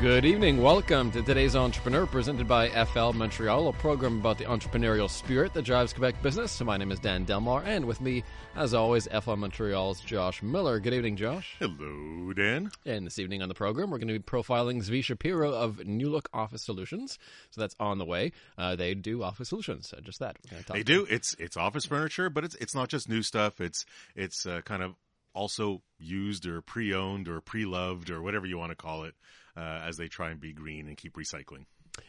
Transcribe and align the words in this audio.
Good 0.00 0.24
evening. 0.24 0.62
Welcome 0.62 1.10
to 1.10 1.22
today's 1.22 1.56
Entrepreneur, 1.56 2.06
presented 2.06 2.46
by 2.46 2.68
FL 2.68 3.10
Montreal, 3.10 3.66
a 3.66 3.72
program 3.72 4.20
about 4.20 4.38
the 4.38 4.44
entrepreneurial 4.44 5.10
spirit 5.10 5.52
that 5.54 5.64
drives 5.64 5.92
Quebec 5.92 6.22
business. 6.22 6.52
So 6.52 6.64
my 6.64 6.76
name 6.76 6.92
is 6.92 7.00
Dan 7.00 7.24
Delmar, 7.24 7.64
and 7.64 7.84
with 7.84 8.00
me, 8.00 8.22
as 8.54 8.74
always, 8.74 9.08
FL 9.08 9.34
Montreal's 9.34 10.00
Josh 10.00 10.40
Miller. 10.40 10.78
Good 10.78 10.94
evening, 10.94 11.16
Josh. 11.16 11.56
Hello, 11.58 12.32
Dan. 12.32 12.70
And 12.86 13.06
this 13.06 13.18
evening 13.18 13.42
on 13.42 13.48
the 13.48 13.56
program, 13.56 13.90
we're 13.90 13.98
going 13.98 14.06
to 14.06 14.14
be 14.14 14.20
profiling 14.20 14.84
Zvi 14.84 15.02
Shapiro 15.02 15.52
of 15.52 15.78
Nulook 15.78 16.26
Office 16.32 16.62
Solutions. 16.62 17.18
So 17.50 17.60
that's 17.60 17.74
on 17.80 17.98
the 17.98 18.04
way. 18.04 18.30
Uh, 18.56 18.76
they 18.76 18.94
do 18.94 19.24
office 19.24 19.48
solutions, 19.48 19.92
uh, 19.92 20.00
just 20.00 20.20
that. 20.20 20.36
They 20.68 20.84
do. 20.84 21.06
Them. 21.06 21.16
It's 21.16 21.34
it's 21.40 21.56
office 21.56 21.86
furniture, 21.86 22.30
but 22.30 22.44
it's 22.44 22.54
it's 22.56 22.74
not 22.74 22.88
just 22.88 23.08
new 23.08 23.24
stuff. 23.24 23.60
It's 23.60 23.84
it's 24.14 24.46
uh, 24.46 24.60
kind 24.64 24.84
of 24.84 24.94
also 25.34 25.82
used 25.98 26.46
or 26.46 26.60
pre-owned 26.60 27.28
or 27.28 27.40
pre-loved 27.40 28.10
or 28.10 28.22
whatever 28.22 28.46
you 28.46 28.58
want 28.58 28.70
to 28.70 28.76
call 28.76 29.04
it 29.04 29.14
uh, 29.58 29.80
as 29.86 29.96
they 29.96 30.06
try 30.06 30.30
and 30.30 30.40
be 30.40 30.52
green 30.52 30.86
and 30.86 30.96
keep 30.96 31.14
recycling. 31.14 31.64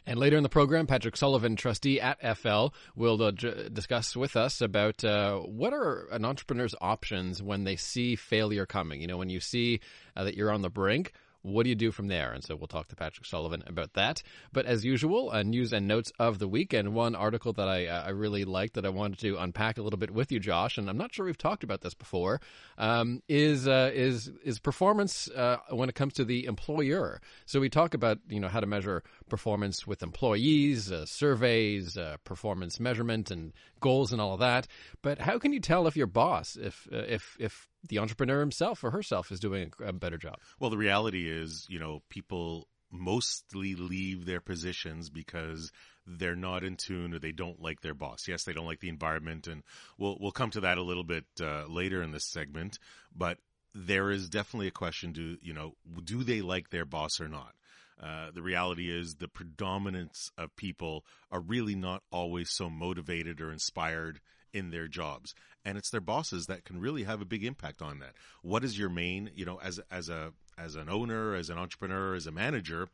And 0.05 0.20
later 0.20 0.38
in 0.38 0.44
the 0.44 0.49
program, 0.49 0.85
Patrick 0.85 1.17
Sullivan, 1.17 1.55
trustee 1.55 1.99
at 1.99 2.20
FL, 2.38 2.67
will 2.95 3.21
uh, 3.23 3.31
j- 3.31 3.70
discuss 3.73 4.16
with 4.16 4.35
us 4.35 4.62
about 4.62 5.03
uh, 5.03 5.40
what 5.40 5.73
are 5.73 6.07
an 6.12 6.26
entrepreneur's 6.26 6.76
options 6.80 7.41
when 7.41 7.63
they 7.63 7.76
see 7.76 8.16
failure 8.16 8.67
coming. 8.67 9.02
You 9.02 9.07
know, 9.07 9.17
when 9.17 9.30
you 9.30 9.40
see 9.40 9.80
uh, 10.16 10.26
that 10.26 10.35
you're 10.35 10.52
on 10.52 10.62
the 10.62 10.70
brink, 10.70 11.13
what 11.41 11.63
do 11.63 11.70
you 11.70 11.76
do 11.76 11.91
from 11.91 12.07
there? 12.07 12.32
And 12.32 12.43
so 12.43 12.55
we'll 12.55 12.68
talk 12.68 12.87
to 12.90 12.95
Patrick 12.95 13.26
Sullivan 13.26 13.63
about 13.65 13.93
that. 13.93 14.21
But 14.51 14.65
as 14.65 14.84
usual, 14.84 15.29
uh, 15.32 15.43
news 15.43 15.71
and 15.71 15.87
notes 15.87 16.12
of 16.20 16.40
the 16.40 16.48
week, 16.48 16.73
and 16.73 16.93
one 16.93 17.15
article 17.15 17.54
that 17.54 17.68
I, 17.68 17.87
uh, 17.87 18.04
I 18.07 18.09
really 18.09 18.43
liked 18.43 18.73
that 18.73 18.85
I 18.85 18.90
wanted 18.90 19.20
to 19.20 19.37
unpack 19.37 19.77
a 19.77 19.81
little 19.81 19.99
bit 19.99 20.12
with 20.12 20.31
you, 20.31 20.40
Josh. 20.40 20.77
And 20.77 20.90
I'm 20.90 20.98
not 20.98 21.13
sure 21.13 21.26
we've 21.26 21.37
talked 21.37 21.63
about 21.63 21.81
this 21.81 21.93
before. 21.93 22.41
Um, 22.77 23.21
is 23.27 23.68
uh, 23.68 23.91
is 23.93 24.31
is 24.43 24.59
performance 24.59 25.29
uh, 25.29 25.57
when 25.70 25.90
it 25.90 25.96
comes 25.96 26.13
to 26.13 26.26
the 26.26 26.46
employer? 26.46 27.21
So 27.46 27.59
we 27.59 27.70
talk 27.70 27.93
about 27.93 28.20
you 28.27 28.40
know 28.40 28.48
how 28.48 28.59
to 28.59 28.68
measure 28.68 29.03
performance 29.29 29.87
with 29.87 30.03
employees, 30.03 30.91
uh, 30.91 31.05
surveys, 31.05 31.98
uh, 31.98 32.18
performance 32.24 32.79
measurement, 32.79 33.31
and 33.31 33.53
goals, 33.79 34.12
and 34.12 34.21
all 34.21 34.34
of 34.34 34.40
that. 34.41 34.68
But 35.01 35.20
how 35.20 35.40
can 35.40 35.53
you 35.53 35.59
tell 35.59 35.87
if 35.87 35.96
your 35.96 36.07
boss, 36.07 36.57
if 36.57 36.87
if 36.91 37.37
if 37.40 37.68
the 37.88 37.99
entrepreneur 37.99 38.40
himself 38.40 38.84
or 38.84 38.91
herself 38.91 39.32
is 39.32 39.40
doing 39.40 39.72
a 39.84 39.94
better 39.94 40.18
job. 40.18 40.38
Well, 40.60 40.70
the 40.70 40.77
reality 40.77 41.30
is, 41.30 41.66
you 41.70 41.80
know, 41.80 42.02
people 42.10 42.68
mostly 42.91 43.76
leave 43.76 44.26
their 44.26 44.41
positions 44.41 45.10
because 45.10 45.71
they're 46.05 46.36
not 46.36 46.63
in 46.63 46.76
tune 46.76 47.13
or 47.13 47.20
they 47.20 47.32
don't 47.32 47.62
like 47.62 47.82
their 47.82 47.94
boss. 47.94 48.27
Yes, 48.27 48.44
they 48.44 48.54
don't 48.54 48.66
like 48.66 48.80
the 48.80 48.90
environment, 48.90 49.48
and 49.48 49.63
we'll 49.98 50.18
we'll 50.20 50.32
come 50.32 50.49
to 50.52 50.62
that 50.62 50.77
a 50.77 50.84
little 50.84 51.04
bit 51.04 51.26
uh, 51.41 51.66
later 51.68 52.02
in 52.02 52.12
this 52.12 52.26
segment. 52.26 52.80
But 53.16 53.38
there 53.76 54.10
is 54.10 54.30
definitely 54.30 54.68
a 54.68 54.71
question: 54.71 55.12
Do 55.12 55.38
you 55.41 55.54
know? 55.54 55.74
Do 56.04 56.24
they 56.24 56.41
like 56.41 56.70
their 56.70 56.86
boss 56.86 57.20
or 57.20 57.27
not? 57.27 57.54
Uh, 58.02 58.32
the 58.32 58.41
reality 58.41 58.90
is 58.90 59.16
the 59.16 59.27
predominance 59.27 60.32
of 60.38 60.55
people 60.55 61.05
are 61.32 61.41
really 61.41 61.76
not 61.76 62.02
always 62.12 62.49
so 62.49 62.70
motivated 62.70 63.41
or 63.41 63.52
inspired 63.52 64.22
in 64.53 64.72
their 64.72 64.88
jobs 64.88 65.36
and 65.66 65.78
it's 65.78 65.90
their 65.90 66.02
bosses 66.02 66.47
that 66.47 66.66
can 66.66 66.79
really 66.79 67.03
have 67.03 67.22
a 67.22 67.25
big 67.25 67.44
impact 67.44 67.81
on 67.81 68.00
that. 68.00 68.13
What 68.41 68.63
is 68.63 68.78
your 68.78 68.90
main 68.90 69.31
you 69.35 69.46
know 69.46 69.59
as 69.63 69.79
as 69.91 70.09
a 70.09 70.34
as 70.57 70.75
an 70.75 70.90
owner 70.90 71.35
as 71.35 71.50
an 71.50 71.57
entrepreneur 71.57 72.16
as 72.16 72.28
a 72.28 72.31
manager 72.31 72.90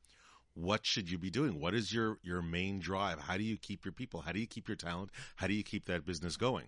what 0.55 0.85
should 0.85 1.11
you 1.11 1.17
be 1.17 1.29
doing? 1.29 1.59
What 1.59 1.75
is 1.75 1.93
your 1.93 2.17
your 2.23 2.41
main 2.41 2.79
drive? 2.79 3.19
How 3.19 3.37
do 3.37 3.43
you 3.43 3.57
keep 3.57 3.83
your 3.83 3.91
people? 3.91 4.21
How 4.21 4.31
do 4.31 4.39
you 4.39 4.47
keep 4.47 4.69
your 4.69 4.77
talent? 4.77 5.11
How 5.35 5.47
do 5.47 5.53
you 5.53 5.63
keep 5.63 5.85
that 5.85 6.05
business 6.05 6.37
going? 6.37 6.67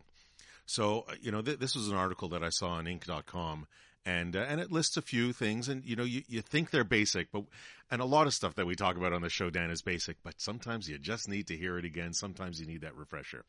So 0.66 1.06
uh, 1.10 1.16
you 1.22 1.32
know 1.32 1.42
th- 1.42 1.60
this 1.60 1.74
was 1.74 1.88
an 1.88 1.96
article 1.96 2.28
that 2.30 2.44
i 2.44 2.50
saw 2.50 2.72
on 2.72 2.86
inc.com 2.86 3.66
and 4.06 4.36
uh, 4.36 4.46
and 4.48 4.60
it 4.60 4.72
lists 4.72 4.98
a 4.98 5.02
few 5.02 5.32
things 5.32 5.70
and 5.70 5.84
you 5.86 5.96
know 5.96 6.04
you, 6.04 6.24
you 6.28 6.42
think 6.42 6.70
they're 6.70 6.84
basic 6.84 7.32
but 7.32 7.44
and 7.90 8.02
a 8.02 8.06
lot 8.06 8.28
of 8.28 8.34
stuff 8.34 8.56
that 8.56 8.68
we 8.68 8.76
talk 8.76 8.98
about 8.98 9.14
on 9.14 9.22
the 9.22 9.30
show 9.30 9.50
dan 9.50 9.72
is 9.72 9.82
basic 9.82 10.18
but 10.24 10.34
sometimes 10.38 10.90
you 10.90 10.98
just 11.00 11.30
need 11.30 11.48
to 11.48 11.56
hear 11.56 11.78
it 11.78 11.86
again. 11.86 12.14
Sometimes 12.14 12.60
you 12.60 12.68
need 12.68 12.82
that 12.82 12.96
refresher 12.96 13.46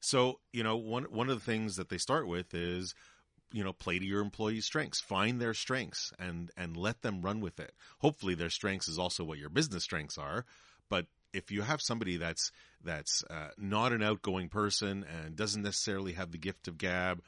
so, 0.00 0.40
you 0.52 0.62
know, 0.62 0.76
one 0.76 1.04
one 1.04 1.28
of 1.28 1.38
the 1.38 1.44
things 1.44 1.76
that 1.76 1.88
they 1.88 1.98
start 1.98 2.26
with 2.26 2.54
is 2.54 2.94
you 3.50 3.64
know 3.64 3.72
play 3.72 3.98
to 3.98 4.04
your 4.04 4.20
employees 4.20 4.66
strengths. 4.66 5.00
Find 5.00 5.40
their 5.40 5.54
strengths 5.54 6.12
and 6.18 6.50
and 6.56 6.76
let 6.76 7.02
them 7.02 7.22
run 7.22 7.40
with 7.40 7.58
it. 7.60 7.72
Hopefully 7.98 8.34
their 8.34 8.50
strengths 8.50 8.88
is 8.88 8.98
also 8.98 9.24
what 9.24 9.38
your 9.38 9.50
business 9.50 9.84
strengths 9.84 10.18
are 10.18 10.44
but 10.88 11.06
if 11.32 11.50
you 11.50 11.62
have 11.62 11.80
somebody 11.80 12.16
that's 12.16 12.50
that's 12.82 13.22
uh, 13.30 13.48
not 13.58 13.92
an 13.92 14.02
outgoing 14.02 14.48
person 14.48 15.04
and 15.04 15.36
doesn't 15.36 15.62
necessarily 15.62 16.12
have 16.12 16.30
the 16.30 16.38
gift 16.38 16.68
of 16.68 16.78
gab 16.78 17.20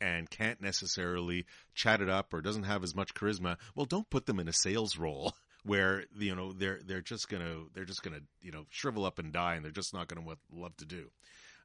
and 0.00 0.30
can't 0.30 0.60
necessarily 0.60 1.46
chat 1.74 2.00
it 2.00 2.08
up 2.08 2.32
or 2.32 2.40
doesn't 2.40 2.64
have 2.64 2.84
as 2.84 2.94
much 2.94 3.14
charisma 3.14 3.56
well 3.74 3.86
don't 3.86 4.10
put 4.10 4.26
them 4.26 4.38
in 4.38 4.48
a 4.48 4.52
sales 4.52 4.96
role 4.96 5.34
where 5.64 6.04
you 6.18 6.34
know 6.34 6.52
they're 6.52 6.80
they're 6.84 7.00
just 7.00 7.28
gonna 7.28 7.64
they're 7.74 7.84
just 7.84 8.02
gonna 8.02 8.20
you 8.40 8.50
know 8.50 8.64
shrivel 8.70 9.04
up 9.04 9.18
and 9.18 9.32
die 9.32 9.54
and 9.54 9.64
they're 9.64 9.72
just 9.72 9.94
not 9.94 10.08
gonna 10.08 10.26
love 10.52 10.76
to 10.76 10.86
do 10.86 11.10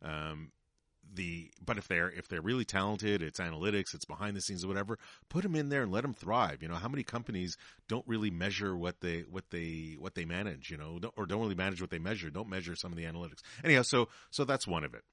um, 0.06 0.52
the 1.14 1.52
but 1.64 1.78
if 1.78 1.88
they're 1.88 2.10
if 2.10 2.28
they're 2.28 2.42
really 2.42 2.66
talented, 2.66 3.22
it's 3.22 3.40
analytics, 3.40 3.94
it's 3.94 4.06
behind 4.06 4.36
the 4.36 4.42
scenes 4.42 4.64
or 4.64 4.68
whatever. 4.68 4.98
Put 5.30 5.44
them 5.44 5.56
in 5.56 5.70
there 5.70 5.84
and 5.84 5.92
let 5.92 6.02
them 6.02 6.14
thrive. 6.14 6.62
You 6.62 6.68
know, 6.68 6.76
how 6.76 6.90
many 6.90 7.04
companies 7.04 7.58
don't 7.88 8.08
really 8.08 8.32
measure 8.32 8.76
what 8.76 9.02
they 9.02 9.22
what 9.30 9.50
they 9.52 9.96
what 10.00 10.16
they 10.16 10.26
manage? 10.26 10.70
You 10.70 10.78
know, 10.78 11.00
or 11.16 11.26
don't 11.26 11.42
really 11.42 11.56
manage 11.56 11.82
what 11.82 11.90
they 11.90 12.00
measure. 12.00 12.30
Don't 12.30 12.50
measure 12.50 12.76
some 12.76 12.92
of 12.92 12.98
the 12.98 13.06
analytics. 13.06 13.42
Anyhow, 13.64 13.84
so 13.84 14.10
so 14.30 14.44
that's 14.46 14.68
one 14.68 14.84
of 14.84 14.94
it. 14.94 15.04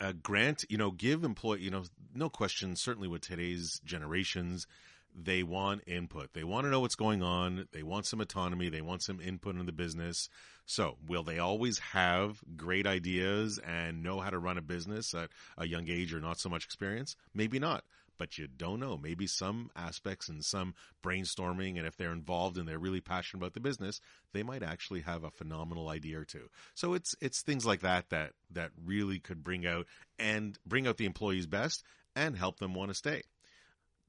Uh, 0.00 0.12
grant, 0.22 0.64
you 0.70 0.78
know, 0.78 0.90
give 0.90 1.24
employee, 1.24 1.60
you 1.60 1.70
know, 1.70 1.84
no 2.14 2.28
question. 2.28 2.74
Certainly 2.74 3.08
with 3.08 3.20
today's 3.20 3.80
generations, 3.84 4.66
they 5.14 5.42
want 5.42 5.82
input. 5.86 6.32
They 6.32 6.42
want 6.42 6.64
to 6.64 6.70
know 6.70 6.80
what's 6.80 6.94
going 6.94 7.22
on. 7.22 7.68
They 7.72 7.82
want 7.82 8.06
some 8.06 8.20
autonomy. 8.20 8.70
They 8.70 8.80
want 8.80 9.02
some 9.02 9.20
input 9.20 9.56
in 9.56 9.66
the 9.66 9.72
business. 9.72 10.28
So, 10.66 10.96
will 11.06 11.22
they 11.22 11.38
always 11.38 11.78
have 11.78 12.40
great 12.56 12.86
ideas 12.86 13.58
and 13.58 14.02
know 14.02 14.20
how 14.20 14.30
to 14.30 14.38
run 14.38 14.58
a 14.58 14.62
business 14.62 15.12
at 15.14 15.30
a 15.58 15.66
young 15.66 15.88
age 15.88 16.14
or 16.14 16.20
not 16.20 16.38
so 16.38 16.48
much 16.48 16.64
experience? 16.64 17.16
Maybe 17.34 17.58
not. 17.58 17.84
But 18.16 18.38
you 18.38 18.46
don't 18.46 18.78
know. 18.78 18.96
Maybe 18.96 19.26
some 19.26 19.70
aspects 19.74 20.28
and 20.28 20.44
some 20.44 20.74
brainstorming, 21.02 21.76
and 21.76 21.86
if 21.86 21.96
they're 21.96 22.12
involved 22.12 22.56
and 22.56 22.68
they're 22.68 22.78
really 22.78 23.00
passionate 23.00 23.40
about 23.40 23.54
the 23.54 23.60
business, 23.60 24.00
they 24.32 24.44
might 24.44 24.62
actually 24.62 25.00
have 25.00 25.24
a 25.24 25.30
phenomenal 25.30 25.88
idea 25.88 26.20
or 26.20 26.24
two. 26.24 26.48
So 26.74 26.94
it's 26.94 27.16
it's 27.20 27.42
things 27.42 27.66
like 27.66 27.80
that 27.80 28.10
that 28.10 28.32
that 28.52 28.70
really 28.84 29.18
could 29.18 29.42
bring 29.42 29.66
out 29.66 29.86
and 30.18 30.56
bring 30.64 30.86
out 30.86 30.96
the 30.96 31.06
employees' 31.06 31.46
best 31.46 31.82
and 32.14 32.36
help 32.36 32.58
them 32.60 32.74
want 32.74 32.90
to 32.90 32.94
stay 32.94 33.22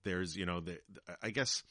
there's 0.04 0.38
you 0.38 0.46
know 0.46 0.62
the, 0.62 0.80
I 1.22 1.32
guess 1.32 1.64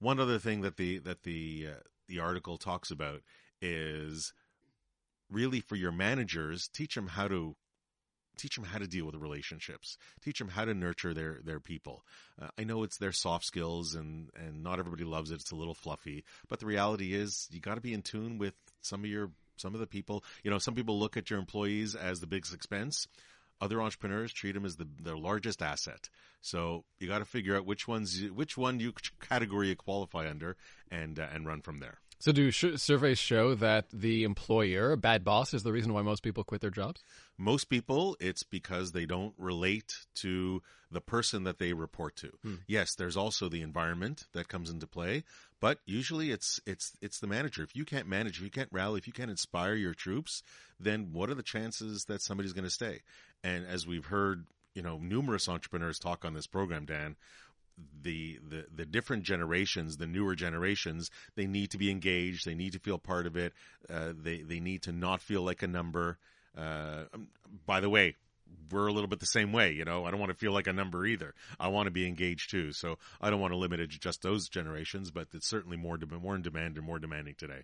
one 0.00 0.18
other 0.18 0.38
thing 0.38 0.62
that 0.62 0.76
the 0.76 0.98
that 1.00 1.22
the 1.22 1.68
uh, 1.70 1.80
the 2.08 2.18
article 2.18 2.56
talks 2.58 2.90
about 2.90 3.20
is 3.64 4.32
really 5.30 5.60
for 5.60 5.74
your 5.74 5.92
managers 5.92 6.68
teach 6.68 6.94
them 6.94 7.06
how 7.06 7.26
to 7.26 7.56
teach 8.36 8.56
them 8.56 8.64
how 8.64 8.78
to 8.78 8.86
deal 8.86 9.06
with 9.06 9.14
relationships. 9.14 9.96
Teach 10.22 10.38
them 10.38 10.48
how 10.48 10.64
to 10.64 10.74
nurture 10.74 11.14
their 11.14 11.40
their 11.44 11.60
people. 11.60 12.04
Uh, 12.40 12.48
i 12.58 12.64
know 12.64 12.82
it's 12.82 12.98
their 12.98 13.12
soft 13.12 13.44
skills 13.44 13.94
and 13.94 14.30
and 14.34 14.62
not 14.62 14.78
everybody 14.78 15.04
loves 15.04 15.30
it. 15.30 15.36
It's 15.36 15.50
a 15.50 15.56
little 15.56 15.74
fluffy 15.74 16.24
but 16.48 16.60
the 16.60 16.66
reality 16.66 17.14
is 17.14 17.48
you 17.50 17.60
got 17.60 17.76
to 17.76 17.80
be 17.80 17.94
in 17.94 18.02
tune 18.02 18.38
with 18.38 18.54
some 18.82 19.00
of 19.04 19.10
your 19.10 19.30
some 19.56 19.74
of 19.74 19.80
the 19.80 19.86
people. 19.86 20.24
You 20.42 20.50
know 20.50 20.58
some 20.58 20.74
people 20.74 20.98
look 20.98 21.16
at 21.16 21.30
your 21.30 21.38
employees 21.38 21.94
as 21.94 22.20
the 22.20 22.26
biggest 22.26 22.54
expense. 22.54 23.08
Other 23.60 23.80
entrepreneurs 23.80 24.32
treat 24.32 24.52
them 24.52 24.64
as 24.64 24.76
the 24.76 24.88
their 25.00 25.16
largest 25.16 25.62
asset. 25.62 26.10
So 26.42 26.84
you 26.98 27.08
got 27.08 27.20
to 27.20 27.24
figure 27.24 27.56
out 27.56 27.64
which 27.64 27.88
ones 27.88 28.20
which 28.34 28.58
one 28.58 28.80
you 28.80 28.92
category 29.20 29.68
you 29.68 29.76
qualify 29.76 30.28
under 30.28 30.56
and 30.90 31.18
uh, 31.18 31.28
and 31.32 31.46
run 31.46 31.62
from 31.62 31.78
there. 31.78 32.00
So, 32.18 32.32
do 32.32 32.50
sh- 32.50 32.76
surveys 32.76 33.18
show 33.18 33.54
that 33.56 33.86
the 33.92 34.24
employer, 34.24 34.92
a 34.92 34.96
bad 34.96 35.24
boss, 35.24 35.52
is 35.52 35.62
the 35.62 35.72
reason 35.72 35.92
why 35.92 36.02
most 36.02 36.22
people 36.22 36.44
quit 36.44 36.60
their 36.60 36.70
jobs? 36.70 37.02
Most 37.36 37.64
people, 37.64 38.16
it's 38.20 38.42
because 38.42 38.92
they 38.92 39.04
don't 39.04 39.34
relate 39.36 39.94
to 40.16 40.62
the 40.90 41.00
person 41.00 41.44
that 41.44 41.58
they 41.58 41.72
report 41.72 42.16
to. 42.16 42.30
Hmm. 42.42 42.54
Yes, 42.66 42.94
there's 42.94 43.16
also 43.16 43.48
the 43.48 43.62
environment 43.62 44.26
that 44.32 44.48
comes 44.48 44.70
into 44.70 44.86
play, 44.86 45.24
but 45.60 45.80
usually 45.84 46.30
it's 46.30 46.60
it's 46.66 46.92
it's 47.02 47.20
the 47.20 47.26
manager. 47.26 47.62
If 47.62 47.76
you 47.76 47.84
can't 47.84 48.06
manage, 48.06 48.38
if 48.38 48.44
you 48.44 48.50
can't 48.50 48.68
rally, 48.72 48.98
if 48.98 49.06
you 49.06 49.12
can't 49.12 49.30
inspire 49.30 49.74
your 49.74 49.94
troops, 49.94 50.42
then 50.78 51.10
what 51.12 51.30
are 51.30 51.34
the 51.34 51.42
chances 51.42 52.04
that 52.06 52.22
somebody's 52.22 52.52
going 52.52 52.64
to 52.64 52.70
stay? 52.70 53.00
And 53.42 53.66
as 53.66 53.86
we've 53.86 54.06
heard, 54.06 54.46
you 54.74 54.82
know, 54.82 54.98
numerous 54.98 55.48
entrepreneurs 55.48 55.98
talk 55.98 56.24
on 56.24 56.34
this 56.34 56.46
program, 56.46 56.86
Dan, 56.86 57.16
the, 58.02 58.38
the 58.48 58.66
the 58.74 58.86
different 58.86 59.24
generations, 59.24 59.96
the 59.96 60.06
newer 60.06 60.34
generations, 60.34 61.10
they 61.34 61.46
need 61.46 61.70
to 61.70 61.78
be 61.78 61.90
engaged. 61.90 62.46
They 62.46 62.54
need 62.54 62.72
to 62.72 62.78
feel 62.78 62.98
part 62.98 63.26
of 63.26 63.36
it. 63.36 63.52
Uh, 63.88 64.12
they 64.16 64.42
they 64.42 64.60
need 64.60 64.82
to 64.82 64.92
not 64.92 65.20
feel 65.20 65.42
like 65.42 65.62
a 65.62 65.66
number. 65.66 66.18
Uh, 66.56 67.04
um, 67.12 67.28
by 67.66 67.80
the 67.80 67.90
way, 67.90 68.16
we're 68.70 68.86
a 68.86 68.92
little 68.92 69.08
bit 69.08 69.20
the 69.20 69.26
same 69.26 69.52
way. 69.52 69.72
You 69.72 69.84
know, 69.84 70.04
I 70.04 70.10
don't 70.10 70.20
want 70.20 70.30
to 70.30 70.38
feel 70.38 70.52
like 70.52 70.66
a 70.66 70.72
number 70.72 71.04
either. 71.06 71.34
I 71.58 71.68
want 71.68 71.86
to 71.86 71.90
be 71.90 72.06
engaged 72.06 72.50
too. 72.50 72.72
So 72.72 72.98
I 73.20 73.30
don't 73.30 73.40
want 73.40 73.52
to 73.52 73.58
limit 73.58 73.80
it 73.80 73.90
to 73.90 73.98
just 73.98 74.22
those 74.22 74.48
generations, 74.48 75.10
but 75.10 75.28
it's 75.32 75.48
certainly 75.48 75.76
more 75.76 75.98
more 76.20 76.36
in 76.36 76.42
demand 76.42 76.76
and 76.76 76.86
more 76.86 76.98
demanding 76.98 77.34
today. 77.36 77.62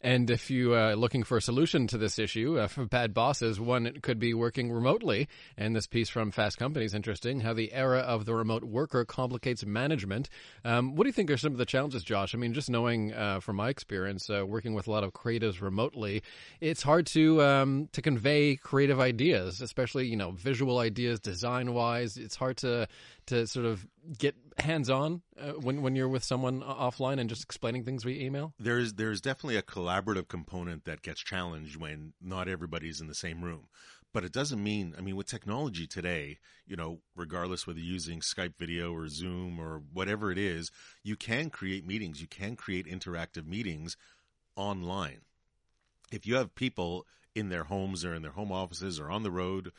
And 0.00 0.30
if 0.30 0.50
you 0.50 0.74
are 0.74 0.92
uh, 0.92 0.94
looking 0.94 1.22
for 1.22 1.36
a 1.36 1.42
solution 1.42 1.86
to 1.88 1.98
this 1.98 2.18
issue 2.18 2.58
uh, 2.58 2.68
for 2.68 2.86
bad 2.86 3.12
bosses, 3.12 3.60
one 3.60 3.92
could 4.02 4.18
be 4.18 4.34
working 4.34 4.72
remotely. 4.72 5.28
And 5.56 5.76
this 5.76 5.86
piece 5.86 6.08
from 6.08 6.30
Fast 6.30 6.58
Company 6.58 6.84
is 6.84 6.94
interesting 6.94 7.40
how 7.40 7.52
the 7.52 7.72
era 7.72 8.00
of 8.00 8.24
the 8.24 8.34
remote 8.34 8.64
worker 8.64 9.04
complicates 9.04 9.64
management. 9.64 10.28
Um, 10.64 10.96
what 10.96 11.04
do 11.04 11.08
you 11.08 11.12
think 11.12 11.30
are 11.30 11.36
some 11.36 11.52
of 11.52 11.58
the 11.58 11.66
challenges, 11.66 12.02
Josh? 12.02 12.34
I 12.34 12.38
mean, 12.38 12.54
just 12.54 12.70
knowing 12.70 13.12
uh, 13.12 13.40
from 13.40 13.56
my 13.56 13.68
experience 13.68 14.30
uh, 14.30 14.44
working 14.46 14.74
with 14.74 14.86
a 14.86 14.90
lot 14.90 15.04
of 15.04 15.12
creatives 15.12 15.60
remotely, 15.60 16.22
it's 16.60 16.82
hard 16.82 17.06
to 17.08 17.42
um, 17.42 17.88
to 17.92 18.02
convey 18.02 18.56
creative 18.56 19.00
ideas, 19.00 19.60
especially 19.60 20.06
you 20.06 20.16
know 20.16 20.30
visual 20.30 20.78
ideas, 20.78 21.20
design 21.20 21.74
wise. 21.74 22.16
It's 22.16 22.36
hard 22.36 22.56
to 22.58 22.88
to 23.26 23.46
sort 23.46 23.66
of 23.66 23.86
get 24.18 24.34
hands 24.60 24.90
on 24.90 25.22
uh, 25.38 25.52
when 25.52 25.82
when 25.82 25.96
you're 25.96 26.08
with 26.08 26.24
someone 26.24 26.62
offline 26.62 27.18
and 27.18 27.28
just 27.28 27.42
explaining 27.42 27.84
things 27.84 28.04
via 28.04 28.24
email? 28.24 28.54
There's 28.58 28.94
there's 28.94 29.20
definitely 29.20 29.56
a 29.56 29.62
collaborative 29.62 30.28
component 30.28 30.84
that 30.84 31.02
gets 31.02 31.20
challenged 31.20 31.76
when 31.76 32.12
not 32.20 32.48
everybody's 32.48 33.00
in 33.00 33.06
the 33.06 33.14
same 33.14 33.42
room. 33.42 33.68
But 34.12 34.24
it 34.24 34.32
doesn't 34.32 34.62
mean, 34.62 34.94
I 34.98 35.02
mean, 35.02 35.14
with 35.14 35.28
technology 35.28 35.86
today, 35.86 36.38
you 36.66 36.74
know, 36.74 37.00
regardless 37.14 37.66
whether 37.66 37.78
you're 37.78 37.92
using 37.92 38.20
Skype 38.20 38.54
video 38.58 38.92
or 38.92 39.06
Zoom 39.08 39.60
or 39.60 39.82
whatever 39.92 40.32
it 40.32 40.38
is, 40.38 40.72
you 41.04 41.14
can 41.14 41.48
create 41.48 41.86
meetings. 41.86 42.20
You 42.20 42.26
can 42.26 42.56
create 42.56 42.86
interactive 42.86 43.46
meetings 43.46 43.96
online. 44.56 45.20
If 46.10 46.26
you 46.26 46.34
have 46.34 46.56
people 46.56 47.06
in 47.36 47.50
their 47.50 47.64
homes 47.64 48.04
or 48.04 48.12
in 48.12 48.22
their 48.22 48.32
home 48.32 48.50
offices 48.50 48.98
or 48.98 49.10
on 49.10 49.22
the 49.22 49.30
road 49.30 49.70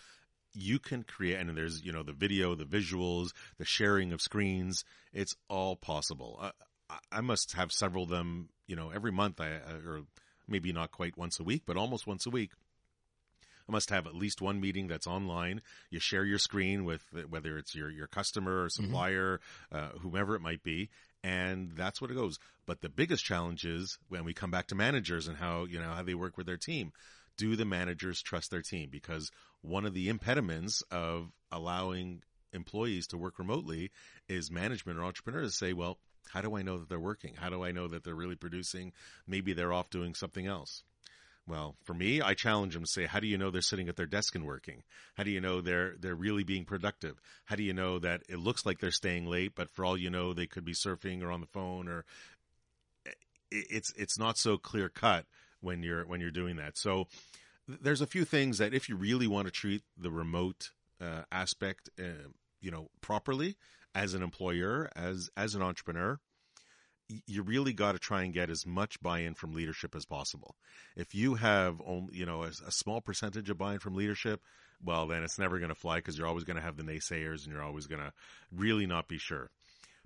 you 0.54 0.80
can 0.80 1.04
create, 1.04 1.40
and 1.40 1.56
there's, 1.58 1.82
you 1.82 1.92
know, 1.92 2.04
the 2.04 2.14
video, 2.14 2.56
the 2.56 2.66
visuals, 2.66 3.32
the 3.58 3.66
sharing 3.66 4.12
of 4.12 4.22
screens. 4.22 4.84
It's 5.14 5.36
all 5.50 5.76
possible. 5.76 6.40
I, 6.42 6.98
I 7.12 7.22
must 7.22 7.54
have 7.54 7.72
several 7.72 8.04
of 8.04 8.10
them, 8.10 8.50
you 8.68 8.76
know, 8.76 8.90
every 8.90 9.12
month 9.12 9.40
I, 9.40 9.60
or 9.86 10.02
maybe 10.48 10.74
not 10.74 10.92
quite 10.92 11.18
once 11.18 11.40
a 11.40 11.44
week, 11.44 11.64
but 11.66 11.78
almost 11.78 12.08
once 12.08 12.26
a 12.26 12.30
week. 12.30 12.52
I 13.70 13.72
must 13.72 13.92
have 13.92 14.08
at 14.08 14.16
least 14.16 14.42
one 14.42 14.60
meeting 14.60 14.88
that's 14.88 15.08
online. 15.08 15.62
You 15.90 16.00
share 16.00 16.26
your 16.26 16.40
screen 16.40 16.84
with 16.84 17.06
whether 17.30 17.58
it's 17.58 17.74
your, 17.76 17.90
your 17.90 18.08
customer 18.08 18.64
or 18.64 18.68
mm-hmm. 18.68 18.84
supplier, 18.84 19.40
mm-hmm. 19.72 19.98
uh, 19.98 20.00
whomever 20.00 20.36
it 20.36 20.42
might 20.42 20.64
be. 20.64 20.90
And 21.24 21.72
that's 21.76 22.02
what 22.02 22.12
it 22.12 22.16
goes. 22.16 22.40
But 22.66 22.82
the 22.82 22.90
biggest 22.90 23.24
challenge 23.24 23.64
is 23.64 23.98
when 24.10 24.26
we 24.26 24.34
come 24.34 24.52
back 24.52 24.68
to 24.68 24.76
managers 24.76 25.28
and 25.28 25.38
how, 25.38 25.66
you 25.66 25.80
know, 25.80 25.92
how 25.92 26.04
they 26.04 26.16
work 26.16 26.38
with 26.38 26.48
their 26.48 26.58
team 26.58 26.92
do 27.38 27.56
the 27.56 27.66
managers 27.66 28.22
trust 28.22 28.52
their 28.52 28.62
team? 28.62 28.90
Because 28.92 29.32
one 29.62 29.86
of 29.86 29.94
the 29.94 30.10
impediments 30.10 30.82
of 30.92 31.32
allowing 31.52 32.24
employees 32.54 33.08
to 33.08 33.18
work 33.18 33.40
remotely 33.40 33.92
is 34.28 34.52
management 34.52 35.00
or 35.00 35.04
entrepreneurs 35.04 35.58
say, 35.58 35.74
well, 35.74 35.98
how 36.30 36.42
do 36.42 36.56
I 36.56 36.62
know 36.62 36.78
that 36.78 36.90
they're 36.90 37.00
working? 37.00 37.36
How 37.36 37.50
do 37.50 37.64
I 37.64 37.72
know 37.72 37.88
that 37.88 38.04
they're 38.04 38.16
really 38.16 38.36
producing? 38.36 38.94
Maybe 39.28 39.54
they're 39.54 39.74
off 39.74 39.90
doing 39.90 40.14
something 40.16 40.48
else. 40.48 40.84
Well, 41.48 41.76
for 41.84 41.94
me, 41.94 42.22
I 42.22 42.34
challenge 42.34 42.76
them 42.76 42.84
to 42.84 42.90
say, 42.90 43.06
how 43.06 43.20
do 43.20 43.28
you 43.28 43.38
know 43.38 43.50
they're 43.50 43.62
sitting 43.62 43.90
at 43.90 43.96
their 43.96 44.06
desk 44.06 44.36
and 44.36 44.46
working? 44.46 44.84
How 45.16 45.24
do 45.24 45.32
you 45.32 45.42
know 45.42 45.60
they're 45.60 45.96
they're 46.00 46.16
really 46.16 46.44
being 46.44 46.66
productive? 46.66 47.20
How 47.46 47.56
do 47.56 47.64
you 47.64 47.74
know 47.74 48.00
that 48.00 48.22
it 48.30 48.38
looks 48.38 48.66
like 48.66 48.80
they're 48.80 48.92
staying 48.92 49.26
late, 49.26 49.54
but 49.56 49.72
for 49.72 49.84
all 49.84 49.98
you 49.98 50.10
know, 50.10 50.34
they 50.34 50.46
could 50.46 50.64
be 50.64 50.74
surfing 50.74 51.24
or 51.24 51.32
on 51.32 51.42
the 51.42 51.48
phone 51.48 51.88
or 51.88 52.06
eh, 53.08 53.12
it's 53.52 53.92
it's 53.98 54.20
not 54.20 54.38
so 54.38 54.58
clear 54.58 54.88
cut 54.88 55.26
when 55.62 55.84
you're 55.84 56.06
when 56.06 56.20
you're 56.20 56.32
doing 56.32 56.58
that. 56.58 56.78
So 56.78 57.08
there's 57.68 58.02
a 58.02 58.08
few 58.08 58.26
things 58.26 58.58
that 58.58 58.74
if 58.74 58.90
you 58.90 58.96
really 58.96 59.28
want 59.28 59.48
to 59.48 59.52
treat 59.52 59.84
the 59.98 60.12
remote 60.12 60.72
uh, 61.00 61.24
aspect, 61.32 61.90
uh, 62.00 62.28
you 62.60 62.72
know, 62.72 62.90
properly 63.02 63.56
as 63.96 64.14
an 64.14 64.24
employer, 64.24 64.90
as 64.96 65.30
as 65.38 65.56
an 65.56 65.62
entrepreneur, 65.62 66.20
you 67.28 67.42
really 67.42 67.74
got 67.74 67.94
to 67.94 68.00
try 68.00 68.24
and 68.24 68.34
get 68.34 68.50
as 68.50 68.66
much 68.66 69.02
buy-in 69.02 69.34
from 69.34 69.54
leadership 69.54 69.96
as 69.96 70.06
possible. 70.06 70.56
If 70.96 71.14
you 71.14 71.36
have 71.36 71.82
only, 71.86 72.18
you 72.18 72.26
know, 72.26 72.44
a, 72.44 72.48
a 72.48 72.72
small 72.72 73.02
percentage 73.02 73.50
of 73.50 73.58
buy-in 73.58 73.80
from 73.80 73.96
leadership, 73.96 74.42
well, 74.84 75.08
then 75.08 75.24
it's 75.24 75.40
never 75.40 75.60
going 75.60 75.70
to 75.70 75.76
fly 75.76 75.98
because 75.98 76.18
you're 76.18 76.28
always 76.28 76.44
going 76.44 76.58
to 76.58 76.64
have 76.64 76.78
the 76.78 76.84
naysayers 76.84 77.44
and 77.44 77.54
you're 77.54 77.64
always 77.64 77.88
going 77.88 78.02
to 78.02 78.14
really 78.56 78.86
not 78.86 79.08
be 79.08 79.18
sure. 79.18 79.50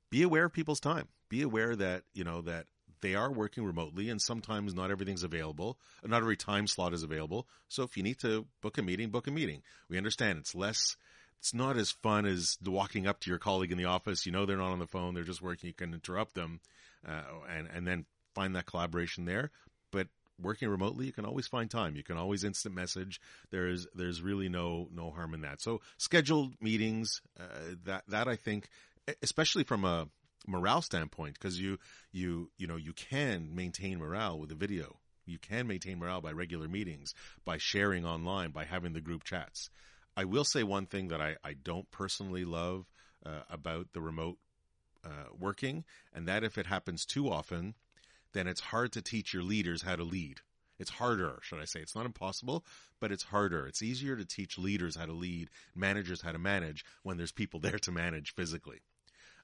Be 0.09 0.23
aware 0.23 0.45
of 0.45 0.53
people's 0.53 0.79
time. 0.79 1.07
Be 1.29 1.41
aware 1.41 1.75
that, 1.75 2.03
you 2.13 2.23
know, 2.23 2.41
that 2.41 2.65
they 3.05 3.13
are 3.13 3.31
working 3.31 3.63
remotely 3.63 4.09
and 4.09 4.19
sometimes 4.19 4.73
not 4.73 4.89
everything's 4.89 5.21
available. 5.21 5.77
Not 6.03 6.23
every 6.23 6.35
time 6.35 6.65
slot 6.65 6.91
is 6.91 7.03
available. 7.03 7.47
So 7.67 7.83
if 7.83 7.95
you 7.95 8.01
need 8.01 8.17
to 8.21 8.47
book 8.61 8.79
a 8.79 8.81
meeting, 8.81 9.11
book 9.11 9.27
a 9.27 9.31
meeting. 9.31 9.61
We 9.87 9.99
understand 9.99 10.39
it's 10.39 10.55
less, 10.55 10.97
it's 11.37 11.53
not 11.53 11.77
as 11.77 11.91
fun 11.91 12.25
as 12.25 12.57
walking 12.65 13.05
up 13.05 13.19
to 13.19 13.29
your 13.29 13.37
colleague 13.37 13.71
in 13.71 13.77
the 13.77 13.85
office. 13.85 14.25
You 14.25 14.31
know, 14.31 14.47
they're 14.47 14.57
not 14.57 14.71
on 14.71 14.79
the 14.79 14.87
phone. 14.87 15.13
They're 15.13 15.23
just 15.23 15.43
working. 15.43 15.67
You 15.67 15.73
can 15.75 15.93
interrupt 15.93 16.33
them, 16.33 16.61
uh, 17.07 17.21
and, 17.47 17.67
and 17.71 17.85
then 17.85 18.05
find 18.33 18.55
that 18.55 18.65
collaboration 18.65 19.25
there. 19.25 19.51
But 19.91 20.07
working 20.41 20.67
remotely, 20.67 21.05
you 21.05 21.13
can 21.13 21.25
always 21.25 21.45
find 21.45 21.69
time. 21.69 21.95
You 21.95 22.03
can 22.03 22.17
always 22.17 22.43
instant 22.43 22.73
message. 22.73 23.21
There's 23.51 23.85
there's 23.93 24.23
really 24.23 24.49
no 24.49 24.87
no 24.91 25.11
harm 25.11 25.35
in 25.35 25.41
that. 25.41 25.61
So 25.61 25.81
scheduled 25.97 26.53
meetings, 26.59 27.21
uh, 27.39 27.75
that 27.83 28.03
that 28.07 28.27
I 28.27 28.35
think, 28.35 28.67
especially 29.21 29.63
from 29.63 29.85
a 29.85 30.07
morale 30.47 30.81
standpoint 30.81 31.33
because 31.33 31.59
you 31.59 31.77
you 32.11 32.49
you 32.57 32.67
know 32.67 32.75
you 32.75 32.93
can 32.93 33.53
maintain 33.53 33.99
morale 33.99 34.39
with 34.39 34.51
a 34.51 34.55
video 34.55 34.97
you 35.25 35.39
can 35.39 35.67
maintain 35.67 35.97
morale 35.97 36.21
by 36.21 36.31
regular 36.31 36.67
meetings 36.67 37.13
by 37.43 37.57
sharing 37.57 38.05
online 38.05 38.51
by 38.51 38.63
having 38.63 38.93
the 38.93 39.01
group 39.01 39.23
chats 39.23 39.69
i 40.15 40.23
will 40.23 40.43
say 40.45 40.63
one 40.63 40.85
thing 40.85 41.07
that 41.09 41.21
i, 41.21 41.35
I 41.43 41.53
don't 41.53 41.89
personally 41.91 42.45
love 42.45 42.85
uh, 43.25 43.41
about 43.49 43.87
the 43.93 44.01
remote 44.01 44.37
uh, 45.03 45.29
working 45.37 45.83
and 46.13 46.27
that 46.27 46.43
if 46.43 46.57
it 46.57 46.65
happens 46.65 47.05
too 47.05 47.29
often 47.29 47.75
then 48.33 48.47
it's 48.47 48.61
hard 48.61 48.91
to 48.93 49.01
teach 49.01 49.33
your 49.33 49.43
leaders 49.43 49.81
how 49.81 49.95
to 49.95 50.03
lead 50.03 50.41
it's 50.77 50.89
harder, 50.89 51.39
should 51.41 51.59
I 51.59 51.65
say. 51.65 51.79
It's 51.79 51.95
not 51.95 52.05
impossible, 52.05 52.65
but 52.99 53.11
it's 53.11 53.23
harder. 53.23 53.65
It's 53.65 53.81
easier 53.81 54.15
to 54.15 54.25
teach 54.25 54.57
leaders 54.57 54.95
how 54.95 55.05
to 55.05 55.13
lead, 55.13 55.49
managers 55.73 56.21
how 56.21 56.31
to 56.31 56.39
manage 56.39 56.83
when 57.03 57.17
there's 57.17 57.31
people 57.31 57.59
there 57.61 57.79
to 57.79 57.91
manage 57.91 58.33
physically. 58.33 58.81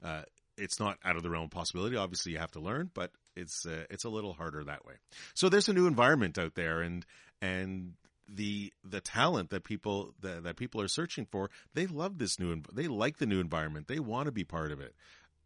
Uh, 0.04 0.24
it's 0.58 0.80
not 0.80 0.98
out 1.04 1.16
of 1.16 1.24
the 1.24 1.30
realm 1.30 1.46
of 1.46 1.52
possibility. 1.52 1.96
Obviously, 1.96 2.32
you 2.34 2.38
have 2.38 2.52
to 2.52 2.60
learn, 2.60 2.90
but 2.94 3.12
it's 3.36 3.66
uh, 3.66 3.86
it's 3.90 4.04
a 4.04 4.10
little 4.10 4.34
harder 4.34 4.64
that 4.64 4.86
way. 4.86 4.96
So 5.34 5.50
there's 5.50 5.70
a 5.70 5.74
new 5.74 5.88
environment 5.88 6.38
out 6.38 6.56
there, 6.56 6.82
and 6.82 7.06
and 7.42 7.94
the 8.28 8.74
the 8.84 9.02
talent 9.02 9.50
that 9.50 9.64
people 9.64 10.14
that, 10.22 10.44
that 10.44 10.56
people 10.56 10.82
are 10.82 10.88
searching 10.88 11.26
for, 11.32 11.50
they 11.74 11.88
love 11.88 12.18
this 12.18 12.40
new. 12.40 12.62
They 12.74 12.88
like 12.88 13.18
the 13.18 13.26
new 13.26 13.40
environment. 13.40 13.88
They 13.88 14.00
want 14.00 14.28
to 14.28 14.32
be 14.32 14.44
part 14.44 14.72
of 14.72 14.80
it, 14.80 14.96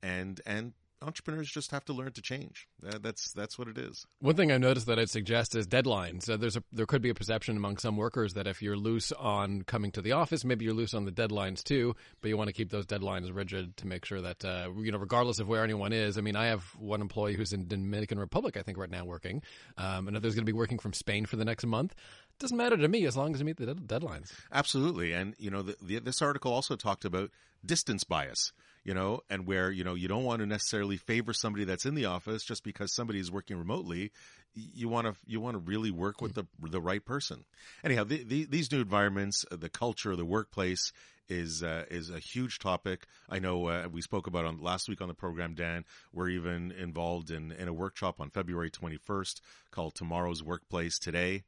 and 0.02 0.40
and 0.46 0.74
entrepreneurs 1.06 1.50
just 1.50 1.72
have 1.72 1.86
to 1.86 1.94
learn 1.94 2.12
to 2.14 2.22
change. 2.22 2.68
that's 2.82 3.32
that's 3.34 3.58
what 3.58 3.68
it 3.68 3.78
is. 3.78 4.06
One 4.20 4.36
thing 4.36 4.52
I 4.52 4.58
noticed 4.58 4.88
that 4.88 5.00
I'd 5.00 5.10
suggest 5.10 5.56
is 5.56 5.68
deadlines. 5.68 6.30
Uh, 6.30 6.38
there's 6.38 6.58
a 6.58 6.64
there 6.72 6.86
could 6.86 7.02
be 7.02 7.10
a 7.10 7.14
perception 7.14 7.58
among 7.58 7.78
some 7.78 7.98
workers 7.98 8.34
that 8.34 8.48
if 8.48 8.62
you're 8.62 8.78
loose 8.78 9.12
on 9.12 9.64
coming 9.64 9.92
to 9.92 10.02
the 10.02 10.14
office, 10.14 10.44
maybe 10.44 10.66
you're 10.66 10.74
loose 10.74 10.94
on 10.94 11.06
the 11.06 11.12
deadlines 11.12 11.64
too. 11.64 11.96
But 12.22 12.30
you 12.30 12.38
want 12.38 12.48
to 12.48 12.54
keep 12.54 12.70
those 12.70 12.86
deadlines 12.86 13.34
rigid 13.34 13.78
to 13.78 13.88
make 13.88 14.06
sure 14.06 14.22
that 14.22 14.44
uh, 14.44 14.70
you 14.78 14.92
know, 14.92 14.98
regardless 14.98 15.40
of 15.40 15.48
where 15.48 15.64
anyone 15.64 15.94
is. 15.94 16.18
I 16.18 16.22
mean, 16.22 16.36
I 16.36 16.48
have 16.48 16.64
one 16.78 17.02
employee 17.02 17.36
who's 17.36 17.54
in 17.54 17.68
Dominican 17.68 18.20
Republic, 18.20 18.58
I 18.58 18.62
think, 18.62 18.78
right 18.78 18.90
now 18.90 19.06
working. 19.06 19.42
Um, 19.78 20.08
another's 20.08 20.36
going 20.36 20.46
to 20.46 20.52
be 20.52 20.58
working 20.58 20.80
from 20.80 20.94
Spain 20.94 21.26
for 21.26 21.36
the 21.36 21.46
next 21.46 21.66
month 21.66 21.96
doesn't 22.40 22.58
matter 22.58 22.78
to 22.78 22.88
me 22.88 23.06
as 23.06 23.16
long 23.16 23.34
as 23.34 23.40
you 23.40 23.46
meet 23.46 23.58
the 23.58 23.66
deadlines. 23.66 24.34
Absolutely, 24.52 25.14
and 25.14 25.36
you 25.38 25.50
know, 25.50 25.62
the, 25.62 25.76
the, 25.82 26.00
this 26.00 26.22
article 26.22 26.52
also 26.52 26.76
talked 26.76 27.06
about 27.06 27.32
distance 27.66 28.04
bias 28.04 28.52
you 28.86 28.94
know, 28.94 29.22
and 29.32 29.48
where, 29.48 29.72
you 29.72 29.84
know, 29.84 29.96
you 29.96 30.08
don't 30.08 30.24
want 30.24 30.40
to 30.40 30.46
necessarily 30.46 30.96
favor 30.96 31.34
somebody 31.34 31.66
that's 31.66 31.86
in 31.86 31.96
the 31.96 32.06
office 32.06 32.44
just 32.44 32.64
because 32.64 32.94
somebody 32.94 33.20
is 33.20 33.32
working 33.32 33.58
remotely. 33.58 34.12
You 34.54 34.88
want 34.88 35.08
to, 35.08 35.16
you 35.26 35.42
want 35.42 35.56
to 35.56 35.60
really 35.60 35.90
work 35.90 36.22
with 36.22 36.36
the, 36.36 36.46
the 36.62 36.80
right 36.80 37.04
person. 37.04 37.46
Anyhow, 37.84 38.04
the, 38.04 38.24
the, 38.24 38.46
these 38.46 38.72
new 38.72 38.82
environments, 38.82 39.44
uh, 39.52 39.56
the 39.56 39.70
culture, 39.70 40.16
the 40.16 40.24
workplace 40.24 40.94
is, 41.28 41.64
uh, 41.64 41.86
is 41.90 42.12
a 42.12 42.20
huge 42.20 42.60
topic. 42.60 43.08
I 43.28 43.40
know, 43.40 43.68
uh, 43.68 43.88
we 43.92 44.04
spoke 44.04 44.28
about 44.28 44.46
on 44.46 44.62
last 44.62 44.88
week 44.88 45.02
on 45.02 45.08
the 45.08 45.16
program, 45.16 45.56
Dan, 45.56 45.84
we're 46.14 46.30
even 46.30 46.72
involved 46.72 47.32
in, 47.32 47.52
in 47.54 47.68
a 47.68 47.74
workshop 47.74 48.22
on 48.22 48.30
February 48.30 48.70
21st 48.70 49.42
called 49.72 49.96
Tomorrow's 49.96 50.44
Workplace 50.44 51.00
Today 51.00 51.44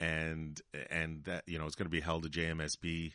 and 0.00 0.62
and 0.90 1.24
that 1.24 1.44
you 1.46 1.58
know 1.58 1.66
it's 1.66 1.74
going 1.74 1.84
to 1.84 1.90
be 1.90 2.00
held 2.00 2.24
at 2.24 2.32
JMSB 2.32 3.12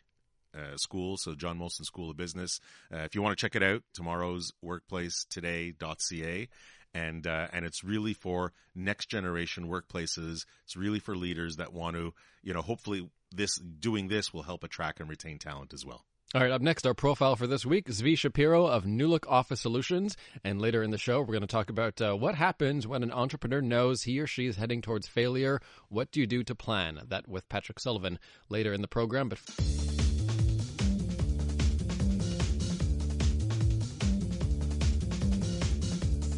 uh, 0.55 0.77
school, 0.77 1.17
so 1.17 1.35
John 1.35 1.59
Molson 1.59 1.83
School 1.83 2.09
of 2.09 2.17
Business. 2.17 2.59
Uh, 2.93 2.99
if 2.99 3.15
you 3.15 3.21
want 3.21 3.37
to 3.37 3.41
check 3.41 3.55
it 3.55 3.63
out, 3.63 3.83
tomorrow's 3.93 4.51
workplacetoday.ca. 4.63 6.49
And, 6.93 7.27
uh, 7.27 7.47
and 7.51 7.65
it's 7.65 7.83
really 7.83 8.13
for 8.13 8.53
next 8.73 9.09
generation 9.09 9.67
workplaces. 9.67 10.45
It's 10.63 10.77
really 10.77 10.99
for 10.99 11.15
leaders 11.15 11.57
that 11.57 11.73
want 11.73 11.97
to, 11.97 12.13
you 12.41 12.53
know, 12.53 12.61
hopefully 12.61 13.09
this, 13.33 13.57
doing 13.57 14.07
this 14.07 14.33
will 14.33 14.43
help 14.43 14.63
attract 14.63 15.01
and 15.01 15.09
retain 15.09 15.37
talent 15.37 15.73
as 15.73 15.85
well. 15.85 16.05
All 16.33 16.41
right, 16.41 16.51
up 16.51 16.61
next, 16.61 16.85
our 16.85 16.93
profile 16.93 17.35
for 17.37 17.47
this 17.47 17.65
week, 17.65 17.87
Zvi 17.87 18.17
Shapiro 18.17 18.65
of 18.65 18.83
Nulook 18.83 19.25
Office 19.25 19.61
Solutions. 19.61 20.17
And 20.43 20.59
later 20.59 20.83
in 20.83 20.91
the 20.91 20.97
show, 20.97 21.19
we're 21.19 21.27
going 21.27 21.41
to 21.41 21.47
talk 21.47 21.69
about 21.69 22.01
uh, 22.01 22.13
what 22.13 22.35
happens 22.35 22.85
when 22.85 23.03
an 23.03 23.11
entrepreneur 23.11 23.61
knows 23.61 24.03
he 24.03 24.19
or 24.19 24.27
she 24.27 24.45
is 24.47 24.57
heading 24.57 24.81
towards 24.81 25.07
failure. 25.07 25.61
What 25.87 26.11
do 26.11 26.19
you 26.19 26.27
do 26.27 26.43
to 26.43 26.55
plan? 26.55 26.99
That 27.07 27.27
with 27.27 27.47
Patrick 27.47 27.79
Sullivan 27.79 28.19
later 28.49 28.73
in 28.73 28.81
the 28.81 28.87
program. 28.89 29.29
But 29.29 29.39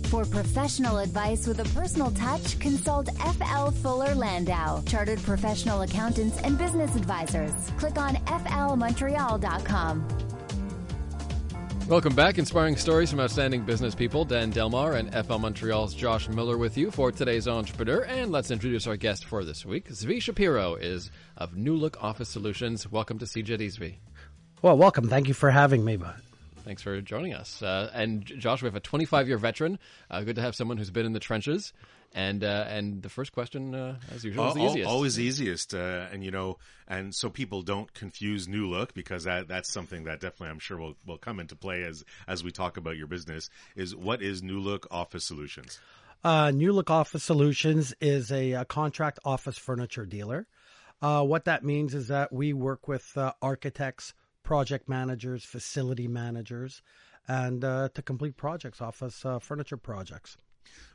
For 0.09 0.23
professional 0.23 0.99
advice 0.99 1.45
with 1.47 1.59
a 1.59 1.65
personal 1.77 2.11
touch, 2.11 2.57
consult 2.59 3.09
FL 3.17 3.71
Fuller 3.71 4.15
Landau, 4.15 4.81
Chartered 4.83 5.21
Professional 5.21 5.81
Accountants 5.81 6.39
and 6.43 6.57
Business 6.57 6.95
Advisors. 6.95 7.51
Click 7.77 7.97
on 7.97 8.15
flmontreal.com. 8.15 10.07
Welcome 11.89 12.15
back. 12.15 12.37
Inspiring 12.37 12.77
stories 12.77 13.09
from 13.11 13.19
outstanding 13.19 13.65
business 13.65 13.95
people. 13.95 14.23
Dan 14.23 14.49
Delmar 14.49 14.93
and 14.93 15.13
FL 15.25 15.39
Montreal's 15.39 15.93
Josh 15.93 16.29
Miller 16.29 16.57
with 16.57 16.77
you 16.77 16.89
for 16.89 17.11
today's 17.11 17.47
Entrepreneur. 17.49 18.05
And 18.05 18.31
let's 18.31 18.49
introduce 18.49 18.87
our 18.87 18.95
guest 18.95 19.25
for 19.25 19.43
this 19.43 19.65
week. 19.65 19.89
Zvi 19.89 20.21
Shapiro 20.21 20.75
is 20.75 21.11
of 21.35 21.51
Nulook 21.51 22.01
Office 22.01 22.29
Solutions. 22.29 22.89
Welcome 22.89 23.19
to 23.19 23.25
CJAD, 23.25 23.77
Zvi. 23.77 23.95
Well, 24.61 24.77
welcome. 24.77 25.09
Thank 25.09 25.27
you 25.27 25.33
for 25.33 25.51
having 25.51 25.83
me, 25.83 25.97
bud. 25.97 26.21
Thanks 26.67 26.81
for 26.81 26.99
joining 26.99 27.33
us. 27.33 27.61
Uh, 27.61 27.89
and 27.93 28.25
Josh, 28.25 28.61
we 28.61 28.65
have 28.65 28.75
a 28.75 28.81
25 28.81 29.29
year 29.29 29.37
veteran. 29.37 29.79
Uh, 30.11 30.23
good 30.23 30.35
to 30.35 30.41
have 30.41 30.53
someone 30.53 30.75
who's 30.75 30.91
been 30.91 31.05
in 31.05 31.13
the 31.13 31.19
trenches. 31.21 31.71
And 32.13 32.43
uh, 32.43 32.65
and 32.67 33.01
the 33.01 33.07
first 33.07 33.31
question, 33.31 33.73
uh, 33.73 33.95
as 34.13 34.25
usual, 34.25 34.49
is 34.49 34.53
the 34.55 34.65
easiest. 34.65 34.89
Always 34.89 35.17
easiest, 35.17 35.73
uh, 35.73 36.07
and 36.11 36.25
you 36.25 36.31
know, 36.31 36.57
and 36.85 37.15
so 37.15 37.29
people 37.29 37.61
don't 37.61 37.93
confuse 37.93 38.47
Nulook 38.47 38.93
because 38.93 39.23
that 39.23 39.47
that's 39.47 39.71
something 39.71 40.05
that 40.05 40.19
definitely 40.19 40.49
I'm 40.49 40.59
sure 40.59 40.77
will 40.77 40.95
will 41.05 41.17
come 41.17 41.39
into 41.39 41.55
play 41.55 41.83
as 41.83 42.03
as 42.27 42.43
we 42.43 42.51
talk 42.51 42.75
about 42.75 42.97
your 42.97 43.07
business. 43.07 43.49
Is 43.77 43.95
what 43.95 44.21
is 44.21 44.41
Nulook 44.41 44.87
Office 44.91 45.23
Solutions? 45.23 45.79
Uh, 46.23 46.47
Nulook 46.47 46.89
Office 46.89 47.23
Solutions 47.23 47.93
is 48.01 48.29
a, 48.31 48.53
a 48.53 48.65
contract 48.65 49.19
office 49.23 49.57
furniture 49.57 50.05
dealer. 50.05 50.47
Uh, 51.01 51.23
what 51.23 51.45
that 51.45 51.63
means 51.63 51.93
is 51.93 52.07
that 52.07 52.33
we 52.33 52.53
work 52.53 52.87
with 52.87 53.15
uh, 53.17 53.31
architects, 53.41 54.13
project 54.47 54.87
managers, 54.87 55.43
facility 55.43 56.07
managers, 56.07 56.81
and 57.27 57.65
uh, 57.65 57.89
to 57.93 58.01
complete 58.01 58.37
projects, 58.37 58.79
office 58.79 59.25
uh, 59.25 59.39
furniture 59.39 59.75
projects. 59.75 60.37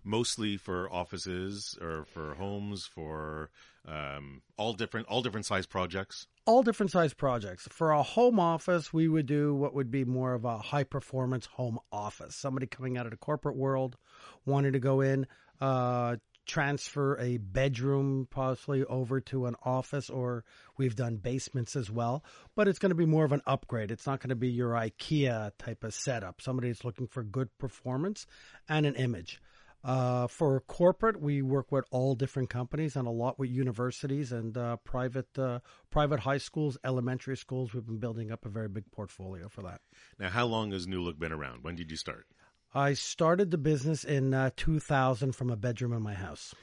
Mostly 0.02 0.56
for 0.56 0.90
offices 0.90 1.78
or 1.82 2.06
for 2.06 2.34
homes, 2.36 2.86
for 2.86 3.50
um, 3.86 4.40
all 4.56 4.72
different 4.72 5.06
all 5.08 5.20
different 5.20 5.44
size 5.44 5.66
projects. 5.66 6.26
All 6.46 6.62
different 6.62 6.92
size 6.92 7.12
projects. 7.12 7.68
For 7.70 7.90
a 7.90 8.02
home 8.02 8.40
office, 8.40 8.90
we 8.90 9.06
would 9.06 9.26
do 9.26 9.54
what 9.54 9.74
would 9.74 9.90
be 9.90 10.06
more 10.06 10.32
of 10.32 10.46
a 10.46 10.56
high 10.56 10.84
performance 10.84 11.44
home 11.44 11.78
office. 11.92 12.34
Somebody 12.34 12.66
coming 12.66 12.96
out 12.96 13.04
of 13.04 13.10
the 13.12 13.18
corporate 13.18 13.56
world 13.56 13.98
wanted 14.46 14.72
to 14.72 14.80
go 14.80 15.02
in, 15.02 15.26
uh, 15.60 16.16
transfer 16.52 17.16
a 17.18 17.38
bedroom 17.38 18.28
possibly 18.30 18.84
over 18.84 19.20
to 19.22 19.46
an 19.46 19.56
office, 19.64 20.10
or 20.10 20.44
we've 20.76 20.94
done 20.94 21.16
basements 21.16 21.74
as 21.76 21.90
well. 21.90 22.22
But 22.54 22.68
it's 22.68 22.78
going 22.78 22.90
to 22.90 22.94
be 22.96 23.06
more 23.06 23.24
of 23.24 23.32
an 23.32 23.40
upgrade. 23.46 23.90
It's 23.90 24.06
not 24.06 24.20
going 24.20 24.28
to 24.28 24.36
be 24.36 24.50
your 24.50 24.72
IKEA 24.72 25.52
type 25.56 25.82
of 25.82 25.94
setup. 25.94 26.42
Somebody's 26.42 26.84
looking 26.84 27.06
for 27.06 27.22
good 27.22 27.56
performance 27.56 28.26
and 28.68 28.84
an 28.84 28.96
image. 28.96 29.40
Uh, 29.82 30.26
for 30.26 30.60
corporate, 30.60 31.20
we 31.20 31.40
work 31.40 31.72
with 31.72 31.84
all 31.90 32.14
different 32.14 32.50
companies 32.50 32.96
and 32.96 33.08
a 33.08 33.10
lot 33.10 33.38
with 33.38 33.50
universities 33.50 34.30
and 34.30 34.56
uh, 34.56 34.76
private 34.84 35.36
uh, 35.38 35.58
private 35.90 36.20
high 36.20 36.38
schools, 36.38 36.76
elementary 36.84 37.36
schools. 37.36 37.72
We've 37.72 37.84
been 37.84 37.98
building 37.98 38.30
up 38.30 38.44
a 38.44 38.48
very 38.48 38.68
big 38.68 38.84
portfolio 38.92 39.48
for 39.48 39.62
that. 39.62 39.80
Now, 40.20 40.28
how 40.28 40.44
long 40.46 40.70
has 40.70 40.86
Nulook 40.86 41.18
been 41.18 41.32
around? 41.32 41.64
When 41.64 41.74
did 41.74 41.90
you 41.90 41.96
start? 41.96 42.26
I 42.74 42.94
started 42.94 43.50
the 43.50 43.58
business 43.58 44.04
in 44.04 44.32
uh, 44.34 44.50
2000 44.56 45.32
from 45.34 45.50
a 45.50 45.56
bedroom 45.56 45.92
in 45.92 46.02
my 46.02 46.14
house. 46.14 46.54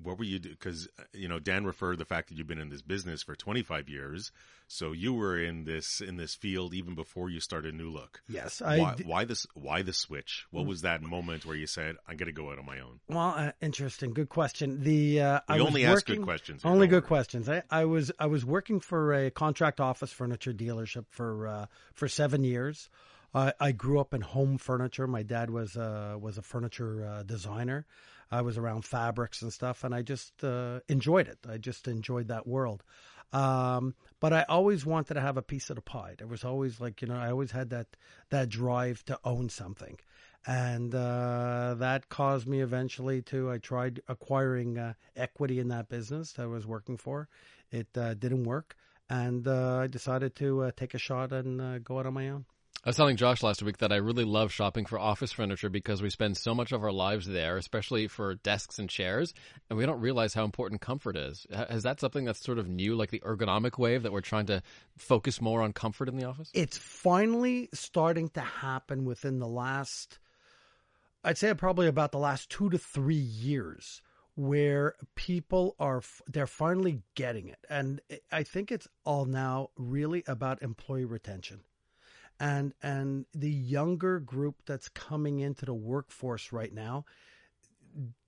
What 0.00 0.16
were 0.16 0.24
you? 0.24 0.38
Because 0.38 0.88
you 1.12 1.26
know, 1.26 1.40
Dan 1.40 1.64
referred 1.64 1.98
the 1.98 2.04
fact 2.04 2.28
that 2.28 2.38
you've 2.38 2.46
been 2.46 2.60
in 2.60 2.68
this 2.68 2.82
business 2.82 3.24
for 3.24 3.34
25 3.34 3.88
years, 3.88 4.30
so 4.68 4.92
you 4.92 5.12
were 5.12 5.36
in 5.42 5.64
this 5.64 6.00
in 6.00 6.16
this 6.16 6.36
field 6.36 6.72
even 6.72 6.94
before 6.94 7.30
you 7.30 7.40
started 7.40 7.74
Nulook. 7.74 8.20
Yes, 8.28 8.60
Why, 8.60 8.78
I. 8.80 8.94
d- 8.94 9.02
why 9.04 9.24
this? 9.24 9.44
Why 9.54 9.82
the 9.82 9.92
switch? 9.92 10.46
What 10.52 10.66
was 10.66 10.82
that 10.82 11.02
moment 11.02 11.44
where 11.44 11.56
you 11.56 11.66
said, 11.66 11.96
"I'm 12.06 12.16
going 12.16 12.28
to 12.28 12.32
go 12.32 12.52
out 12.52 12.60
on 12.60 12.64
my 12.66 12.78
own"? 12.78 13.00
Well, 13.08 13.34
uh, 13.36 13.50
interesting. 13.60 14.12
Good 14.12 14.28
question. 14.28 14.84
The 14.84 15.20
uh, 15.20 15.40
I 15.48 15.58
only 15.58 15.84
ask 15.84 16.06
good 16.06 16.22
questions 16.22 16.64
Only 16.64 16.86
good 16.86 17.02
worry. 17.02 17.08
questions. 17.08 17.48
I, 17.48 17.64
I 17.68 17.84
was 17.84 18.12
I 18.20 18.26
was 18.26 18.44
working 18.44 18.78
for 18.78 19.12
a 19.12 19.32
contract 19.32 19.80
office 19.80 20.12
furniture 20.12 20.52
dealership 20.52 21.06
for 21.10 21.48
uh, 21.48 21.66
for 21.94 22.06
seven 22.06 22.44
years. 22.44 22.88
I 23.34 23.52
I 23.60 23.72
grew 23.72 23.98
up 24.00 24.14
in 24.14 24.20
home 24.20 24.58
furniture. 24.58 25.06
My 25.06 25.22
dad 25.22 25.50
was 25.50 25.76
uh, 25.76 26.16
was 26.20 26.38
a 26.38 26.42
furniture 26.42 27.06
uh, 27.06 27.22
designer. 27.22 27.86
I 28.30 28.42
was 28.42 28.58
around 28.58 28.84
fabrics 28.84 29.42
and 29.42 29.52
stuff, 29.52 29.84
and 29.84 29.94
I 29.94 30.02
just 30.02 30.44
uh, 30.44 30.80
enjoyed 30.88 31.28
it. 31.28 31.38
I 31.48 31.58
just 31.58 31.88
enjoyed 31.88 32.28
that 32.28 32.46
world. 32.46 32.82
Um, 33.32 33.94
but 34.20 34.32
I 34.32 34.42
always 34.48 34.86
wanted 34.86 35.14
to 35.14 35.20
have 35.20 35.36
a 35.36 35.42
piece 35.42 35.70
of 35.70 35.76
the 35.76 35.82
pie. 35.82 36.14
There 36.16 36.26
was 36.26 36.44
always 36.44 36.80
like 36.80 37.02
you 37.02 37.08
know 37.08 37.16
I 37.16 37.30
always 37.30 37.50
had 37.50 37.70
that 37.70 37.96
that 38.30 38.48
drive 38.48 39.04
to 39.04 39.18
own 39.24 39.48
something, 39.50 39.98
and 40.46 40.94
uh, 40.94 41.74
that 41.78 42.08
caused 42.08 42.46
me 42.46 42.60
eventually 42.60 43.20
to 43.22 43.50
I 43.50 43.58
tried 43.58 44.00
acquiring 44.08 44.78
uh, 44.78 44.94
equity 45.16 45.58
in 45.60 45.68
that 45.68 45.88
business 45.88 46.32
that 46.32 46.42
I 46.42 46.46
was 46.46 46.66
working 46.66 46.96
for. 46.96 47.28
It 47.70 47.88
uh, 47.96 48.14
didn't 48.14 48.44
work, 48.44 48.76
and 49.10 49.46
uh, 49.46 49.76
I 49.76 49.86
decided 49.86 50.34
to 50.36 50.62
uh, 50.62 50.70
take 50.74 50.94
a 50.94 50.98
shot 50.98 51.32
and 51.32 51.84
go 51.84 51.98
out 51.98 52.06
on 52.06 52.14
my 52.14 52.30
own. 52.30 52.46
I 52.84 52.90
was 52.90 52.96
telling 52.96 53.16
Josh 53.16 53.42
last 53.42 53.60
week 53.60 53.78
that 53.78 53.92
I 53.92 53.96
really 53.96 54.24
love 54.24 54.52
shopping 54.52 54.86
for 54.86 55.00
office 55.00 55.32
furniture 55.32 55.68
because 55.68 56.00
we 56.00 56.10
spend 56.10 56.36
so 56.36 56.54
much 56.54 56.70
of 56.70 56.84
our 56.84 56.92
lives 56.92 57.26
there, 57.26 57.56
especially 57.56 58.06
for 58.06 58.36
desks 58.36 58.78
and 58.78 58.88
chairs, 58.88 59.34
and 59.68 59.76
we 59.76 59.84
don't 59.84 60.00
realize 60.00 60.32
how 60.32 60.44
important 60.44 60.80
comfort 60.80 61.16
is. 61.16 61.44
Is 61.70 61.82
that 61.82 61.98
something 61.98 62.24
that's 62.24 62.42
sort 62.42 62.56
of 62.58 62.68
new, 62.68 62.94
like 62.94 63.10
the 63.10 63.18
ergonomic 63.26 63.78
wave, 63.78 64.04
that 64.04 64.12
we're 64.12 64.20
trying 64.20 64.46
to 64.46 64.62
focus 64.96 65.40
more 65.40 65.60
on 65.60 65.72
comfort 65.72 66.08
in 66.08 66.16
the 66.16 66.24
office? 66.24 66.50
It's 66.54 66.78
finally 66.78 67.68
starting 67.74 68.28
to 68.30 68.40
happen 68.40 69.04
within 69.04 69.40
the 69.40 69.48
last, 69.48 70.20
I'd 71.24 71.36
say 71.36 71.52
probably 71.54 71.88
about 71.88 72.12
the 72.12 72.18
last 72.18 72.48
two 72.48 72.70
to 72.70 72.78
three 72.78 73.16
years, 73.16 74.02
where 74.36 74.94
people 75.16 75.74
are 75.80 76.00
they're 76.28 76.46
finally 76.46 77.02
getting 77.16 77.48
it, 77.48 77.58
and 77.68 78.00
I 78.30 78.44
think 78.44 78.70
it's 78.70 78.86
all 79.04 79.24
now 79.24 79.70
really 79.76 80.22
about 80.28 80.62
employee 80.62 81.06
retention. 81.06 81.62
And 82.40 82.72
and 82.82 83.26
the 83.34 83.50
younger 83.50 84.20
group 84.20 84.56
that's 84.66 84.88
coming 84.88 85.40
into 85.40 85.64
the 85.66 85.74
workforce 85.74 86.52
right 86.52 86.72
now 86.72 87.04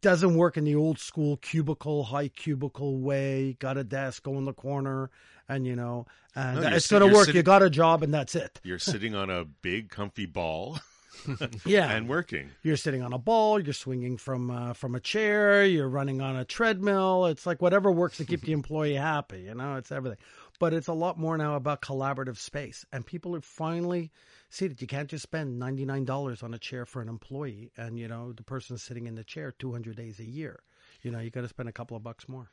doesn't 0.03 0.35
work 0.35 0.57
in 0.57 0.65
the 0.65 0.75
old 0.75 0.99
school 0.99 1.37
cubicle, 1.37 2.05
high 2.05 2.29
cubicle 2.29 2.99
way. 3.01 3.57
Got 3.61 3.77
a 3.77 3.85
desk, 3.85 4.23
go 4.25 4.37
in 4.39 4.45
the 4.45 4.53
corner, 4.53 5.11
and 5.49 5.67
you 5.67 5.77
know, 5.77 6.07
and 6.35 6.61
No, 6.61 6.69
it's 6.69 6.89
going 6.89 7.07
to 7.09 7.15
work. 7.15 7.27
sitting- 7.27 7.39
you 7.39 7.43
got 7.43 7.63
a 7.63 7.71
job, 7.71 8.03
and 8.03 8.13
that's 8.13 8.35
it. 8.35 8.61
You're 8.65 8.79
sitting 8.79 9.15
on 9.15 9.31
a 9.31 9.45
big, 9.45 9.91
comfy 9.91 10.27
ball 10.27 10.81
Yeah, 11.67 11.91
and 11.91 12.09
working. 12.09 12.51
you're 12.63 12.77
sitting 12.79 13.03
on 13.03 13.13
a 13.13 13.19
ball. 13.19 13.61
You're 13.61 13.75
swinging 13.75 14.17
from 14.17 14.51
uh, 14.51 14.73
from 14.73 14.95
a 14.95 15.01
chair. 15.01 15.65
You're 15.67 15.89
running 15.89 16.21
on 16.23 16.37
a 16.37 16.45
treadmill. 16.45 17.27
It's 17.27 17.47
like 17.47 17.61
whatever 17.61 17.91
works 17.93 18.17
to 18.19 18.25
keep 18.25 18.43
the 18.43 18.53
employee 18.53 18.95
happy. 18.95 19.43
You 19.43 19.55
know, 19.55 19.77
it's 19.77 19.93
everything. 19.93 20.19
But 20.61 20.75
it's 20.75 20.89
a 20.89 20.93
lot 20.93 21.19
more 21.19 21.39
now 21.39 21.57
about 21.57 21.81
collaborative 21.81 22.37
space, 22.37 22.85
and 22.93 23.05
people 23.05 23.35
are 23.35 23.41
finally 23.41 24.13
see 24.51 24.69
that 24.69 24.81
you 24.81 24.87
can't 24.87 25.09
just 25.09 25.23
spend 25.23 25.59
ninety 25.59 25.85
nine 25.87 26.05
dollars 26.05 26.43
on 26.43 26.55
a 26.55 26.59
chair 26.59 26.85
for 26.87 27.01
an 27.03 27.09
employee, 27.09 27.73
and 27.77 27.99
you 27.99 28.07
know 28.07 28.33
the 28.33 28.45
person's 28.45 28.83
sitting 28.83 29.07
in 29.07 29.15
the 29.15 29.25
chair 29.25 29.51
two 29.51 29.73
hundred 29.73 29.97
days 29.97 30.21
a 30.21 30.25
year. 30.25 30.61
You 31.03 31.11
know, 31.11 31.19
you 31.19 31.31
got 31.31 31.41
to 31.41 31.49
spend 31.49 31.71
a 31.71 31.73
couple 31.73 31.97
of 31.97 32.03
bucks 32.03 32.29
more. 32.29 32.51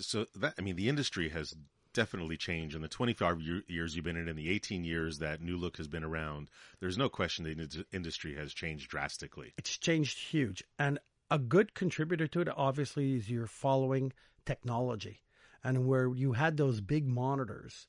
So 0.00 0.26
that 0.36 0.54
I 0.56 0.62
mean, 0.62 0.76
the 0.76 0.88
industry 0.88 1.28
has 1.30 1.54
definitely 1.94 2.36
changed 2.36 2.76
in 2.76 2.82
the 2.82 2.86
25 2.88 3.40
year, 3.40 3.62
years 3.66 3.96
you've 3.96 4.04
been 4.04 4.16
in, 4.16 4.28
in 4.28 4.36
the 4.36 4.50
18 4.50 4.84
years 4.84 5.18
that 5.18 5.42
Nulook 5.42 5.78
has 5.78 5.88
been 5.88 6.04
around. 6.04 6.48
There's 6.78 6.96
no 6.96 7.08
question 7.08 7.44
the 7.44 7.84
industry 7.92 8.36
has 8.36 8.54
changed 8.54 8.88
drastically. 8.88 9.52
it's 9.58 9.76
changed 9.76 10.18
huge. 10.18 10.62
And 10.78 11.00
a 11.28 11.38
good 11.38 11.74
contributor 11.74 12.28
to 12.28 12.40
it, 12.42 12.48
obviously, 12.56 13.16
is 13.16 13.28
you're 13.28 13.46
following 13.48 14.12
technology. 14.46 15.22
And 15.64 15.86
where 15.86 16.14
you 16.14 16.32
had 16.32 16.56
those 16.56 16.80
big 16.80 17.06
monitors 17.06 17.88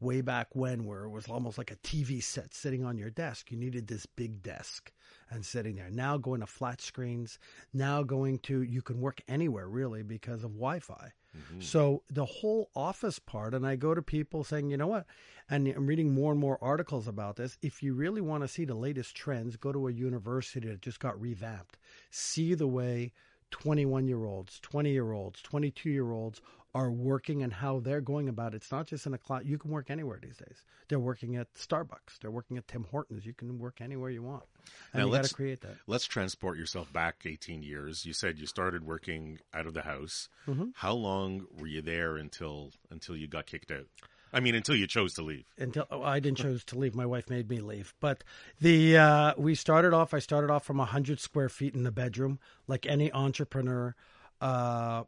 way 0.00 0.20
back 0.20 0.48
when, 0.54 0.84
where 0.84 1.04
it 1.04 1.10
was 1.10 1.28
almost 1.28 1.58
like 1.58 1.70
a 1.70 1.76
TV 1.76 2.22
set 2.22 2.54
sitting 2.54 2.84
on 2.84 2.96
your 2.96 3.10
desk, 3.10 3.50
you 3.50 3.56
needed 3.56 3.86
this 3.86 4.06
big 4.06 4.42
desk 4.42 4.92
and 5.30 5.44
sitting 5.44 5.76
there. 5.76 5.90
Now 5.90 6.16
going 6.16 6.40
to 6.40 6.46
flat 6.46 6.80
screens, 6.80 7.38
now 7.72 8.02
going 8.02 8.38
to, 8.40 8.62
you 8.62 8.82
can 8.82 9.00
work 9.00 9.20
anywhere 9.28 9.68
really 9.68 10.02
because 10.02 10.44
of 10.44 10.52
Wi 10.52 10.78
Fi. 10.78 11.12
Mm-hmm. 11.36 11.60
So 11.60 12.02
the 12.08 12.24
whole 12.24 12.70
office 12.74 13.18
part, 13.18 13.54
and 13.54 13.66
I 13.66 13.76
go 13.76 13.94
to 13.94 14.02
people 14.02 14.44
saying, 14.44 14.70
you 14.70 14.76
know 14.76 14.86
what? 14.86 15.06
And 15.50 15.66
I'm 15.68 15.86
reading 15.86 16.12
more 16.12 16.30
and 16.30 16.40
more 16.40 16.58
articles 16.62 17.08
about 17.08 17.36
this. 17.36 17.58
If 17.62 17.82
you 17.82 17.94
really 17.94 18.20
want 18.20 18.42
to 18.44 18.48
see 18.48 18.64
the 18.64 18.74
latest 18.74 19.14
trends, 19.16 19.56
go 19.56 19.72
to 19.72 19.88
a 19.88 19.92
university 19.92 20.68
that 20.68 20.82
just 20.82 21.00
got 21.00 21.20
revamped. 21.20 21.78
See 22.10 22.54
the 22.54 22.66
way 22.66 23.12
21 23.50 24.06
year 24.06 24.24
olds, 24.24 24.60
20 24.60 24.90
year 24.90 25.12
olds, 25.12 25.40
22 25.42 25.90
year 25.90 26.12
olds 26.12 26.40
are 26.74 26.90
working 26.90 27.42
and 27.42 27.52
how 27.52 27.80
they're 27.80 28.00
going 28.00 28.28
about 28.28 28.52
it. 28.52 28.58
It's 28.58 28.70
not 28.70 28.86
just 28.86 29.06
in 29.06 29.14
a 29.14 29.18
class. 29.18 29.42
You 29.44 29.58
can 29.58 29.70
work 29.70 29.90
anywhere 29.90 30.18
these 30.22 30.36
days. 30.36 30.62
They're 30.88 30.98
working 30.98 31.36
at 31.36 31.52
Starbucks. 31.54 32.18
They're 32.20 32.30
working 32.30 32.58
at 32.58 32.68
Tim 32.68 32.84
Hortons. 32.90 33.24
You 33.24 33.32
can 33.32 33.58
work 33.58 33.80
anywhere 33.80 34.10
you 34.10 34.22
want. 34.22 34.44
And 34.92 35.00
Now 35.00 35.06
you 35.06 35.12
got 35.12 35.16
let's- 35.18 35.28
to 35.30 35.34
create 35.34 35.60
that. 35.62 35.76
Let's 35.86 36.04
transport 36.04 36.58
yourself 36.58 36.92
back 36.92 37.22
18 37.24 37.62
years. 37.62 38.04
You 38.04 38.12
said 38.12 38.38
you 38.38 38.46
started 38.46 38.86
working 38.86 39.38
out 39.54 39.66
of 39.66 39.74
the 39.74 39.82
house. 39.82 40.28
Mm-hmm. 40.46 40.66
How 40.74 40.92
long 40.92 41.46
were 41.58 41.66
you 41.66 41.80
there 41.82 42.16
until 42.16 42.70
until 42.90 43.16
you 43.16 43.26
got 43.26 43.46
kicked 43.46 43.70
out? 43.70 43.86
I 44.30 44.40
mean, 44.40 44.54
until 44.54 44.76
you 44.76 44.86
chose 44.86 45.14
to 45.14 45.22
leave. 45.22 45.46
until 45.56 45.86
oh, 45.90 46.02
I 46.02 46.20
didn't 46.20 46.36
choose 46.36 46.62
to 46.64 46.78
leave. 46.78 46.94
My 46.94 47.06
wife 47.06 47.30
made 47.30 47.48
me 47.48 47.60
leave. 47.60 47.94
But 47.98 48.24
the 48.60 48.98
uh, 48.98 49.32
we 49.38 49.54
started 49.54 49.94
off. 49.94 50.12
I 50.12 50.18
started 50.18 50.50
off 50.50 50.66
from 50.66 50.78
hundred 50.80 51.18
square 51.18 51.48
feet 51.48 51.74
in 51.74 51.82
the 51.82 51.90
bedroom, 51.90 52.38
like 52.66 52.84
any 52.84 53.10
entrepreneur, 53.10 53.94
uh, 54.42 55.04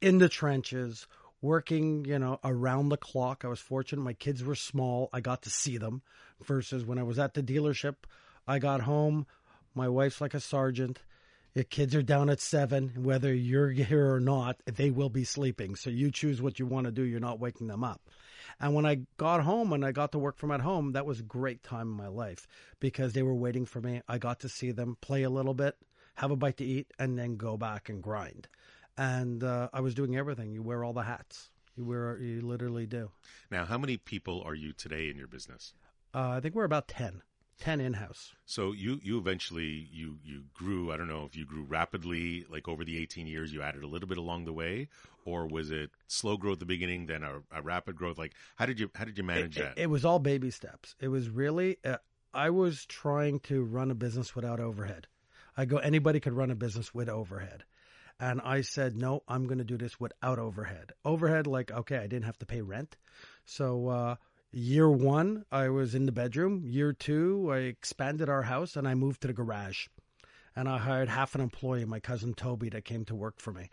in 0.00 0.18
the 0.18 0.28
trenches, 0.28 1.06
working. 1.40 2.04
You 2.04 2.18
know, 2.18 2.38
around 2.44 2.88
the 2.88 2.96
clock. 2.96 3.44
I 3.44 3.48
was 3.48 3.60
fortunate. 3.60 4.02
My 4.02 4.12
kids 4.12 4.42
were 4.42 4.54
small. 4.54 5.08
I 5.12 5.20
got 5.20 5.42
to 5.42 5.50
see 5.50 5.78
them. 5.78 6.02
Versus 6.42 6.84
when 6.84 6.98
I 6.98 7.02
was 7.02 7.18
at 7.18 7.34
the 7.34 7.42
dealership, 7.42 7.96
I 8.46 8.58
got 8.58 8.82
home. 8.82 9.26
My 9.74 9.88
wife's 9.88 10.20
like 10.20 10.34
a 10.34 10.40
sergeant. 10.40 11.00
Your 11.54 11.64
kids 11.64 11.94
are 11.94 12.02
down 12.02 12.30
at 12.30 12.40
seven. 12.40 12.92
Whether 13.02 13.34
you're 13.34 13.70
here 13.72 14.14
or 14.14 14.20
not, 14.20 14.60
they 14.66 14.90
will 14.90 15.08
be 15.08 15.24
sleeping. 15.24 15.74
So 15.74 15.90
you 15.90 16.10
choose 16.10 16.40
what 16.40 16.58
you 16.58 16.66
want 16.66 16.86
to 16.86 16.92
do. 16.92 17.02
You're 17.02 17.20
not 17.20 17.40
waking 17.40 17.66
them 17.66 17.82
up. 17.82 18.00
And 18.60 18.74
when 18.74 18.86
I 18.86 19.02
got 19.16 19.42
home 19.42 19.72
and 19.72 19.84
I 19.84 19.92
got 19.92 20.12
to 20.12 20.18
work 20.18 20.36
from 20.36 20.50
at 20.50 20.60
home, 20.60 20.92
that 20.92 21.06
was 21.06 21.20
a 21.20 21.24
great 21.24 21.62
time 21.62 21.88
in 21.88 21.96
my 21.96 22.08
life 22.08 22.46
because 22.80 23.12
they 23.12 23.22
were 23.22 23.34
waiting 23.34 23.66
for 23.66 23.80
me. 23.80 24.02
I 24.08 24.18
got 24.18 24.40
to 24.40 24.48
see 24.48 24.72
them 24.72 24.96
play 25.00 25.22
a 25.22 25.30
little 25.30 25.54
bit, 25.54 25.76
have 26.16 26.30
a 26.30 26.36
bite 26.36 26.56
to 26.56 26.64
eat, 26.64 26.92
and 26.98 27.18
then 27.18 27.36
go 27.36 27.56
back 27.56 27.88
and 27.88 28.02
grind. 28.02 28.48
And 28.98 29.44
uh, 29.44 29.68
I 29.72 29.80
was 29.80 29.94
doing 29.94 30.16
everything. 30.16 30.52
You 30.52 30.62
wear 30.62 30.84
all 30.84 30.92
the 30.92 31.02
hats. 31.02 31.50
You 31.76 31.84
wear, 31.84 32.18
you 32.18 32.40
literally 32.42 32.86
do. 32.86 33.10
Now, 33.50 33.64
how 33.64 33.78
many 33.78 33.96
people 33.96 34.42
are 34.44 34.54
you 34.54 34.72
today 34.72 35.08
in 35.08 35.16
your 35.16 35.28
business? 35.28 35.72
Uh, 36.12 36.30
I 36.30 36.40
think 36.40 36.56
we're 36.56 36.64
about 36.64 36.88
10, 36.88 37.22
10 37.60 37.80
in 37.80 37.94
house. 37.94 38.32
So 38.44 38.72
you 38.72 38.98
you 39.02 39.18
eventually 39.18 39.88
you 39.92 40.18
you 40.24 40.42
grew. 40.52 40.90
I 40.90 40.96
don't 40.96 41.08
know 41.08 41.24
if 41.24 41.36
you 41.36 41.44
grew 41.44 41.62
rapidly, 41.62 42.44
like 42.50 42.66
over 42.66 42.84
the 42.84 43.00
eighteen 43.00 43.26
years, 43.26 43.52
you 43.52 43.62
added 43.62 43.82
a 43.82 43.86
little 43.86 44.08
bit 44.08 44.18
along 44.18 44.46
the 44.46 44.52
way, 44.52 44.88
or 45.24 45.46
was 45.46 45.70
it 45.70 45.90
slow 46.06 46.36
growth 46.36 46.54
at 46.54 46.60
the 46.60 46.66
beginning, 46.66 47.06
then 47.06 47.22
a, 47.22 47.42
a 47.52 47.62
rapid 47.62 47.94
growth? 47.94 48.18
Like 48.18 48.32
how 48.56 48.66
did 48.66 48.80
you 48.80 48.90
how 48.94 49.04
did 49.04 49.18
you 49.18 49.24
manage 49.24 49.56
it, 49.56 49.60
that? 49.60 49.72
It, 49.76 49.82
it 49.82 49.90
was 49.90 50.04
all 50.04 50.18
baby 50.18 50.50
steps. 50.50 50.94
It 51.00 51.08
was 51.08 51.28
really, 51.28 51.78
uh, 51.84 51.98
I 52.32 52.50
was 52.50 52.86
trying 52.86 53.40
to 53.40 53.62
run 53.62 53.90
a 53.90 53.94
business 53.94 54.34
without 54.34 54.60
overhead. 54.60 55.06
I 55.56 55.64
go, 55.64 55.78
anybody 55.78 56.20
could 56.20 56.34
run 56.34 56.50
a 56.50 56.54
business 56.54 56.94
with 56.94 57.08
overhead. 57.08 57.64
And 58.20 58.40
I 58.40 58.62
said, 58.62 58.96
no, 58.96 59.22
I'm 59.28 59.46
going 59.46 59.58
to 59.58 59.64
do 59.64 59.78
this 59.78 60.00
without 60.00 60.38
overhead. 60.38 60.92
Overhead, 61.04 61.46
like, 61.46 61.70
okay, 61.70 61.98
I 61.98 62.06
didn't 62.08 62.24
have 62.24 62.38
to 62.38 62.46
pay 62.46 62.62
rent. 62.62 62.96
So, 63.44 63.88
uh, 63.88 64.16
year 64.50 64.90
one, 64.90 65.44
I 65.52 65.68
was 65.68 65.94
in 65.94 66.06
the 66.06 66.12
bedroom. 66.12 66.64
Year 66.66 66.92
two, 66.92 67.48
I 67.52 67.58
expanded 67.58 68.28
our 68.28 68.42
house 68.42 68.76
and 68.76 68.88
I 68.88 68.94
moved 68.94 69.20
to 69.22 69.28
the 69.28 69.34
garage. 69.34 69.86
And 70.56 70.68
I 70.68 70.78
hired 70.78 71.08
half 71.08 71.36
an 71.36 71.40
employee, 71.40 71.84
my 71.84 72.00
cousin 72.00 72.34
Toby, 72.34 72.68
that 72.70 72.84
came 72.84 73.04
to 73.04 73.14
work 73.14 73.38
for 73.38 73.52
me. 73.52 73.70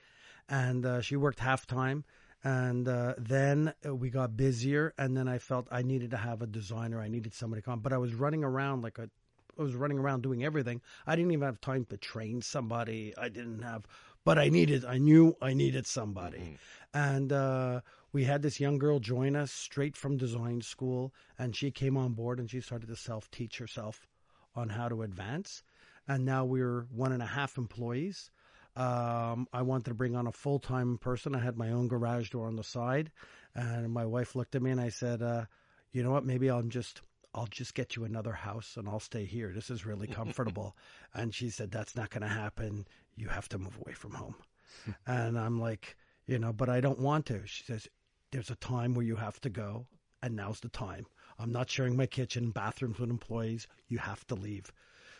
And 0.48 0.86
uh, 0.86 1.02
she 1.02 1.16
worked 1.16 1.40
half 1.40 1.66
time. 1.66 2.04
And 2.44 2.88
uh, 2.88 3.16
then 3.18 3.74
we 3.84 4.12
got 4.12 4.38
busier. 4.38 4.94
And 5.00 5.18
then 5.18 5.28
I 5.28 5.40
felt 5.40 5.68
I 5.72 5.82
needed 5.82 6.12
to 6.12 6.18
have 6.18 6.44
a 6.44 6.48
designer. 6.48 7.02
I 7.02 7.08
needed 7.08 7.34
somebody 7.34 7.64
to 7.64 7.66
come. 7.66 7.80
But 7.80 7.94
I 7.94 7.98
was 7.98 8.14
running 8.14 8.44
around 8.44 8.84
like 8.84 9.00
a 9.00 9.10
I 9.58 9.62
was 9.62 9.76
running 9.76 9.98
around 9.98 10.24
doing 10.24 10.44
everything. 10.44 10.82
I 11.08 11.16
didn't 11.16 11.32
even 11.32 11.46
have 11.46 11.62
time 11.62 11.86
to 11.86 11.98
train 11.98 12.42
somebody. 12.42 13.14
I 13.18 13.30
didn't 13.30 13.62
have, 13.62 13.86
but 14.26 14.38
I 14.40 14.50
needed, 14.50 14.84
I 14.84 14.98
knew 14.98 15.38
I 15.42 15.54
needed 15.54 15.88
somebody. 15.88 16.40
Mm-hmm. 16.40 16.56
And 16.94 17.32
uh, 17.32 17.82
we 18.12 18.24
had 18.24 18.42
this 18.42 18.60
young 18.60 18.78
girl 18.78 19.00
join 19.00 19.36
us 19.36 19.52
straight 19.52 19.96
from 19.96 20.18
design 20.18 20.62
school, 20.62 21.14
and 21.38 21.56
she 21.56 21.72
came 21.72 21.96
on 21.96 22.14
board 22.14 22.40
and 22.40 22.50
she 22.50 22.60
started 22.60 22.88
to 22.88 22.96
self 22.96 23.30
teach 23.32 23.58
herself 23.60 24.08
on 24.56 24.70
how 24.70 24.90
to 24.90 25.04
advance. 25.04 25.64
And 26.08 26.26
now 26.26 26.46
we're 26.46 26.88
one 26.92 27.12
and 27.12 27.22
a 27.22 27.28
half 27.28 27.58
employees. 27.58 28.32
Um, 28.76 29.48
I 29.54 29.62
wanted 29.62 29.86
to 29.86 29.94
bring 29.94 30.16
on 30.16 30.28
a 30.28 30.32
full 30.32 30.60
time 30.60 30.98
person. 30.98 31.36
I 31.36 31.40
had 31.40 31.58
my 31.58 31.72
own 31.72 31.88
garage 31.88 32.30
door 32.30 32.48
on 32.48 32.56
the 32.56 32.64
side, 32.64 33.12
and 33.54 33.92
my 33.92 34.06
wife 34.06 34.36
looked 34.36 34.56
at 34.56 34.62
me 34.62 34.72
and 34.72 34.82
I 34.82 34.90
said, 34.90 35.22
uh, 35.22 35.46
"You 35.92 36.04
know 36.04 36.12
what? 36.12 36.26
Maybe 36.26 36.50
I'll 36.50 36.62
just 36.64 37.02
I'll 37.36 37.48
just 37.48 37.76
get 37.76 37.96
you 37.96 38.06
another 38.06 38.34
house 38.34 38.78
and 38.78 38.90
I'll 38.90 39.00
stay 39.00 39.26
here. 39.26 39.52
This 39.54 39.70
is 39.70 39.86
really 39.86 40.08
comfortable." 40.08 40.76
and 41.14 41.36
she 41.36 41.50
said, 41.50 41.70
"That's 41.70 41.96
not 41.96 42.10
going 42.10 42.24
to 42.24 42.28
happen. 42.28 42.88
You 43.16 43.28
have 43.28 43.48
to 43.50 43.60
move 43.60 43.78
away 43.78 43.94
from 43.94 44.14
home." 44.14 44.36
and 45.06 45.38
I'm 45.38 45.60
like, 45.60 45.98
you 46.26 46.40
know, 46.40 46.52
but 46.52 46.70
I 46.70 46.82
don't 46.82 47.00
want 47.00 47.28
to. 47.28 47.46
She 47.46 47.64
says, 47.64 47.88
"There's 48.32 48.50
a 48.50 48.56
time 48.56 48.96
where 48.96 49.06
you 49.06 49.18
have 49.18 49.40
to 49.42 49.50
go, 49.50 49.86
and 50.24 50.36
now's 50.36 50.62
the 50.62 50.70
time. 50.70 51.06
I'm 51.38 51.52
not 51.52 51.70
sharing 51.70 51.96
my 51.96 52.08
kitchen, 52.08 52.50
bathrooms 52.50 52.98
with 52.98 53.12
employees. 53.12 53.68
You 53.88 54.00
have 54.00 54.26
to 54.28 54.36
leave." 54.36 54.72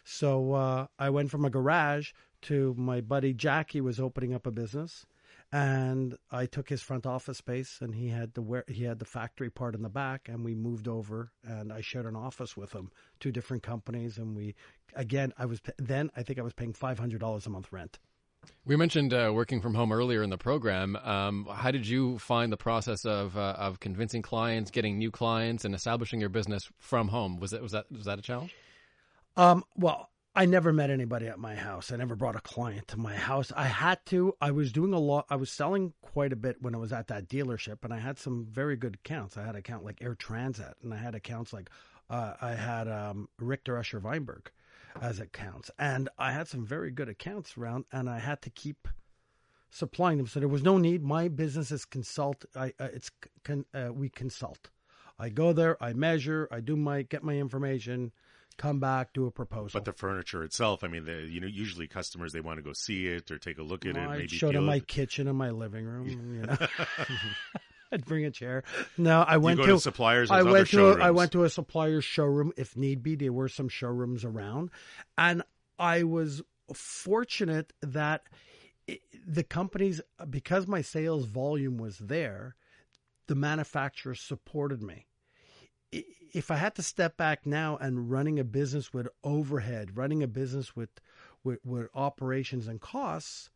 So 0.06 0.54
uh, 0.54 0.88
I 0.98 1.10
went 1.10 1.32
from 1.32 1.46
a 1.46 1.50
garage 1.50 2.14
to 2.44 2.76
my 2.78 3.02
buddy 3.02 3.34
Jackie 3.34 3.82
was 3.82 4.00
opening 4.00 4.34
up 4.34 4.46
a 4.46 4.52
business, 4.52 5.06
and 5.56 6.18
I 6.32 6.48
took 6.48 6.68
his 6.68 6.82
front 6.82 7.06
office 7.06 7.38
space, 7.38 7.78
and 7.80 7.96
he 7.96 8.10
had 8.10 8.34
the 8.34 8.42
where 8.42 8.66
he 8.68 8.84
had 8.84 9.00
the 9.00 9.06
factory 9.06 9.50
part 9.50 9.74
in 9.74 9.84
the 9.84 9.90
back, 9.90 10.28
and 10.28 10.44
we 10.44 10.54
moved 10.54 10.86
over, 10.86 11.32
and 11.46 11.72
I 11.72 11.80
shared 11.80 12.06
an 12.06 12.16
office 12.18 12.58
with 12.58 12.74
him, 12.74 12.92
two 13.22 13.32
different 13.32 13.64
companies, 13.64 14.18
and 14.18 14.36
we 14.36 14.54
again 14.96 15.32
I 15.38 15.46
was 15.46 15.62
then 15.78 16.12
I 16.18 16.24
think 16.24 16.40
I 16.40 16.42
was 16.42 16.52
paying 16.52 16.74
five 16.74 17.00
hundred 17.00 17.22
dollars 17.22 17.46
a 17.46 17.50
month 17.50 17.72
rent. 17.72 18.00
We 18.66 18.76
mentioned 18.76 19.14
uh, 19.14 19.32
working 19.34 19.62
from 19.62 19.76
home 19.76 19.94
earlier 19.94 20.24
in 20.24 20.30
the 20.30 20.38
program. 20.38 20.98
Um, 20.98 21.48
how 21.50 21.72
did 21.72 21.88
you 21.88 22.20
find 22.20 22.52
the 22.52 22.58
process 22.58 23.06
of 23.06 23.38
uh, 23.38 23.56
of 23.58 23.80
convincing 23.80 24.24
clients, 24.24 24.72
getting 24.72 24.98
new 24.98 25.10
clients, 25.10 25.64
and 25.64 25.74
establishing 25.74 26.20
your 26.20 26.30
business 26.30 26.70
from 26.80 27.08
home? 27.08 27.38
Was 27.38 27.52
that 27.52 27.62
was 27.62 27.72
that 27.72 27.90
was 27.90 28.04
that 28.04 28.20
a 28.20 28.22
challenge? 28.22 28.54
Um, 29.38 29.64
well, 29.78 30.10
I 30.38 30.46
never 30.46 30.74
met 30.74 30.90
anybody 30.90 31.28
at 31.28 31.40
my 31.40 31.56
house. 31.56 31.94
I 31.94 31.96
never 31.96 32.14
brought 32.14 32.36
a 32.36 32.42
client 32.42 32.90
to 32.90 32.98
my 32.98 33.16
house. 33.16 33.54
I 33.56 33.68
had 33.68 34.06
to. 34.08 34.36
I 34.42 34.52
was 34.52 34.74
doing 34.74 34.92
a 34.92 35.00
lot. 35.00 35.26
I 35.30 35.38
was 35.38 35.50
selling 35.50 35.94
quite 36.02 36.34
a 36.34 36.36
bit 36.36 36.62
when 36.62 36.76
I 36.76 36.78
was 36.78 36.92
at 36.92 37.08
that 37.08 37.30
dealership, 37.30 37.86
and 37.86 37.94
I 37.94 38.00
had 38.00 38.20
some 38.20 38.46
very 38.52 38.76
good 38.76 38.96
accounts. 38.96 39.38
I 39.38 39.46
had 39.46 39.56
account 39.56 39.86
like 39.86 40.02
Air 40.02 40.14
Transat, 40.14 40.74
and 40.84 40.94
I 40.94 40.98
had 40.98 41.16
accounts 41.16 41.54
like 41.54 41.70
uh, 42.10 42.34
I 42.42 42.52
had 42.52 42.90
um, 42.90 43.30
Richter 43.40 43.78
Usher 43.78 44.02
Vineberg 44.02 44.48
as 45.02 45.22
accounts, 45.22 45.72
and 45.80 46.10
I 46.18 46.34
had 46.34 46.50
some 46.50 46.66
very 46.66 46.92
good 46.92 47.08
accounts 47.08 47.58
around, 47.58 47.86
and 47.94 48.10
I 48.10 48.20
had 48.20 48.42
to 48.42 48.50
keep 48.50 48.90
supplying 49.70 50.18
them. 50.18 50.28
So 50.28 50.42
there 50.42 50.50
was 50.50 50.64
no 50.64 50.78
need. 50.78 51.02
My 51.02 51.30
business 51.30 51.72
is 51.72 51.86
consult. 51.86 52.44
I 52.54 52.74
uh, 52.78 52.90
it's 52.94 53.10
con, 53.46 53.64
uh, 53.74 53.94
we 53.94 54.10
consult. 54.10 54.70
I 55.18 55.30
go 55.30 55.54
there. 55.54 55.82
I 55.82 55.94
measure. 55.94 56.50
I 56.52 56.60
do 56.60 56.76
my 56.76 57.04
get 57.04 57.24
my 57.24 57.38
information 57.38 58.12
come 58.58 58.80
back, 58.80 59.14
do 59.14 59.26
a 59.26 59.32
proposal. 59.32 59.80
But 59.80 59.86
the 59.86 59.94
furniture 59.94 60.44
itself, 60.44 60.84
I 60.84 60.88
mean, 60.88 61.06
the, 61.06 61.28
you 61.30 61.40
know, 61.40 61.48
usually 61.48 61.88
customers 61.88 62.34
they 62.34 62.42
want 62.42 62.58
to 62.58 62.64
go 62.64 62.74
see 62.74 63.08
it 63.08 63.32
or 63.32 63.38
take 63.38 63.58
a 63.58 63.64
look 63.64 63.86
at 63.86 63.96
well, 63.96 64.04
it. 64.04 64.08
I 64.08 64.18
maybe 64.18 64.28
showed 64.30 64.52
feel 64.52 64.62
them 64.62 64.66
my 64.66 64.78
it. 64.78 64.88
kitchen 64.88 65.28
and 65.28 65.38
my 65.38 65.52
living 65.52 65.86
room. 65.86 66.36
You 66.36 66.42
know, 66.44 66.58
I'd 67.92 68.06
bring 68.06 68.26
a 68.26 68.32
chair. 68.32 68.64
No, 68.98 69.22
I 69.22 69.38
went 69.38 69.58
go 69.58 69.66
to, 69.66 69.72
to 69.74 69.80
suppliers, 69.80 70.32
I 70.32 70.44
went 70.44 70.70
to 70.70 70.90
a, 70.90 71.00
I 71.00 71.12
went 71.12 71.32
to 71.34 71.44
a 71.44 71.50
supplier's 71.50 72.06
showroom 72.06 72.52
if 72.58 72.76
need 72.76 73.04
be. 73.04 73.16
There 73.16 73.34
were 73.34 73.50
some 73.50 73.70
showrooms 73.70 74.24
around, 74.24 74.72
and 75.18 75.44
I 75.78 76.04
was 76.04 76.42
fortunate 76.74 77.74
that 77.82 78.24
it, 78.88 79.02
the 79.26 79.44
companies 79.44 80.02
because 80.30 80.68
my 80.68 80.82
sales 80.82 81.26
volume 81.26 81.78
was 81.78 81.98
there, 81.98 82.56
the 83.28 83.36
manufacturers 83.36 84.22
supported 84.22 84.82
me 84.82 85.08
if 86.34 86.52
I 86.52 86.56
had 86.56 86.76
to 86.76 86.84
step 86.84 87.18
back 87.18 87.46
now 87.46 87.78
and 87.78 88.10
running 88.10 88.40
a 88.40 88.44
business 88.44 88.94
with 88.94 89.08
overhead, 89.24 89.98
running 89.98 90.24
a 90.24 90.28
business 90.28 90.76
with, 90.76 90.90
with, 91.44 91.60
with 91.64 91.90
operations 91.94 92.68
and 92.68 92.82
costs, 92.82 93.50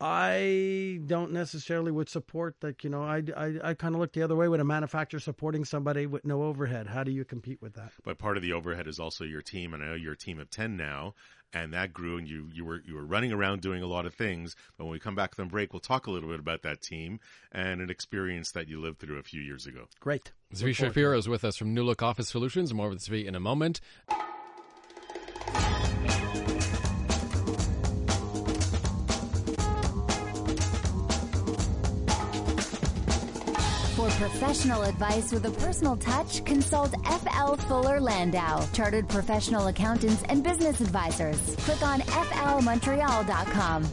I 0.00 1.00
don't 1.04 1.32
necessarily 1.32 1.92
would 1.92 2.08
support 2.08 2.56
that. 2.60 2.82
You 2.82 2.90
know, 2.90 3.02
I, 3.02 3.22
I, 3.36 3.54
I 3.62 3.74
kind 3.74 3.94
of 3.94 4.00
look 4.00 4.12
the 4.12 4.22
other 4.22 4.34
way 4.34 4.48
with 4.48 4.60
a 4.60 4.64
manufacturer 4.64 5.20
supporting 5.20 5.64
somebody 5.64 6.06
with 6.06 6.24
no 6.24 6.44
overhead. 6.44 6.86
How 6.86 7.04
do 7.04 7.10
you 7.10 7.24
compete 7.24 7.60
with 7.60 7.74
that? 7.74 7.92
But 8.02 8.18
part 8.18 8.36
of 8.36 8.42
the 8.42 8.52
overhead 8.54 8.86
is 8.86 8.98
also 8.98 9.24
your 9.24 9.42
team, 9.42 9.74
and 9.74 9.82
I 9.82 9.88
know 9.88 9.94
you're 9.94 10.14
a 10.14 10.16
team 10.16 10.38
of 10.38 10.48
ten 10.50 10.76
now, 10.76 11.14
and 11.52 11.74
that 11.74 11.92
grew, 11.92 12.16
and 12.16 12.26
you 12.26 12.48
you 12.52 12.64
were 12.64 12.80
you 12.86 12.94
were 12.94 13.04
running 13.04 13.32
around 13.32 13.60
doing 13.60 13.82
a 13.82 13.86
lot 13.86 14.06
of 14.06 14.14
things. 14.14 14.56
But 14.78 14.84
when 14.84 14.92
we 14.92 15.00
come 15.00 15.14
back 15.14 15.34
from 15.34 15.48
break, 15.48 15.74
we'll 15.74 15.80
talk 15.80 16.06
a 16.06 16.10
little 16.10 16.30
bit 16.30 16.40
about 16.40 16.62
that 16.62 16.80
team 16.80 17.20
and 17.52 17.82
an 17.82 17.90
experience 17.90 18.52
that 18.52 18.68
you 18.68 18.80
lived 18.80 19.00
through 19.00 19.18
a 19.18 19.22
few 19.22 19.42
years 19.42 19.66
ago. 19.66 19.86
Great. 20.00 20.32
Zvi 20.52 20.52
Look 20.52 20.58
forward 20.58 20.68
to 20.68 20.74
Shapiro 20.74 21.18
is 21.18 21.28
with 21.28 21.44
us 21.44 21.56
from 21.56 21.74
Nulook 21.74 22.02
Office 22.02 22.28
Solutions. 22.28 22.72
More 22.72 22.88
with 22.88 23.00
Zvi 23.00 23.26
in 23.26 23.34
a 23.34 23.40
moment. 23.40 23.80
Professional 34.20 34.82
advice 34.82 35.32
with 35.32 35.46
a 35.46 35.50
personal 35.50 35.96
touch, 35.96 36.44
consult 36.44 36.94
FL 37.06 37.54
Fuller 37.54 37.98
Landau, 37.98 38.62
Chartered 38.74 39.08
Professional 39.08 39.68
Accountants 39.68 40.22
and 40.24 40.44
Business 40.44 40.78
Advisors. 40.82 41.56
Click 41.56 41.82
on 41.82 42.00
flmontreal.com. 42.00 43.88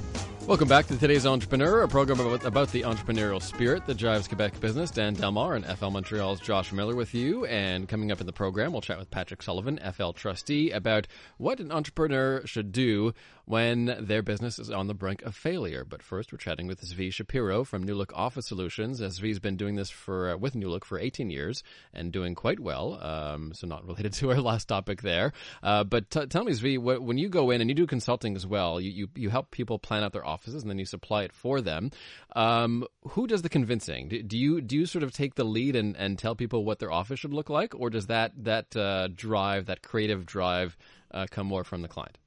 Welcome 0.45 0.67
back 0.69 0.85
to 0.87 0.97
today's 0.97 1.25
Entrepreneur, 1.25 1.81
a 1.81 1.87
program 1.89 2.21
about, 2.21 2.45
about, 2.45 2.71
the 2.71 2.83
entrepreneurial 2.83 3.41
spirit 3.41 3.85
that 3.85 3.97
drives 3.97 4.29
Quebec 4.29 4.59
business. 4.61 4.91
Dan 4.91 5.13
Delmar 5.13 5.55
and 5.55 5.65
FL 5.65 5.89
Montreal's 5.89 6.39
Josh 6.39 6.71
Miller 6.71 6.95
with 6.95 7.13
you. 7.13 7.45
And 7.45 7.87
coming 7.87 8.13
up 8.13 8.21
in 8.21 8.27
the 8.27 8.33
program, 8.33 8.71
we'll 8.71 8.81
chat 8.81 8.97
with 8.97 9.11
Patrick 9.11 9.41
Sullivan, 9.41 9.77
FL 9.93 10.11
trustee, 10.11 10.71
about 10.71 11.07
what 11.37 11.59
an 11.59 11.69
entrepreneur 11.69 12.45
should 12.45 12.71
do 12.71 13.13
when 13.47 13.95
their 14.01 14.21
business 14.21 14.59
is 14.59 14.69
on 14.69 14.87
the 14.87 14.93
brink 14.93 15.21
of 15.21 15.33
failure. 15.33 15.85
But 15.85 16.03
first, 16.03 16.33
we're 16.33 16.37
chatting 16.37 16.67
with 16.67 16.81
Zvi 16.81 17.13
Shapiro 17.13 17.63
from 17.63 17.85
Nulook 17.85 18.11
Office 18.13 18.45
Solutions. 18.45 18.99
Zvi's 18.99 19.39
been 19.39 19.55
doing 19.55 19.75
this 19.75 19.89
for 19.89 20.31
uh, 20.31 20.37
with 20.37 20.53
Nulook 20.53 20.83
for 20.83 20.99
18 20.99 21.29
years 21.29 21.63
and 21.93 22.11
doing 22.11 22.35
quite 22.35 22.59
well. 22.59 23.01
Um, 23.01 23.53
so 23.53 23.65
not 23.65 23.87
related 23.87 24.11
to 24.19 24.31
our 24.31 24.41
last 24.41 24.67
topic 24.67 25.01
there. 25.01 25.31
Uh, 25.63 25.85
but 25.85 26.09
t- 26.09 26.25
tell 26.25 26.43
me, 26.43 26.51
Zvi, 26.51 26.77
what, 26.77 27.01
when 27.01 27.17
you 27.17 27.29
go 27.29 27.49
in 27.49 27.61
and 27.61 27.69
you 27.69 27.73
do 27.73 27.87
consulting 27.87 28.35
as 28.35 28.45
well, 28.45 28.81
you, 28.81 28.91
you, 28.91 29.07
you 29.15 29.29
help 29.29 29.49
people 29.51 29.79
plan 29.79 30.03
out 30.03 30.11
their 30.11 30.25
offices 30.25 30.61
and 30.61 30.69
then 30.69 30.77
you 30.77 30.85
supply 30.85 31.23
it 31.23 31.31
for 31.31 31.61
them. 31.61 31.89
Um, 32.35 32.83
who 33.11 33.27
does 33.27 33.43
the 33.43 33.49
convincing? 33.49 34.09
Do, 34.09 34.23
do, 34.23 34.37
you 34.37 34.59
do 34.59 34.75
you 34.75 34.85
sort 34.85 35.03
of 35.03 35.13
take 35.13 35.35
the 35.35 35.45
lead 35.45 35.77
and, 35.77 35.95
and 35.95 36.19
tell 36.19 36.35
people 36.35 36.65
what 36.65 36.79
their 36.79 36.91
office 36.91 37.21
should 37.21 37.33
look 37.33 37.49
like, 37.49 37.73
or 37.73 37.89
does 37.89 38.07
that 38.07 38.33
that 38.43 38.75
uh, 38.75 39.07
drive, 39.07 39.67
that 39.67 39.81
creative 39.81 40.25
drive, 40.25 40.75
uh, 41.11 41.27
come 41.31 41.47
more 41.47 41.63
from 41.63 41.81
the 41.81 41.87
client? 41.87 42.17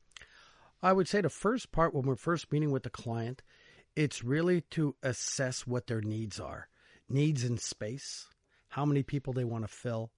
I 0.83 0.93
would 0.93 1.09
say 1.09 1.21
the 1.21 1.29
first 1.29 1.73
part 1.73 1.95
when 1.95 2.05
we're 2.05 2.17
first 2.17 2.51
meeting 2.51 2.71
with 2.71 2.85
the 2.85 2.91
client, 2.91 3.43
it's 3.95 4.25
really 4.25 4.63
to 4.71 4.95
assess 5.03 5.67
what 5.67 5.87
their 5.87 6.01
needs 6.01 6.41
are. 6.41 6.69
Needs 7.09 7.45
in 7.45 7.59
space, 7.59 8.29
how 8.69 8.85
many 8.85 9.03
people 9.03 9.33
they 9.33 9.45
want 9.45 9.65
to 9.65 9.69
fill, 9.69 10.11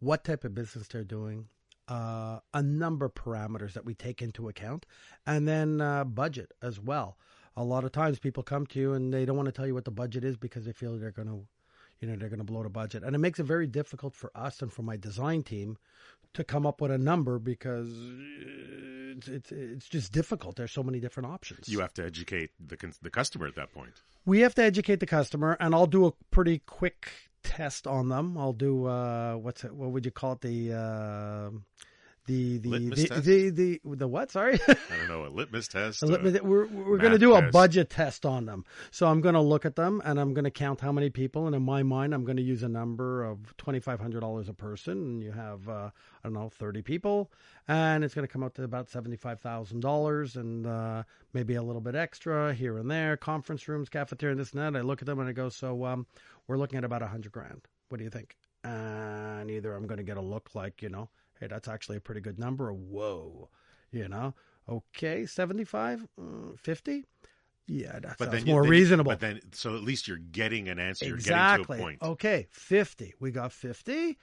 what 0.00 0.24
type 0.24 0.44
of 0.44 0.54
business 0.54 0.88
they're 0.88 1.04
doing, 1.04 1.48
uh, 1.86 2.38
a 2.54 2.62
number 2.62 3.06
of 3.06 3.14
parameters 3.14 3.74
that 3.74 3.84
we 3.84 3.94
take 3.94 4.22
into 4.22 4.48
account, 4.48 4.86
and 5.26 5.46
then 5.46 5.80
uh, 5.80 6.04
budget 6.04 6.52
as 6.62 6.80
well. 6.80 7.18
A 7.56 7.64
lot 7.64 7.84
of 7.84 7.92
times 7.92 8.18
people 8.18 8.42
come 8.42 8.66
to 8.68 8.80
you 8.80 8.94
and 8.94 9.12
they 9.12 9.24
don't 9.24 9.36
want 9.36 9.46
to 9.46 9.52
tell 9.52 9.66
you 9.66 9.74
what 9.74 9.84
the 9.84 9.90
budget 9.90 10.24
is 10.24 10.36
because 10.36 10.64
they 10.64 10.72
feel 10.72 10.96
they're 10.96 11.10
going 11.10 11.28
to, 11.28 11.46
you 12.00 12.08
know, 12.08 12.16
they're 12.16 12.28
going 12.28 12.38
to 12.38 12.44
blow 12.44 12.62
the 12.62 12.70
budget, 12.70 13.02
and 13.02 13.14
it 13.14 13.18
makes 13.18 13.38
it 13.38 13.44
very 13.44 13.66
difficult 13.66 14.14
for 14.14 14.30
us 14.34 14.62
and 14.62 14.72
for 14.72 14.82
my 14.82 14.96
design 14.96 15.42
team 15.42 15.76
to 16.34 16.44
come 16.44 16.66
up 16.66 16.80
with 16.80 16.90
a 16.90 16.98
number 16.98 17.38
because 17.38 17.90
it's, 19.16 19.28
it's 19.28 19.52
it's 19.52 19.88
just 19.88 20.12
difficult. 20.12 20.56
There's 20.56 20.72
so 20.72 20.82
many 20.82 21.00
different 21.00 21.28
options. 21.28 21.68
You 21.68 21.80
have 21.80 21.94
to 21.94 22.04
educate 22.04 22.50
the 22.64 22.76
the 23.02 23.10
customer 23.10 23.46
at 23.46 23.56
that 23.56 23.72
point. 23.72 24.02
We 24.26 24.40
have 24.40 24.54
to 24.56 24.62
educate 24.62 25.00
the 25.00 25.06
customer, 25.06 25.56
and 25.60 25.74
I'll 25.74 25.86
do 25.86 26.06
a 26.06 26.12
pretty 26.30 26.58
quick 26.60 27.10
test 27.42 27.86
on 27.86 28.08
them. 28.08 28.36
I'll 28.36 28.52
do 28.52 28.86
uh, 28.86 29.34
what's 29.34 29.64
it? 29.64 29.74
What 29.74 29.90
would 29.90 30.04
you 30.04 30.10
call 30.10 30.32
it? 30.32 30.40
The 30.40 30.72
uh, 30.72 31.50
the 32.30 32.58
the 32.58 32.78
the, 32.78 33.20
the, 33.20 33.50
the 33.50 33.80
the 33.96 34.08
what? 34.08 34.30
Sorry. 34.30 34.58
I 34.68 34.76
don't 34.96 35.08
know 35.08 35.26
a 35.26 35.28
litmus 35.28 35.68
test. 35.68 36.02
A 36.02 36.06
litmus- 36.06 36.36
uh, 36.36 36.44
we're 36.44 36.66
we're 36.66 36.98
going 36.98 37.12
to 37.12 37.18
do 37.18 37.34
a 37.34 37.40
test. 37.40 37.52
budget 37.52 37.90
test 37.90 38.24
on 38.24 38.46
them. 38.46 38.64
So 38.90 39.06
I'm 39.06 39.20
going 39.20 39.34
to 39.34 39.40
look 39.40 39.64
at 39.64 39.76
them 39.76 40.00
and 40.04 40.20
I'm 40.20 40.34
going 40.34 40.44
to 40.44 40.50
count 40.50 40.80
how 40.80 40.92
many 40.92 41.10
people. 41.10 41.46
And 41.46 41.54
in 41.54 41.62
my 41.62 41.82
mind, 41.82 42.14
I'm 42.14 42.24
going 42.24 42.36
to 42.36 42.42
use 42.42 42.62
a 42.62 42.68
number 42.68 43.24
of 43.24 43.56
twenty 43.56 43.80
five 43.80 44.00
hundred 44.00 44.20
dollars 44.20 44.48
a 44.48 44.54
person. 44.54 44.92
And 44.92 45.22
you 45.22 45.32
have 45.32 45.68
uh, 45.68 45.90
I 45.90 45.90
don't 46.24 46.34
know 46.34 46.48
thirty 46.48 46.82
people, 46.82 47.30
and 47.68 48.04
it's 48.04 48.14
going 48.14 48.26
to 48.26 48.32
come 48.32 48.42
out 48.42 48.54
to 48.54 48.64
about 48.64 48.88
seventy 48.88 49.16
five 49.16 49.40
thousand 49.40 49.80
dollars, 49.80 50.36
and 50.36 50.66
uh, 50.66 51.02
maybe 51.32 51.54
a 51.54 51.62
little 51.62 51.80
bit 51.82 51.94
extra 51.94 52.54
here 52.54 52.78
and 52.78 52.90
there. 52.90 53.16
Conference 53.16 53.66
rooms, 53.68 53.88
cafeteria, 53.88 54.32
and 54.32 54.40
this 54.40 54.52
and 54.52 54.60
that. 54.60 54.78
I 54.78 54.82
look 54.82 55.02
at 55.02 55.06
them 55.06 55.18
and 55.18 55.28
I 55.28 55.32
go, 55.32 55.48
so 55.48 55.84
um, 55.84 56.06
we're 56.46 56.58
looking 56.58 56.78
at 56.78 56.84
about 56.84 57.02
a 57.02 57.06
hundred 57.06 57.32
grand. 57.32 57.62
What 57.88 57.98
do 57.98 58.04
you 58.04 58.10
think? 58.10 58.36
And 58.62 59.50
either 59.50 59.74
I'm 59.74 59.86
going 59.86 59.98
to 59.98 60.04
get 60.04 60.16
a 60.16 60.20
look 60.22 60.50
like 60.54 60.82
you 60.82 60.88
know, 60.90 61.08
hey, 61.40 61.46
that's 61.48 61.68
actually 61.68 61.96
a 61.96 62.00
pretty 62.00 62.20
good 62.20 62.38
number. 62.38 62.72
Whoa, 62.72 63.48
you 63.90 64.08
know. 64.08 64.34
Okay, 64.68 65.26
75, 65.26 66.06
uh, 66.18 66.24
50? 66.56 67.04
Yeah, 67.66 67.98
that 68.00 68.16
but 68.18 68.30
sounds 68.30 68.44
then 68.44 68.52
more 68.52 68.62
then 68.62 68.70
reasonable. 68.70 69.10
But 69.10 69.20
then, 69.20 69.40
so 69.52 69.74
at 69.76 69.82
least 69.82 70.06
you're 70.06 70.16
getting 70.16 70.68
an 70.68 70.78
answer. 70.78 71.06
You're 71.06 71.16
exactly. 71.16 71.78
getting 71.78 71.78
to 71.78 71.82
a 71.82 71.84
point. 71.84 72.02
Okay, 72.02 72.48
50. 72.50 73.14
We 73.20 73.30
got 73.30 73.52
50. 73.52 74.18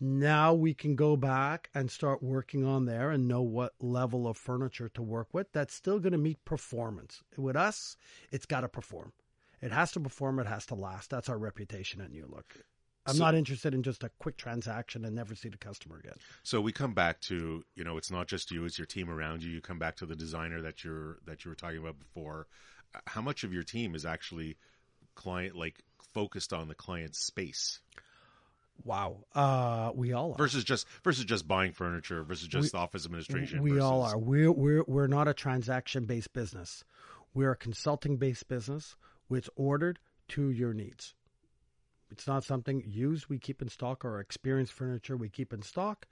Now 0.00 0.52
we 0.54 0.74
can 0.74 0.96
go 0.96 1.16
back 1.16 1.70
and 1.74 1.90
start 1.90 2.22
working 2.22 2.64
on 2.64 2.86
there 2.86 3.10
and 3.10 3.28
know 3.28 3.42
what 3.42 3.72
level 3.80 4.26
of 4.26 4.36
furniture 4.36 4.88
to 4.90 5.02
work 5.02 5.28
with. 5.32 5.52
That's 5.52 5.74
still 5.74 6.00
going 6.00 6.12
to 6.12 6.18
meet 6.18 6.44
performance. 6.44 7.22
With 7.36 7.56
us, 7.56 7.96
it's 8.32 8.46
got 8.46 8.62
to 8.62 8.68
perform. 8.68 9.12
It 9.60 9.70
has 9.70 9.92
to 9.92 10.00
perform. 10.00 10.40
It 10.40 10.48
has 10.48 10.66
to 10.66 10.74
last. 10.74 11.10
That's 11.10 11.28
our 11.28 11.38
reputation 11.38 12.00
at 12.00 12.12
Nulook. 12.12 12.62
I'm 13.06 13.16
So- 13.16 13.24
not 13.24 13.34
interested 13.34 13.74
in 13.74 13.82
just 13.82 14.04
a 14.04 14.10
quick 14.18 14.36
transaction 14.36 15.04
and 15.04 15.14
never 15.14 15.34
see 15.34 15.48
the 15.48 15.58
customer 15.58 15.96
again. 15.98 16.14
So 16.42 16.60
we 16.60 16.72
come 16.72 16.94
back 16.94 17.20
to 17.22 17.64
you 17.74 17.84
know 17.84 17.96
it's 17.96 18.10
not 18.10 18.28
just 18.28 18.50
you; 18.50 18.64
it's 18.64 18.78
your 18.78 18.86
team 18.86 19.10
around 19.10 19.42
you. 19.42 19.50
You 19.50 19.60
come 19.60 19.78
back 19.78 19.96
to 19.96 20.06
the 20.06 20.16
designer 20.16 20.62
that 20.62 20.84
you're 20.84 21.18
that 21.26 21.44
you 21.44 21.50
were 21.50 21.54
talking 21.56 21.78
about 21.78 21.98
before. 21.98 22.46
How 23.06 23.22
much 23.22 23.42
of 23.42 23.52
your 23.52 23.62
team 23.64 23.94
is 23.94 24.04
actually 24.06 24.56
client 25.14 25.56
like 25.56 25.82
focused 26.14 26.52
on 26.52 26.68
the 26.68 26.74
client's 26.74 27.18
space 27.18 27.80
Wow. 28.84 29.24
Uh, 29.34 29.92
we 29.94 30.12
all 30.12 30.32
are. 30.32 30.36
versus 30.38 30.64
just 30.64 30.86
versus 31.04 31.24
just 31.24 31.46
buying 31.46 31.72
furniture 31.72 32.22
versus 32.24 32.48
just 32.48 32.74
office 32.74 33.04
administration? 33.04 33.62
We 33.62 33.78
all 33.78 34.02
are. 34.02 34.18
We're 34.18 34.50
we're 34.50 34.82
we're 34.86 35.06
not 35.06 35.28
a 35.28 35.34
transaction 35.34 36.04
based 36.04 36.32
business. 36.32 36.84
We're 37.34 37.52
a 37.52 37.56
consulting 37.56 38.16
based 38.16 38.48
business. 38.48 38.96
It's 39.30 39.48
ordered 39.56 39.98
to 40.28 40.50
your 40.50 40.74
needs. 40.74 41.14
It's 42.12 42.26
not 42.26 42.44
something 42.44 42.84
used 42.86 43.28
we 43.28 43.38
keep 43.38 43.62
in 43.62 43.68
stock 43.68 44.04
or 44.04 44.20
experienced 44.20 44.74
furniture 44.74 45.16
we 45.16 45.30
keep 45.30 45.52
in 45.52 45.62
stock. 45.62 46.06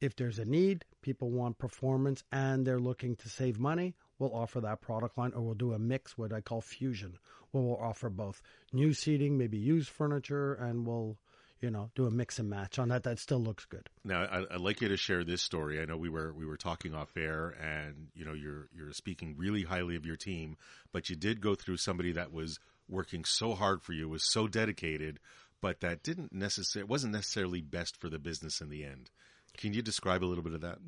If 0.00 0.16
there's 0.16 0.38
a 0.38 0.46
need, 0.46 0.84
people 1.02 1.30
want 1.30 1.58
performance 1.58 2.24
and 2.32 2.66
they're 2.66 2.80
looking 2.80 3.16
to 3.16 3.28
save 3.28 3.60
money, 3.60 3.94
we'll 4.18 4.34
offer 4.34 4.62
that 4.62 4.80
product 4.80 5.18
line 5.18 5.32
or 5.34 5.42
we'll 5.42 5.54
do 5.54 5.74
a 5.74 5.78
mix, 5.78 6.16
what 6.16 6.32
I 6.32 6.40
call 6.40 6.62
fusion, 6.62 7.18
where 7.50 7.62
we'll 7.62 7.76
offer 7.76 8.08
both 8.08 8.40
new 8.72 8.94
seating, 8.94 9.36
maybe 9.36 9.58
used 9.58 9.90
furniture, 9.90 10.54
and 10.54 10.86
we'll, 10.86 11.18
you 11.60 11.70
know, 11.70 11.90
do 11.94 12.06
a 12.06 12.10
mix 12.10 12.38
and 12.38 12.48
match 12.48 12.78
on 12.78 12.88
that. 12.88 13.04
That 13.04 13.18
still 13.18 13.38
looks 13.40 13.66
good. 13.66 13.88
Now, 14.04 14.22
I, 14.22 14.54
I'd 14.54 14.60
like 14.60 14.80
you 14.80 14.88
to 14.88 14.96
share 14.96 15.22
this 15.22 15.42
story. 15.42 15.80
I 15.80 15.84
know 15.84 15.98
we 15.98 16.08
were 16.08 16.32
we 16.32 16.46
were 16.46 16.56
talking 16.56 16.94
off 16.94 17.16
air, 17.16 17.54
and 17.60 18.08
you 18.14 18.24
know 18.24 18.32
you're 18.32 18.68
you're 18.74 18.92
speaking 18.92 19.36
really 19.36 19.62
highly 19.62 19.94
of 19.96 20.06
your 20.06 20.16
team, 20.16 20.56
but 20.92 21.10
you 21.10 21.14
did 21.14 21.40
go 21.40 21.54
through 21.54 21.76
somebody 21.76 22.10
that 22.12 22.32
was 22.32 22.58
working 22.88 23.24
so 23.24 23.54
hard 23.54 23.82
for 23.82 23.92
you, 23.92 24.08
was 24.08 24.24
so 24.24 24.46
dedicated, 24.46 25.20
but 25.60 25.80
that 25.80 26.02
didn't 26.02 26.32
necessarily 26.32 26.88
wasn't 26.88 27.12
necessarily 27.12 27.60
best 27.60 27.96
for 27.96 28.08
the 28.08 28.18
business 28.18 28.60
in 28.60 28.68
the 28.68 28.84
end. 28.84 29.10
Can 29.56 29.74
you 29.74 29.82
describe 29.82 30.24
a 30.24 30.26
little 30.26 30.44
bit 30.44 30.54
of 30.54 30.62
that? 30.62 30.78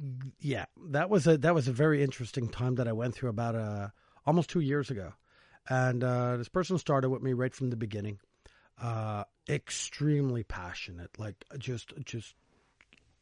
yeah, 0.41 0.65
that 0.91 1.11
was 1.11 1.27
a 1.27 1.37
that 1.39 1.55
was 1.55 1.69
a 1.69 1.73
very 1.73 2.03
interesting 2.03 2.49
time 2.49 2.77
that 2.77 2.89
I 2.89 2.93
went 2.93 3.15
through 3.15 3.31
about 3.31 3.55
uh 3.55 3.89
almost 4.27 4.51
two 4.51 4.61
years 4.61 4.91
ago, 4.91 5.13
and 5.69 6.03
uh, 6.03 6.37
this 6.37 6.49
person 6.49 6.79
started 6.79 7.11
with 7.11 7.23
me 7.23 7.33
right 7.33 7.55
from 7.55 7.71
the 7.71 7.77
beginning. 7.77 8.19
Uh, 8.81 9.25
extremely 9.49 10.43
passionate, 10.43 11.11
like 11.19 11.45
just 11.59 11.93
just 12.05 12.35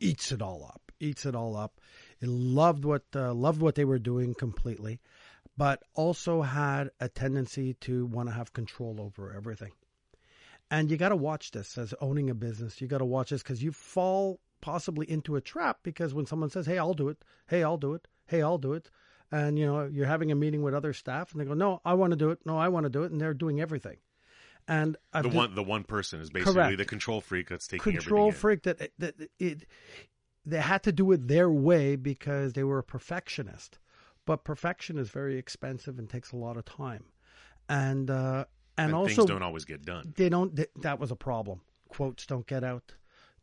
eats 0.01 0.33
it 0.33 0.43
all 0.43 0.65
up, 0.65 0.93
eats 1.01 1.27
it 1.27 1.35
all 1.35 1.57
up. 1.57 1.81
He 2.21 2.27
loved 2.27 2.85
what 2.85 3.05
uh, 3.15 3.35
loved 3.35 3.61
what 3.61 3.75
they 3.75 3.85
were 3.85 3.99
doing 3.99 4.35
completely, 4.35 5.01
but 5.63 5.85
also 5.95 6.43
had 6.43 6.91
a 6.99 7.09
tendency 7.09 7.75
to 7.75 8.05
want 8.07 8.29
to 8.29 8.35
have 8.35 8.53
control 8.53 9.01
over 9.01 9.33
everything. 9.33 9.71
And 10.73 10.91
you 10.91 10.97
got 10.97 11.11
to 11.11 11.17
watch 11.17 11.53
this 11.53 11.79
as 11.79 11.95
owning 12.01 12.31
a 12.31 12.35
business. 12.35 12.81
You 12.81 12.89
got 12.89 12.99
to 12.99 13.05
watch 13.05 13.31
this 13.31 13.45
because 13.45 13.63
you 13.63 13.71
fall 13.71 14.41
possibly 14.61 15.09
into 15.09 15.37
a 15.37 15.41
trap 15.41 15.79
because 15.85 16.15
when 16.15 16.27
someone 16.27 16.51
says, 16.51 16.67
"Hey, 16.67 16.79
I'll 16.79 16.95
do 16.95 17.09
it," 17.11 17.25
"Hey, 17.47 17.63
I'll 17.63 17.77
do 17.77 17.95
it," 17.95 18.09
"Hey, 18.27 18.43
I'll 18.43 18.59
do 18.59 18.73
it," 18.73 18.91
and 19.31 19.57
you 19.57 19.65
know 19.65 19.85
you're 19.85 20.07
having 20.07 20.33
a 20.33 20.35
meeting 20.35 20.63
with 20.63 20.75
other 20.75 20.93
staff 20.93 21.31
and 21.31 21.41
they 21.41 21.45
go, 21.45 21.55
"No, 21.55 21.81
I 21.85 21.95
want 21.95 22.11
to 22.11 22.17
do 22.17 22.31
it," 22.31 22.41
"No, 22.45 22.59
I 22.59 22.67
want 22.69 22.83
to 22.83 22.91
do 22.91 23.05
it," 23.05 23.13
and 23.13 23.21
they're 23.21 23.33
doing 23.33 23.61
everything. 23.61 23.99
And 24.67 24.97
I've 25.13 25.23
The 25.23 25.29
one 25.29 25.55
the 25.55 25.63
one 25.63 25.85
person 25.85 26.21
is 26.21 26.31
basically 26.31 26.55
Correct. 26.55 26.79
the 26.79 26.85
control 26.85 27.21
freak 27.21 27.49
that's 27.49 27.69
taking 27.69 27.93
control 27.93 28.33
freak 28.33 28.65
that 28.65 28.91
that 28.99 29.15
it 29.39 29.69
they 30.45 30.59
had 30.59 30.83
to 30.83 30.91
do 30.91 31.13
it 31.13 31.29
their 31.29 31.49
way 31.49 31.95
because 31.95 32.55
they 32.55 32.65
were 32.65 32.79
a 32.79 32.83
perfectionist. 32.83 33.79
But 34.25 34.45
perfection 34.45 34.99
is 34.99 35.11
very 35.11 35.37
expensive 35.37 35.99
and 35.99 36.09
takes 36.09 36.33
a 36.33 36.37
lot 36.37 36.57
of 36.57 36.65
time, 36.65 37.05
and 37.69 38.11
uh, 38.11 38.45
and, 38.79 38.89
and 38.89 38.95
also 38.95 39.15
things 39.15 39.29
don't 39.29 39.43
always 39.43 39.65
get 39.65 39.85
done. 39.85 40.13
they 40.17 40.29
don't 40.29 40.57
th- 40.57 40.71
that 40.81 40.99
was 40.99 41.11
a 41.11 41.17
problem. 41.17 41.61
Quotes 41.89 42.27
don't 42.27 42.47
get 42.47 42.65
out. 42.65 42.95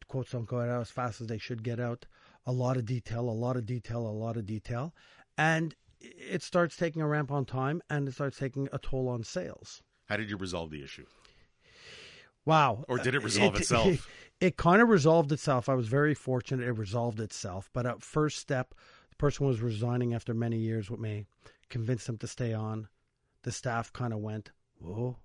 Quotes 0.08 0.32
don't 0.32 0.48
go 0.48 0.60
out 0.60 0.82
as 0.82 0.90
fast 0.90 1.22
as 1.22 1.28
they 1.28 1.38
should 1.38 1.64
get 1.64 1.80
out. 1.80 2.08
A 2.46 2.52
lot 2.52 2.78
of 2.78 2.86
detail 2.86 3.30
a 3.30 3.32
lot 3.32 3.58
of 3.58 3.66
detail 3.66 4.00
a 4.00 4.10
lot 4.10 4.38
of 4.38 4.46
detail. 4.46 4.96
And 5.38 5.76
it 6.02 6.42
starts 6.42 6.76
taking 6.76 7.02
a 7.02 7.08
ramp 7.08 7.32
on 7.32 7.46
time 7.46 7.82
and 7.90 8.08
it 8.08 8.14
starts 8.14 8.40
taking 8.40 8.68
a 8.74 8.80
toll 8.80 9.08
on 9.08 9.24
sales. 9.24 9.84
How 10.06 10.18
did 10.18 10.30
you 10.30 10.38
resolve 10.38 10.72
the 10.72 10.84
issue? 10.84 11.06
wow. 12.46 12.84
Or 12.88 12.98
did 12.98 13.14
it 13.14 13.24
resolve 13.24 13.56
itself? 13.56 13.88
it, 13.88 14.00
it 14.40 14.58
kind 14.58 14.82
of 14.82 14.90
resolved 14.90 15.32
itself. 15.32 15.70
I 15.70 15.76
was 15.76 15.88
very 15.88 16.16
fortunate 16.16 16.68
it 16.68 16.72
resolved 16.74 17.20
itself. 17.20 17.70
But 17.74 17.86
at 17.86 18.02
first 18.02 18.40
step 18.40 18.74
person 19.20 19.46
was 19.46 19.62
resigning 19.62 20.16
after 20.16 20.34
many 20.34 20.58
years 20.58 20.90
with 20.90 21.00
me 21.00 21.26
convinced 21.70 22.08
them 22.08 22.18
to 22.18 22.28
stay 22.28 22.54
on 22.54 22.88
the 23.44 23.52
staff 23.52 23.94
kind 23.94 24.14
of 24.14 24.20
went 24.20 24.52
whoa 24.80 25.16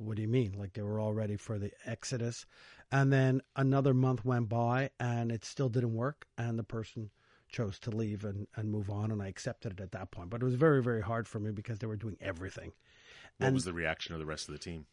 what 0.00 0.16
do 0.16 0.22
you 0.22 0.28
mean? 0.28 0.54
Like 0.56 0.72
they 0.72 0.82
were 0.82 0.98
all 0.98 1.12
ready 1.12 1.36
for 1.36 1.58
the 1.58 1.70
exodus. 1.84 2.46
And 2.90 3.12
then 3.12 3.42
another 3.54 3.92
month 3.92 4.24
went 4.24 4.48
by 4.48 4.90
and 4.98 5.30
it 5.30 5.44
still 5.44 5.68
didn't 5.68 5.94
work. 5.94 6.26
And 6.38 6.58
the 6.58 6.64
person 6.64 7.10
chose 7.48 7.78
to 7.80 7.90
leave 7.90 8.24
and, 8.24 8.46
and 8.56 8.70
move 8.70 8.88
on, 8.88 9.10
and 9.10 9.20
I 9.20 9.26
accepted 9.26 9.72
it 9.72 9.80
at 9.80 9.92
that 9.92 10.10
point. 10.10 10.30
But 10.30 10.40
it 10.40 10.44
was 10.44 10.54
very, 10.54 10.82
very 10.82 11.02
hard 11.02 11.26
for 11.28 11.38
me 11.40 11.50
because 11.50 11.80
they 11.80 11.86
were 11.86 11.96
doing 11.96 12.16
everything. 12.20 12.72
What 13.38 13.48
And- 13.48 13.54
was 13.54 13.64
the 13.64 13.72
reaction 13.72 14.14
of 14.14 14.20
the 14.20 14.26
rest 14.26 14.48
of 14.48 14.52
the 14.52 14.58
team? 14.58 14.86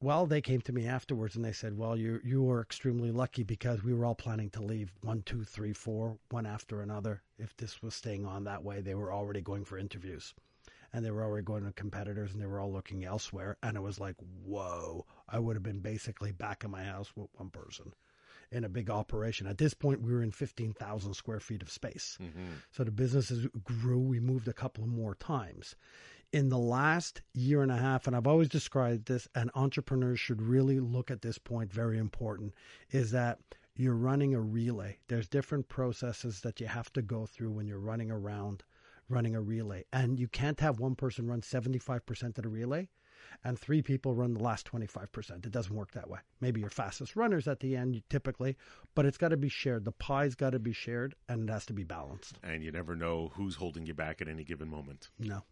Well, 0.00 0.26
they 0.26 0.40
came 0.40 0.60
to 0.60 0.72
me 0.72 0.86
afterwards 0.86 1.34
and 1.34 1.44
they 1.44 1.52
said, 1.52 1.76
"Well, 1.76 1.96
you 1.96 2.20
you 2.24 2.42
were 2.42 2.60
extremely 2.60 3.10
lucky 3.10 3.42
because 3.42 3.82
we 3.82 3.92
were 3.92 4.04
all 4.04 4.14
planning 4.14 4.48
to 4.50 4.62
leave 4.62 4.92
one, 5.02 5.22
two, 5.22 5.42
three, 5.42 5.72
four, 5.72 6.18
one 6.30 6.46
after 6.46 6.80
another. 6.80 7.22
If 7.36 7.56
this 7.56 7.82
was 7.82 7.94
staying 7.96 8.24
on 8.24 8.44
that 8.44 8.62
way, 8.62 8.80
they 8.80 8.94
were 8.94 9.12
already 9.12 9.40
going 9.40 9.64
for 9.64 9.76
interviews, 9.76 10.34
and 10.92 11.04
they 11.04 11.10
were 11.10 11.24
already 11.24 11.44
going 11.44 11.64
to 11.64 11.72
competitors, 11.72 12.32
and 12.32 12.40
they 12.40 12.46
were 12.46 12.60
all 12.60 12.72
looking 12.72 13.04
elsewhere. 13.04 13.56
And 13.60 13.76
it 13.76 13.82
was 13.82 13.98
like, 13.98 14.14
whoa! 14.44 15.04
I 15.28 15.40
would 15.40 15.56
have 15.56 15.64
been 15.64 15.80
basically 15.80 16.30
back 16.30 16.62
in 16.62 16.70
my 16.70 16.84
house 16.84 17.12
with 17.16 17.28
one 17.34 17.50
person 17.50 17.92
in 18.50 18.64
a 18.64 18.68
big 18.68 18.88
operation. 18.88 19.46
At 19.46 19.58
this 19.58 19.74
point, 19.74 20.00
we 20.00 20.12
were 20.12 20.22
in 20.22 20.30
fifteen 20.30 20.72
thousand 20.72 21.14
square 21.14 21.40
feet 21.40 21.60
of 21.60 21.70
space. 21.70 22.18
Mm-hmm. 22.22 22.52
So 22.70 22.84
the 22.84 22.92
businesses 22.92 23.48
grew. 23.64 23.98
We 23.98 24.20
moved 24.20 24.46
a 24.46 24.52
couple 24.52 24.84
of 24.84 24.90
more 24.90 25.16
times. 25.16 25.74
In 26.30 26.50
the 26.50 26.58
last 26.58 27.22
year 27.32 27.62
and 27.62 27.72
a 27.72 27.76
half, 27.76 28.06
and 28.06 28.14
I've 28.14 28.26
always 28.26 28.50
described 28.50 29.06
this, 29.06 29.26
and 29.34 29.50
entrepreneurs 29.54 30.20
should 30.20 30.42
really 30.42 30.78
look 30.78 31.10
at 31.10 31.22
this 31.22 31.38
point, 31.38 31.72
very 31.72 31.96
important, 31.96 32.52
is 32.90 33.10
that 33.12 33.38
you're 33.74 33.94
running 33.94 34.34
a 34.34 34.40
relay. 34.40 34.98
There's 35.08 35.28
different 35.28 35.68
processes 35.68 36.42
that 36.42 36.60
you 36.60 36.66
have 36.66 36.92
to 36.92 37.02
go 37.02 37.24
through 37.24 37.52
when 37.52 37.66
you're 37.66 37.78
running 37.78 38.10
around 38.10 38.62
running 39.08 39.34
a 39.34 39.40
relay. 39.40 39.84
And 39.92 40.18
you 40.18 40.28
can't 40.28 40.60
have 40.60 40.80
one 40.80 40.94
person 40.94 41.26
run 41.26 41.40
75% 41.40 42.22
of 42.36 42.42
the 42.42 42.48
relay 42.48 42.88
and 43.44 43.58
three 43.58 43.82
people 43.82 44.14
run 44.14 44.34
the 44.34 44.42
last 44.42 44.70
25%. 44.70 45.46
It 45.46 45.52
doesn't 45.52 45.74
work 45.74 45.92
that 45.92 46.08
way. 46.08 46.18
Maybe 46.40 46.60
your 46.60 46.70
fastest 46.70 47.16
runners 47.16 47.48
at 47.48 47.60
the 47.60 47.76
end, 47.76 48.02
typically, 48.08 48.56
but 48.94 49.06
it's 49.06 49.18
got 49.18 49.28
to 49.28 49.36
be 49.36 49.48
shared. 49.48 49.84
The 49.84 49.92
pie's 49.92 50.34
got 50.34 50.50
to 50.50 50.58
be 50.58 50.72
shared 50.72 51.14
and 51.28 51.48
it 51.48 51.52
has 51.52 51.66
to 51.66 51.72
be 51.72 51.84
balanced. 51.84 52.38
And 52.42 52.62
you 52.62 52.72
never 52.72 52.96
know 52.96 53.30
who's 53.34 53.54
holding 53.54 53.86
you 53.86 53.94
back 53.94 54.20
at 54.20 54.28
any 54.28 54.44
given 54.44 54.68
moment. 54.68 55.08
No. 55.18 55.42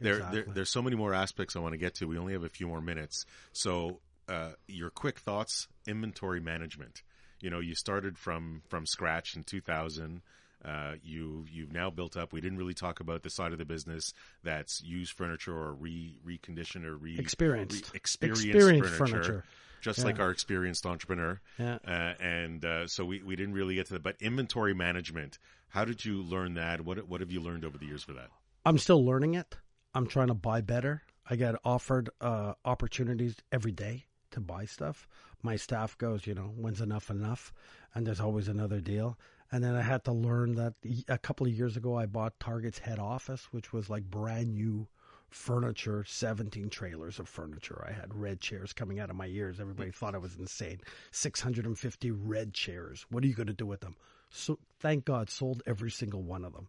There, 0.00 0.14
Exactly. 0.14 0.42
there, 0.42 0.54
there's 0.54 0.70
so 0.70 0.82
many 0.82 0.96
more 0.96 1.14
aspects 1.14 1.56
I 1.56 1.60
want 1.60 1.72
to 1.72 1.78
get 1.78 1.94
to. 1.96 2.06
We 2.06 2.18
only 2.18 2.32
have 2.32 2.44
a 2.44 2.48
few 2.48 2.66
more 2.66 2.80
minutes. 2.80 3.26
So, 3.52 4.00
uh, 4.28 4.52
your 4.66 4.90
quick 4.90 5.20
thoughts: 5.20 5.68
inventory 5.86 6.40
management. 6.40 7.02
You 7.40 7.50
know, 7.50 7.60
you 7.60 7.74
started 7.74 8.18
from 8.18 8.62
from 8.68 8.86
scratch 8.86 9.36
in 9.36 9.44
2000. 9.44 10.22
Uh, 10.64 10.94
you 11.02 11.44
you've 11.50 11.72
now 11.72 11.90
built 11.90 12.16
up. 12.16 12.32
We 12.32 12.40
didn't 12.40 12.58
really 12.58 12.74
talk 12.74 13.00
about 13.00 13.22
the 13.22 13.30
side 13.30 13.52
of 13.52 13.58
the 13.58 13.64
business 13.64 14.12
that's 14.42 14.82
used 14.82 15.12
furniture 15.12 15.56
or 15.56 15.72
re 15.74 16.16
reconditioned 16.26 16.84
or 16.84 16.96
re 16.96 17.18
Experienced. 17.18 17.92
re- 17.92 17.96
experienced, 17.96 18.44
Experienced 18.44 18.90
furniture, 18.94 19.14
furniture. 19.22 19.44
just 19.80 19.98
Yeah. 20.00 20.04
like 20.06 20.18
our 20.18 20.30
experienced 20.30 20.84
entrepreneur. 20.86 21.40
Yeah. 21.58 21.78
Uh, 21.86 22.14
and 22.20 22.64
uh, 22.64 22.86
so 22.88 23.04
we, 23.04 23.22
we 23.22 23.36
didn't 23.36 23.54
really 23.54 23.74
get 23.76 23.86
to 23.88 23.92
that. 23.94 24.02
But 24.02 24.16
inventory 24.20 24.74
management, 24.74 25.38
how 25.68 25.84
did 25.84 26.04
you 26.04 26.22
learn 26.22 26.54
that? 26.54 26.80
What 26.80 27.06
what 27.08 27.20
have 27.20 27.30
you 27.30 27.40
learned 27.40 27.64
over 27.64 27.78
the 27.78 27.86
years 27.86 28.02
for 28.02 28.14
that? 28.14 28.30
I'm 28.64 28.78
still 28.78 29.04
learning 29.04 29.34
it. 29.34 29.56
I'm 29.94 30.06
trying 30.06 30.28
to 30.28 30.34
buy 30.34 30.62
better. 30.62 31.02
I 31.28 31.36
get 31.36 31.54
offered 31.64 32.10
uh, 32.20 32.54
opportunities 32.64 33.36
every 33.52 33.72
day 33.72 34.06
to 34.32 34.40
buy 34.40 34.64
stuff. 34.64 35.06
My 35.42 35.56
staff 35.56 35.96
goes, 35.98 36.26
you 36.26 36.34
know, 36.34 36.52
when's 36.56 36.80
enough 36.80 37.10
enough? 37.10 37.52
And 37.94 38.06
there's 38.06 38.20
always 38.20 38.48
another 38.48 38.80
deal. 38.80 39.18
And 39.52 39.62
then 39.62 39.74
I 39.74 39.82
had 39.82 40.04
to 40.04 40.12
learn 40.12 40.54
that 40.56 40.74
a 41.08 41.18
couple 41.18 41.46
of 41.46 41.52
years 41.52 41.76
ago, 41.76 41.96
I 41.96 42.06
bought 42.06 42.40
Target's 42.40 42.78
head 42.78 42.98
office, 42.98 43.48
which 43.52 43.72
was 43.72 43.88
like 43.88 44.04
brand 44.04 44.54
new 44.54 44.88
furniture, 45.30 46.04
17 46.06 46.70
trailers 46.70 47.18
of 47.18 47.28
furniture. 47.28 47.84
I 47.86 47.92
had 47.92 48.14
red 48.14 48.40
chairs 48.40 48.72
coming 48.72 48.98
out 48.98 49.10
of 49.10 49.16
my 49.16 49.26
ears. 49.26 49.60
Everybody 49.60 49.90
thought 49.90 50.14
I 50.14 50.18
was 50.18 50.36
insane. 50.36 50.80
650 51.10 52.10
red 52.10 52.54
chairs. 52.54 53.06
What 53.10 53.22
are 53.22 53.26
you 53.26 53.34
going 53.34 53.46
to 53.46 53.52
do 53.52 53.66
with 53.66 53.80
them? 53.80 53.96
So 54.30 54.58
thank 54.80 55.04
God, 55.04 55.30
sold 55.30 55.62
every 55.66 55.90
single 55.90 56.22
one 56.22 56.44
of 56.44 56.52
them. 56.52 56.68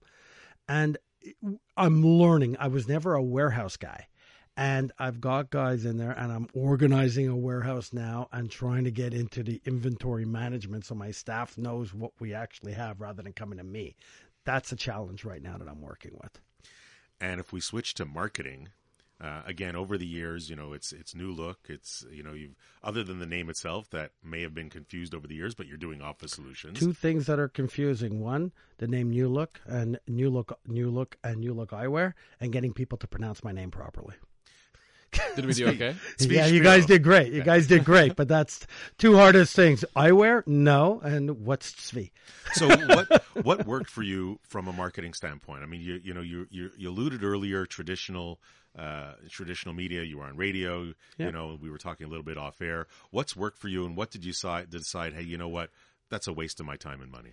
And 0.67 0.97
eh, 1.25 1.31
I'm 1.75 2.03
learning. 2.05 2.57
I 2.59 2.67
was 2.67 2.87
never 2.87 3.15
a 3.15 3.23
warehouse 3.23 3.77
guy. 3.77 4.07
And 4.59 4.91
I've 4.97 5.21
got 5.21 5.51
guys 5.51 5.85
in 5.85 5.97
there 5.97 6.11
and 6.11 6.31
I'm 6.31 6.47
organizing 6.53 7.29
a 7.29 7.35
warehouse 7.35 7.93
now 7.93 8.27
and 8.31 8.49
trying 8.49 8.85
to 8.85 8.91
get 8.91 9.13
into 9.13 9.43
the 9.43 9.61
inventory 9.65 10.25
management 10.25 10.83
so 10.83 10.95
my 10.95 11.11
staff 11.11 11.59
knows 11.59 11.93
what 11.93 12.11
we 12.19 12.33
actually 12.33 12.73
have 12.73 12.99
rather 12.99 13.21
than 13.21 13.33
coming 13.33 13.59
to 13.59 13.63
me. 13.63 13.95
That's 14.45 14.71
a 14.71 14.75
challenge 14.75 15.23
right 15.23 15.43
now 15.43 15.59
that 15.59 15.67
I'm 15.67 15.81
working 15.81 16.17
with. 16.19 16.41
And 17.21 17.39
if 17.39 17.53
we 17.53 17.59
switch 17.59 17.93
to 17.95 18.05
marketing, 18.05 18.69
uh, 19.21 19.41
again, 19.45 19.75
over 19.75 19.95
the 19.95 20.07
years, 20.07 20.49
you 20.49 20.55
know, 20.55 20.73
it's 20.73 20.91
it's 20.91 21.13
new 21.15 21.31
look. 21.31 21.59
It's 21.69 22.05
you 22.11 22.23
know, 22.23 22.33
you've 22.33 22.55
other 22.83 23.03
than 23.03 23.19
the 23.19 23.25
name 23.25 23.49
itself 23.49 23.89
that 23.89 24.11
may 24.23 24.41
have 24.41 24.53
been 24.53 24.69
confused 24.69 25.15
over 25.15 25.27
the 25.27 25.35
years, 25.35 25.55
but 25.55 25.67
you're 25.67 25.77
doing 25.77 26.01
office 26.01 26.33
solutions. 26.33 26.79
Two 26.79 26.93
things 26.93 27.25
that 27.25 27.39
are 27.39 27.47
confusing. 27.47 28.21
One, 28.21 28.51
the 28.77 28.87
name 28.87 29.09
New 29.09 29.27
Look 29.27 29.59
and 29.65 29.99
New 30.07 30.29
Look, 30.29 30.59
New 30.67 30.89
Look 30.89 31.17
and 31.23 31.39
New 31.39 31.53
Look 31.53 31.71
Eyewear 31.71 32.13
and 32.39 32.51
getting 32.51 32.73
people 32.73 32.97
to 32.99 33.07
pronounce 33.07 33.43
my 33.43 33.51
name 33.51 33.71
properly. 33.71 34.15
Did 35.35 35.45
we 35.45 35.53
do 35.53 35.67
okay? 35.69 35.95
Speech 36.17 36.31
yeah, 36.31 36.45
you 36.45 36.59
spiel. 36.59 36.63
guys 36.63 36.85
did 36.85 37.03
great. 37.03 37.31
You 37.33 37.43
guys 37.43 37.67
did 37.67 37.85
great, 37.85 38.15
but 38.15 38.27
that's 38.27 38.65
two 38.97 39.15
hardest 39.15 39.55
things. 39.55 39.85
Eyewear? 39.95 40.45
No. 40.47 40.99
And 41.03 41.45
what's 41.45 41.71
Svi? 41.73 42.11
so 42.53 42.67
what 42.67 43.23
what 43.43 43.65
worked 43.65 43.89
for 43.89 44.03
you 44.03 44.39
from 44.43 44.67
a 44.67 44.73
marketing 44.73 45.13
standpoint? 45.13 45.63
I 45.63 45.65
mean, 45.65 45.81
you 45.81 45.99
you 46.03 46.13
know 46.13 46.21
you 46.21 46.47
you, 46.49 46.71
you 46.77 46.89
alluded 46.89 47.23
earlier 47.23 47.65
traditional 47.65 48.39
uh, 48.77 49.13
traditional 49.29 49.73
media. 49.73 50.03
You 50.03 50.19
were 50.19 50.25
on 50.25 50.37
radio. 50.37 50.93
Yeah. 51.17 51.27
You 51.27 51.31
know, 51.31 51.57
we 51.59 51.69
were 51.69 51.77
talking 51.77 52.05
a 52.05 52.09
little 52.09 52.23
bit 52.23 52.37
off 52.37 52.61
air. 52.61 52.87
What's 53.11 53.35
worked 53.35 53.57
for 53.57 53.67
you, 53.67 53.85
and 53.85 53.95
what 53.95 54.11
did 54.11 54.23
you 54.25 54.31
decide? 54.31 54.69
Decide, 54.69 55.13
hey, 55.13 55.23
you 55.23 55.37
know 55.37 55.49
what? 55.49 55.69
That's 56.09 56.27
a 56.27 56.33
waste 56.33 56.59
of 56.59 56.65
my 56.65 56.77
time 56.77 57.01
and 57.01 57.11
money. 57.11 57.31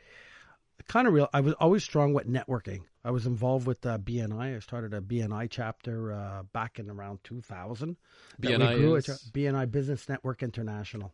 Kind 0.88 1.06
of 1.06 1.14
real. 1.14 1.28
I 1.32 1.40
was 1.40 1.54
always 1.54 1.84
strong 1.84 2.14
with 2.14 2.26
networking. 2.26 2.82
I 3.04 3.10
was 3.10 3.26
involved 3.26 3.66
with 3.66 3.84
uh, 3.84 3.98
BNI. 3.98 4.56
I 4.56 4.58
started 4.60 4.94
a 4.94 5.00
BNI 5.00 5.48
chapter 5.50 6.12
uh, 6.12 6.42
back 6.52 6.78
in 6.78 6.88
around 6.88 7.20
2000. 7.24 7.96
BNI 8.40 8.76
grew 8.76 8.94
is? 8.96 9.06
BNI 9.32 9.70
Business 9.70 10.08
Network 10.08 10.42
International, 10.42 11.12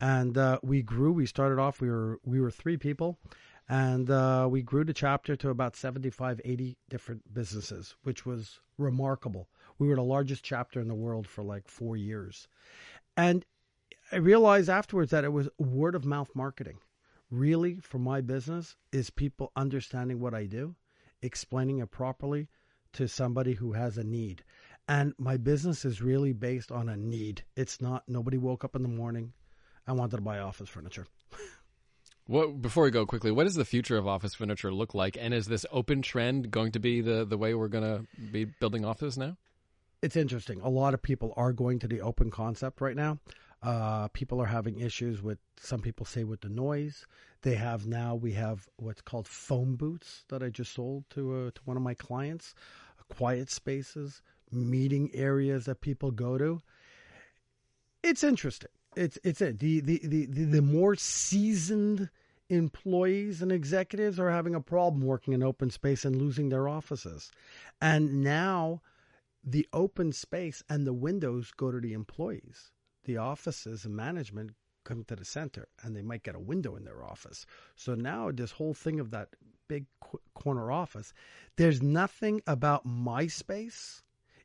and 0.00 0.36
uh, 0.38 0.58
we 0.62 0.82
grew. 0.82 1.12
We 1.12 1.26
started 1.26 1.58
off. 1.58 1.80
We 1.80 1.90
were 1.90 2.20
we 2.24 2.40
were 2.40 2.50
three 2.50 2.76
people, 2.76 3.18
and 3.68 4.10
uh, 4.10 4.46
we 4.50 4.62
grew 4.62 4.84
the 4.84 4.94
chapter 4.94 5.36
to 5.36 5.50
about 5.50 5.76
75, 5.76 6.40
80 6.44 6.76
different 6.88 7.34
businesses, 7.34 7.96
which 8.02 8.24
was 8.24 8.60
remarkable. 8.78 9.48
We 9.78 9.88
were 9.88 9.96
the 9.96 10.02
largest 10.02 10.44
chapter 10.44 10.80
in 10.80 10.88
the 10.88 10.94
world 10.94 11.26
for 11.26 11.42
like 11.42 11.68
four 11.68 11.96
years, 11.96 12.48
and 13.16 13.44
I 14.12 14.16
realized 14.16 14.68
afterwards 14.68 15.10
that 15.10 15.24
it 15.24 15.32
was 15.32 15.48
word 15.58 15.94
of 15.94 16.04
mouth 16.04 16.30
marketing 16.34 16.78
really 17.30 17.78
for 17.80 17.98
my 17.98 18.20
business 18.20 18.76
is 18.92 19.10
people 19.10 19.52
understanding 19.56 20.20
what 20.20 20.34
I 20.34 20.46
do, 20.46 20.74
explaining 21.22 21.78
it 21.78 21.90
properly 21.90 22.48
to 22.94 23.08
somebody 23.08 23.54
who 23.54 23.72
has 23.72 23.98
a 23.98 24.04
need. 24.04 24.44
And 24.88 25.14
my 25.18 25.36
business 25.36 25.84
is 25.84 26.00
really 26.00 26.32
based 26.32 26.70
on 26.70 26.88
a 26.88 26.96
need. 26.96 27.42
It's 27.56 27.80
not 27.80 28.04
nobody 28.08 28.38
woke 28.38 28.64
up 28.64 28.76
in 28.76 28.82
the 28.82 28.88
morning 28.88 29.32
and 29.86 29.98
wanted 29.98 30.16
to 30.16 30.22
buy 30.22 30.38
office 30.38 30.68
furniture. 30.68 31.06
What, 32.28 32.60
before 32.60 32.82
we 32.82 32.90
go 32.90 33.06
quickly, 33.06 33.30
what 33.30 33.44
does 33.44 33.54
the 33.54 33.64
future 33.64 33.96
of 33.96 34.08
office 34.08 34.34
furniture 34.34 34.72
look 34.72 34.94
like? 34.94 35.16
And 35.16 35.32
is 35.32 35.46
this 35.46 35.64
open 35.70 36.02
trend 36.02 36.50
going 36.50 36.72
to 36.72 36.80
be 36.80 37.00
the, 37.00 37.24
the 37.24 37.38
way 37.38 37.54
we're 37.54 37.68
going 37.68 37.84
to 37.84 38.04
be 38.32 38.46
building 38.46 38.84
offices 38.84 39.16
now? 39.16 39.36
It's 40.02 40.16
interesting. 40.16 40.60
A 40.60 40.68
lot 40.68 40.92
of 40.92 41.00
people 41.00 41.32
are 41.36 41.52
going 41.52 41.78
to 41.78 41.86
the 41.86 42.00
open 42.00 42.32
concept 42.32 42.80
right 42.80 42.96
now. 42.96 43.20
Uh, 43.66 44.06
people 44.12 44.40
are 44.40 44.46
having 44.46 44.78
issues 44.78 45.20
with 45.20 45.38
some 45.58 45.80
people 45.80 46.06
say 46.06 46.22
with 46.22 46.40
the 46.40 46.48
noise. 46.48 47.04
They 47.42 47.56
have 47.56 47.84
now 47.84 48.14
we 48.14 48.32
have 48.34 48.68
what's 48.76 49.00
called 49.00 49.26
foam 49.26 49.74
booths 49.74 50.24
that 50.28 50.40
I 50.40 50.50
just 50.50 50.72
sold 50.72 51.02
to 51.10 51.34
uh, 51.34 51.50
to 51.52 51.60
one 51.64 51.76
of 51.76 51.82
my 51.82 51.94
clients, 51.94 52.54
quiet 53.08 53.50
spaces, 53.50 54.22
meeting 54.52 55.10
areas 55.12 55.64
that 55.64 55.80
people 55.80 56.12
go 56.12 56.38
to. 56.38 56.62
It's 58.04 58.22
interesting. 58.22 58.70
It's 58.94 59.18
it's 59.24 59.40
it. 59.40 59.58
The 59.58 59.80
the 59.80 60.00
the 60.04 60.26
the, 60.26 60.44
the 60.44 60.62
more 60.62 60.94
seasoned 60.94 62.08
employees 62.48 63.42
and 63.42 63.50
executives 63.50 64.20
are 64.20 64.30
having 64.30 64.54
a 64.54 64.60
problem 64.60 65.02
working 65.02 65.34
in 65.34 65.42
open 65.42 65.70
space 65.70 66.04
and 66.04 66.14
losing 66.14 66.50
their 66.50 66.68
offices. 66.68 67.32
And 67.80 68.22
now 68.22 68.82
the 69.42 69.66
open 69.72 70.12
space 70.12 70.62
and 70.68 70.86
the 70.86 70.94
windows 70.94 71.50
go 71.56 71.72
to 71.72 71.80
the 71.80 71.94
employees. 71.94 72.70
The 73.06 73.16
offices 73.16 73.84
and 73.84 73.96
management 73.96 74.52
come 74.84 75.04
to 75.04 75.16
the 75.16 75.24
center 75.24 75.68
and 75.82 75.96
they 75.96 76.02
might 76.02 76.22
get 76.22 76.34
a 76.34 76.40
window 76.40 76.76
in 76.76 76.84
their 76.84 77.04
office. 77.04 77.46
So 77.74 77.94
now 77.94 78.30
this 78.32 78.52
whole 78.52 78.74
thing 78.74 79.00
of 79.00 79.10
that 79.10 79.30
big 79.68 79.86
qu- 80.00 80.20
corner 80.34 80.70
office, 80.70 81.12
there's 81.56 81.82
nothing 81.82 82.42
about 82.46 82.86
my 82.86 83.26
space. 83.26 84.02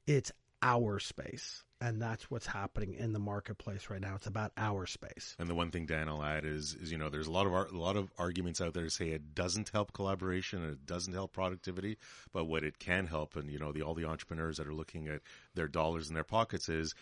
It's 0.07 0.31
our 0.61 0.99
space. 0.99 1.63
And 1.79 1.99
that's 1.99 2.29
what's 2.29 2.45
happening 2.45 2.93
in 2.93 3.11
the 3.11 3.19
marketplace 3.19 3.89
right 3.89 3.99
now. 3.99 4.13
It's 4.13 4.27
about 4.27 4.51
our 4.55 4.85
space. 4.85 5.35
And 5.39 5.49
the 5.49 5.55
one 5.55 5.71
thing 5.71 5.87
Dan 5.87 6.07
will 6.07 6.23
add 6.23 6.45
is, 6.45 6.75
is 6.75 6.91
you 6.91 6.97
know, 6.99 7.09
there's 7.09 7.25
a 7.25 7.31
lot 7.31 7.47
of 7.47 7.53
ar- 7.53 7.69
a 7.73 7.77
lot 7.77 7.97
of 7.97 8.11
arguments 8.19 8.61
out 8.61 8.75
there 8.75 8.83
to 8.83 8.89
say 8.91 9.09
it 9.09 9.33
doesn't 9.33 9.69
help 9.69 9.91
collaboration 9.91 10.61
and 10.61 10.73
it 10.73 10.85
doesn't 10.85 11.13
help 11.13 11.33
productivity, 11.33 11.97
but 12.31 12.45
what 12.45 12.63
it 12.63 12.77
can 12.77 13.07
help, 13.07 13.35
and 13.35 13.49
you 13.49 13.57
know, 13.57 13.71
the 13.71 13.81
all 13.81 13.95
the 13.95 14.05
entrepreneurs 14.05 14.57
that 14.57 14.67
are 14.67 14.75
looking 14.75 15.07
at 15.07 15.21
their 15.55 15.67
dollars 15.67 16.07
in 16.07 16.13
their 16.13 16.23
pockets 16.23 16.69
is 16.69 16.93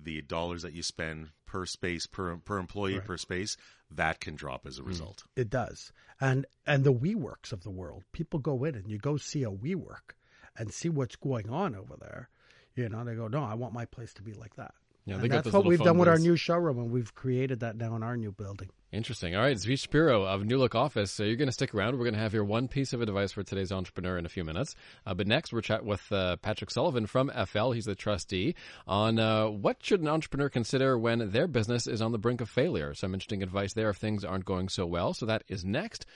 the 0.00 0.22
dollars 0.22 0.62
that 0.62 0.72
you 0.72 0.82
spend 0.82 1.28
per 1.46 1.66
space 1.66 2.06
per 2.06 2.36
per 2.36 2.58
employee 2.58 2.98
right. 2.98 3.06
per 3.06 3.16
space 3.16 3.56
that 3.90 4.20
can 4.20 4.34
drop 4.34 4.66
as 4.66 4.78
a 4.78 4.82
mm. 4.82 4.88
result. 4.88 5.24
It 5.36 5.50
does, 5.50 5.92
and 6.20 6.46
and 6.66 6.84
the 6.84 6.92
WeWorks 6.92 7.52
of 7.52 7.62
the 7.62 7.70
world, 7.70 8.04
people 8.12 8.40
go 8.40 8.64
in 8.64 8.74
and 8.74 8.90
you 8.90 8.98
go 8.98 9.16
see 9.16 9.44
a 9.44 9.50
WeWork 9.50 10.14
and 10.56 10.72
see 10.72 10.88
what's 10.88 11.16
going 11.16 11.50
on 11.50 11.74
over 11.74 11.96
there. 12.00 12.28
You 12.74 12.88
know, 12.88 13.04
they 13.04 13.14
go, 13.14 13.28
no, 13.28 13.44
I 13.44 13.54
want 13.54 13.72
my 13.72 13.84
place 13.84 14.12
to 14.14 14.22
be 14.22 14.32
like 14.32 14.56
that. 14.56 14.74
Yeah, 15.06 15.16
and 15.16 15.30
that's 15.30 15.52
what 15.52 15.66
we've 15.66 15.80
done 15.80 15.98
with 15.98 16.08
our 16.08 16.18
new 16.18 16.34
showroom, 16.34 16.78
and 16.78 16.90
we've 16.90 17.14
created 17.14 17.60
that 17.60 17.76
now 17.76 17.94
in 17.94 18.02
our 18.02 18.16
new 18.16 18.32
building. 18.32 18.70
Interesting. 18.90 19.36
All 19.36 19.42
right, 19.42 19.56
Zvi 19.56 19.78
Shapiro 19.78 20.24
of 20.24 20.42
Nulook 20.42 20.74
Office. 20.74 21.10
So 21.10 21.24
you're 21.24 21.36
going 21.36 21.48
to 21.48 21.52
stick 21.52 21.74
around. 21.74 21.98
We're 21.98 22.04
going 22.04 22.14
to 22.14 22.20
have 22.20 22.32
your 22.32 22.44
one 22.44 22.68
piece 22.68 22.92
of 22.94 23.02
advice 23.02 23.32
for 23.32 23.42
today's 23.42 23.70
entrepreneur 23.70 24.16
in 24.16 24.24
a 24.24 24.30
few 24.30 24.44
minutes. 24.44 24.74
Uh, 25.04 25.12
but 25.12 25.26
next, 25.26 25.52
we're 25.52 25.60
chat 25.60 25.84
with 25.84 26.10
uh, 26.10 26.36
Patrick 26.36 26.70
Sullivan 26.70 27.06
from 27.06 27.30
FL. 27.46 27.72
He's 27.72 27.84
the 27.84 27.94
trustee 27.94 28.54
on 28.86 29.18
uh, 29.18 29.48
what 29.48 29.84
should 29.84 30.00
an 30.00 30.08
entrepreneur 30.08 30.48
consider 30.48 30.96
when 30.96 31.32
their 31.32 31.48
business 31.48 31.86
is 31.86 32.00
on 32.00 32.12
the 32.12 32.18
brink 32.18 32.40
of 32.40 32.48
failure. 32.48 32.94
Some 32.94 33.12
interesting 33.12 33.42
advice 33.42 33.74
there 33.74 33.90
if 33.90 33.96
things 33.96 34.24
aren't 34.24 34.44
going 34.44 34.68
so 34.68 34.86
well. 34.86 35.12
So 35.12 35.26
that 35.26 35.42
is 35.48 35.64
next. 35.64 36.06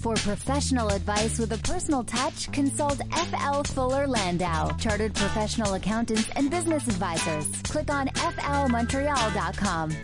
For 0.00 0.14
professional 0.14 0.88
advice 0.88 1.38
with 1.38 1.52
a 1.52 1.58
personal 1.58 2.02
touch, 2.02 2.50
consult 2.52 3.02
FL 3.12 3.62
Fuller 3.74 4.06
Landau, 4.06 4.70
Chartered 4.78 5.14
Professional 5.14 5.74
Accountants 5.74 6.26
and 6.36 6.50
Business 6.50 6.88
Advisors. 6.88 7.46
Click 7.64 7.90
on 7.90 8.06
flmontreal.com. 8.08 9.94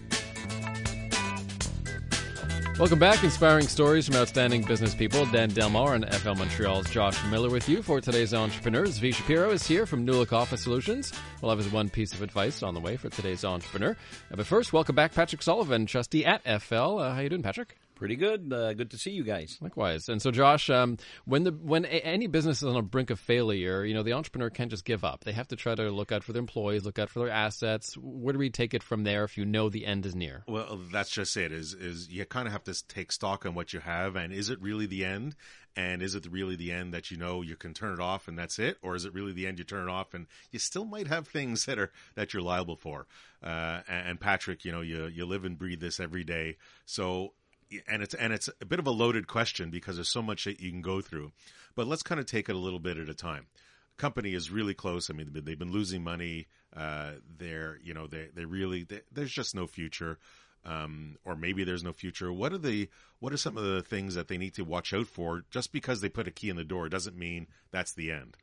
Welcome 2.79 2.99
back. 2.99 3.25
Inspiring 3.25 3.69
stories 3.69 4.07
from 4.07 4.17
outstanding 4.17 4.61
business 4.65 4.95
people. 4.95 5.25
Dan 5.25 5.49
Delmar 5.49 5.95
and 5.95 6.07
FL 6.17 6.35
Montreal's 6.35 6.91
Josh 6.91 7.25
Miller 7.31 7.49
with 7.49 7.67
you 7.67 7.81
for 7.81 7.99
today's 8.03 8.35
entrepreneurs. 8.35 9.01
Zvi 9.01 9.15
Shapiro 9.15 9.51
is 9.51 9.67
here 9.67 9.87
from 9.87 10.07
Nulook 10.07 10.35
Office 10.35 10.65
Solutions. 10.65 11.11
We'll 11.41 11.49
have 11.49 11.59
his 11.59 11.73
one 11.73 11.89
piece 11.89 12.13
of 12.13 12.21
advice 12.21 12.63
on 12.63 12.75
the 12.75 12.81
way 12.81 12.99
for 12.99 13.09
today's 13.09 13.47
entrepreneur. 13.47 13.97
But 14.31 14.45
first, 14.47 14.75
welcome 14.75 14.95
back 14.95 15.15
Patrick 15.15 15.41
Sullivan, 15.41 15.87
trustee 15.87 16.27
at 16.27 16.43
FL. 16.61 16.99
Uh, 16.99 17.15
how 17.15 17.21
you 17.21 17.31
doing, 17.31 17.43
Patrick? 17.43 17.79
Pretty 17.97 18.17
good. 18.17 18.53
Uh, 18.53 18.75
good 18.75 18.91
to 18.91 18.99
see 18.99 19.11
you 19.11 19.25
guys. 19.25 19.57
Likewise. 19.63 20.11
And 20.11 20.21
so, 20.21 20.31
Josh, 20.31 20.69
um, 20.69 20.99
when 21.25 21.45
the 21.45 21.51
when 21.51 21.87
a, 21.87 21.89
any 21.89 22.27
business 22.27 22.59
is 22.59 22.69
on 22.69 22.77
a 22.77 22.83
brink 22.83 23.09
of 23.09 23.19
failure, 23.19 23.87
you 23.87 23.95
know 23.95 24.03
the 24.03 24.13
entrepreneur 24.13 24.51
can't 24.51 24.71
just 24.71 24.85
give 24.85 25.03
up. 25.03 25.25
They 25.25 25.33
have 25.33 25.49
to 25.49 25.57
try 25.57 25.75
to 25.75 25.91
look 25.91 26.13
out 26.13 26.23
for 26.23 26.35
their 26.35 26.41
employees, 26.41 26.85
look 26.85 26.99
out 26.99 27.09
for 27.09 27.21
their 27.21 27.31
assets. 27.31 27.97
Where 27.97 28.35
do 28.35 28.39
we 28.39 28.51
take 28.51 28.75
it 28.75 28.83
from 28.83 29.05
there 29.05 29.25
if 29.25 29.39
you 29.39 29.47
know 29.47 29.71
the 29.71 29.87
end 29.87 30.05
is 30.05 30.15
near? 30.15 30.45
Well, 30.47 30.79
that's 30.93 31.09
just 31.09 31.39
it. 31.39 31.53
Is 31.53 31.73
is 31.73 32.09
you 32.11 32.27
kind 32.27 32.47
of 32.47 32.53
have 32.53 32.65
to 32.65 32.87
take 32.87 33.11
stock 33.13 33.47
on 33.47 33.55
what 33.55 33.73
you 33.73 33.81
have, 33.81 34.15
and 34.15 34.31
is 34.31 34.51
it 34.51 34.61
really 34.61 34.85
the 34.85 35.07
end? 35.07 35.35
And 35.75 36.03
is 36.03 36.15
it 36.15 36.27
really 36.31 36.57
the 36.57 36.73
end 36.73 36.93
that 36.93 37.11
you 37.11 37.17
know 37.17 37.41
you 37.41 37.57
can 37.57 37.75
turn 37.75 37.93
it 37.93 38.01
off 38.01 38.29
and 38.29 38.39
that's 38.39 38.59
it, 38.59 38.77
or 38.83 38.95
is 38.95 39.07
it 39.07 39.15
really 39.15 39.33
the 39.33 39.47
end 39.47 39.59
you 39.59 39.65
turn 39.65 39.89
it 39.89 39.91
off 39.91 40.13
and 40.15 40.27
you 40.51 40.59
still 40.59 40.85
might 40.87 41.07
have 41.07 41.29
things 41.29 41.65
that 41.65 41.79
are 41.79 41.93
that 42.15 42.35
you're 42.35 42.43
liable 42.43 42.77
for? 42.77 43.07
Uh, 43.43 43.81
and 43.89 44.21
Patrick, 44.21 44.67
you 44.67 44.73
know, 44.73 44.83
you 44.83 45.07
you 45.07 45.25
live 45.25 45.47
and 45.47 45.59
breathe 45.59 45.81
this 45.81 45.99
every 45.99 46.25
day, 46.25 46.57
so 46.85 47.33
and 47.87 48.03
it's 48.03 48.15
and 48.15 48.33
it's 48.33 48.49
a 48.61 48.67
bit 48.67 48.79
of 48.79 48.87
a 48.87 48.91
loaded 48.91 49.27
question 49.27 49.71
because 49.71 49.97
there's 49.97 50.09
so 50.09 50.23
much 50.23 50.45
that 50.45 50.61
you 50.61 50.71
can 50.71 50.83
go 50.83 51.01
through. 51.01 51.33
But 51.75 51.87
let's 51.87 52.03
kind 52.03 52.21
of 52.21 52.27
take 52.27 52.49
it 52.49 52.55
a 52.55 52.59
little 52.59 52.79
bit 52.79 52.99
at 52.99 53.09
a 53.09 53.15
time. 53.15 53.47
Company 53.97 54.35
is 54.35 54.51
really 54.51 54.75
close. 54.75 55.09
I 55.11 55.15
mean, 55.15 55.31
they've 55.33 55.59
been 55.59 55.73
losing 55.73 56.05
money. 56.05 56.47
Uh, 56.75 57.13
they're 57.39 57.79
you 57.83 57.95
know 57.95 58.07
they 58.07 58.29
they 58.35 58.45
really 58.45 58.85
they, 58.85 59.01
there's 59.11 59.33
just 59.33 59.55
no 59.55 59.67
future, 59.67 60.19
um, 60.65 61.17
or 61.25 61.35
maybe 61.35 61.65
there's 61.65 61.85
no 61.85 61.93
future. 61.93 62.33
What 62.33 62.53
are 62.53 62.59
the 62.59 62.89
what 63.21 63.33
are 63.33 63.39
some 63.39 63.57
of 63.57 63.65
the 63.65 63.83
things 63.83 64.15
that 64.15 64.29
they 64.29 64.39
need 64.39 64.55
to 64.55 64.65
watch 64.65 64.93
out 64.93 65.07
for? 65.07 65.45
Just 65.51 65.73
because 65.73 66.01
they 66.01 66.09
put 66.09 66.29
a 66.29 66.33
key 66.33 66.51
in 66.51 66.57
the 66.57 66.65
door 66.65 66.89
doesn't 66.89 67.17
mean 67.17 67.47
that's 67.71 67.95
the 67.95 68.13
end. 68.13 68.37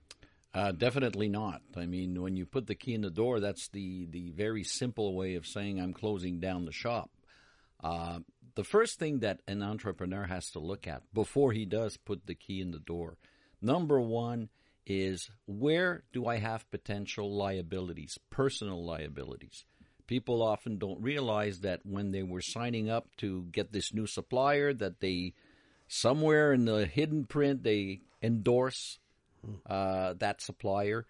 Uh, 0.55 0.71
definitely 0.71 1.29
not. 1.29 1.61
I 1.75 1.87
mean, 1.87 2.21
when 2.21 2.35
you 2.35 2.45
put 2.45 2.67
the 2.67 2.75
key 2.75 2.93
in 2.93 3.01
the 3.01 3.09
door, 3.09 3.39
that's 3.39 3.69
the 3.69 4.05
the 4.05 4.29
very 4.31 4.63
simple 4.63 5.15
way 5.15 5.35
of 5.35 5.47
saying 5.47 5.79
I'm 5.79 5.93
closing 5.93 6.39
down 6.39 6.65
the 6.65 6.71
shop. 6.71 7.09
Uh, 7.83 8.19
the 8.55 8.63
first 8.63 8.99
thing 8.99 9.19
that 9.19 9.41
an 9.47 9.61
entrepreneur 9.61 10.25
has 10.25 10.51
to 10.51 10.59
look 10.59 10.87
at 10.87 11.01
before 11.13 11.51
he 11.51 11.65
does 11.65 11.97
put 11.97 12.25
the 12.25 12.35
key 12.35 12.61
in 12.61 12.71
the 12.71 12.79
door, 12.79 13.17
number 13.61 13.99
one 13.99 14.49
is 14.85 15.29
where 15.45 16.03
do 16.11 16.27
I 16.27 16.37
have 16.37 16.69
potential 16.69 17.35
liabilities, 17.35 18.19
personal 18.29 18.83
liabilities? 18.85 19.65
People 20.05 20.43
often 20.43 20.77
don't 20.77 21.01
realize 21.01 21.61
that 21.61 21.79
when 21.85 22.11
they 22.11 22.23
were 22.23 22.41
signing 22.41 22.89
up 22.89 23.07
to 23.17 23.47
get 23.51 23.71
this 23.71 23.93
new 23.93 24.05
supplier, 24.05 24.73
that 24.73 24.99
they 24.99 25.33
somewhere 25.87 26.53
in 26.53 26.65
the 26.65 26.85
hidden 26.85 27.25
print 27.25 27.63
they 27.63 28.01
endorse 28.21 28.99
uh, 29.65 30.13
that 30.19 30.41
supplier. 30.41 31.05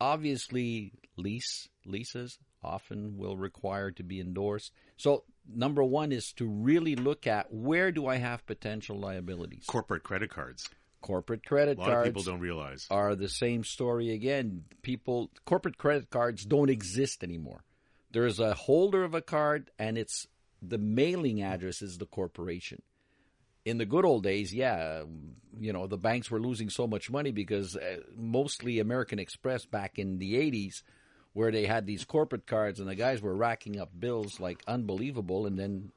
Obviously, 0.00 0.92
lease 1.16 1.68
leases 1.86 2.38
often 2.62 3.16
will 3.16 3.36
require 3.36 3.90
to 3.92 4.02
be 4.02 4.20
endorsed. 4.20 4.72
So 4.96 5.24
number 5.48 5.82
one 5.82 6.12
is 6.12 6.32
to 6.34 6.46
really 6.46 6.96
look 6.96 7.26
at 7.26 7.52
where 7.52 7.92
do 7.92 8.06
I 8.06 8.16
have 8.16 8.46
potential 8.46 8.98
liabilities. 8.98 9.64
Corporate 9.66 10.02
credit 10.02 10.30
cards. 10.30 10.68
Corporate 11.00 11.44
credit 11.44 11.78
cards. 11.78 11.88
a 11.88 11.90
lot 11.90 11.94
cards 11.94 12.08
of 12.08 12.14
people 12.14 12.32
don't 12.32 12.40
realize 12.40 12.86
are 12.90 13.16
the 13.16 13.28
same 13.28 13.64
story 13.64 14.12
again. 14.12 14.64
People 14.82 15.30
corporate 15.44 15.78
credit 15.78 16.10
cards 16.10 16.44
don't 16.44 16.70
exist 16.70 17.24
anymore. 17.24 17.64
There's 18.12 18.38
a 18.38 18.54
holder 18.54 19.02
of 19.02 19.14
a 19.14 19.22
card 19.22 19.70
and 19.78 19.98
it's 19.98 20.26
the 20.60 20.78
mailing 20.78 21.42
address 21.42 21.82
is 21.82 21.98
the 21.98 22.06
corporation. 22.06 22.82
In 23.64 23.78
the 23.78 23.86
good 23.86 24.04
old 24.04 24.22
days, 24.24 24.52
yeah, 24.52 25.02
you 25.58 25.72
know, 25.72 25.86
the 25.86 25.96
banks 25.96 26.30
were 26.30 26.40
losing 26.40 26.68
so 26.68 26.86
much 26.86 27.10
money 27.10 27.30
because 27.30 27.76
uh, 27.76 27.98
mostly 28.16 28.80
American 28.80 29.18
Express 29.18 29.64
back 29.64 29.98
in 29.98 30.18
the 30.18 30.34
80s 30.34 30.82
where 31.32 31.50
they 31.50 31.64
had 31.64 31.86
these 31.86 32.04
corporate 32.04 32.46
cards 32.46 32.80
and 32.80 32.88
the 32.88 32.94
guys 32.94 33.22
were 33.22 33.34
racking 33.34 33.80
up 33.80 33.90
bills 33.98 34.38
like 34.38 34.62
unbelievable 34.66 35.46
and 35.46 35.58
then 35.58 35.90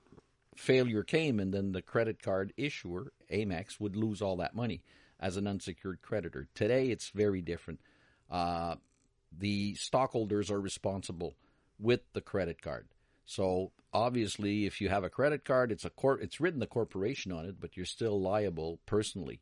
failure 0.56 1.04
came 1.04 1.40
and 1.40 1.54
then 1.54 1.72
the 1.74 1.82
credit 1.82 2.22
card 2.22 2.54
issuer 2.56 3.12
amex 3.32 3.80
would 3.80 3.96
lose 3.96 4.22
all 4.22 4.38
that 4.38 4.56
money 4.56 4.82
as 5.20 5.38
an 5.38 5.48
unsecured 5.48 6.02
creditor. 6.02 6.48
Today 6.56 6.88
it's 6.90 7.10
very 7.10 7.42
different. 7.42 7.82
Uh, 8.32 8.76
the 9.38 9.76
stockholders 9.76 10.50
are 10.50 10.60
responsible 10.60 11.36
with 11.80 12.02
the 12.14 12.22
credit 12.22 12.62
card. 12.62 12.88
So 13.26 13.72
obviously 13.92 14.66
if 14.66 14.80
you 14.80 14.88
have 14.88 15.04
a 15.04 15.10
credit 15.10 15.44
card 15.44 15.72
it's 15.72 15.86
a 15.86 15.90
cor- 15.90 16.20
it's 16.20 16.40
written 16.40 16.60
the 16.62 16.68
corporation 16.68 17.32
on 17.34 17.46
it 17.46 17.56
but 17.60 17.76
you're 17.76 17.86
still 17.86 18.22
liable 18.22 18.80
personally. 18.86 19.42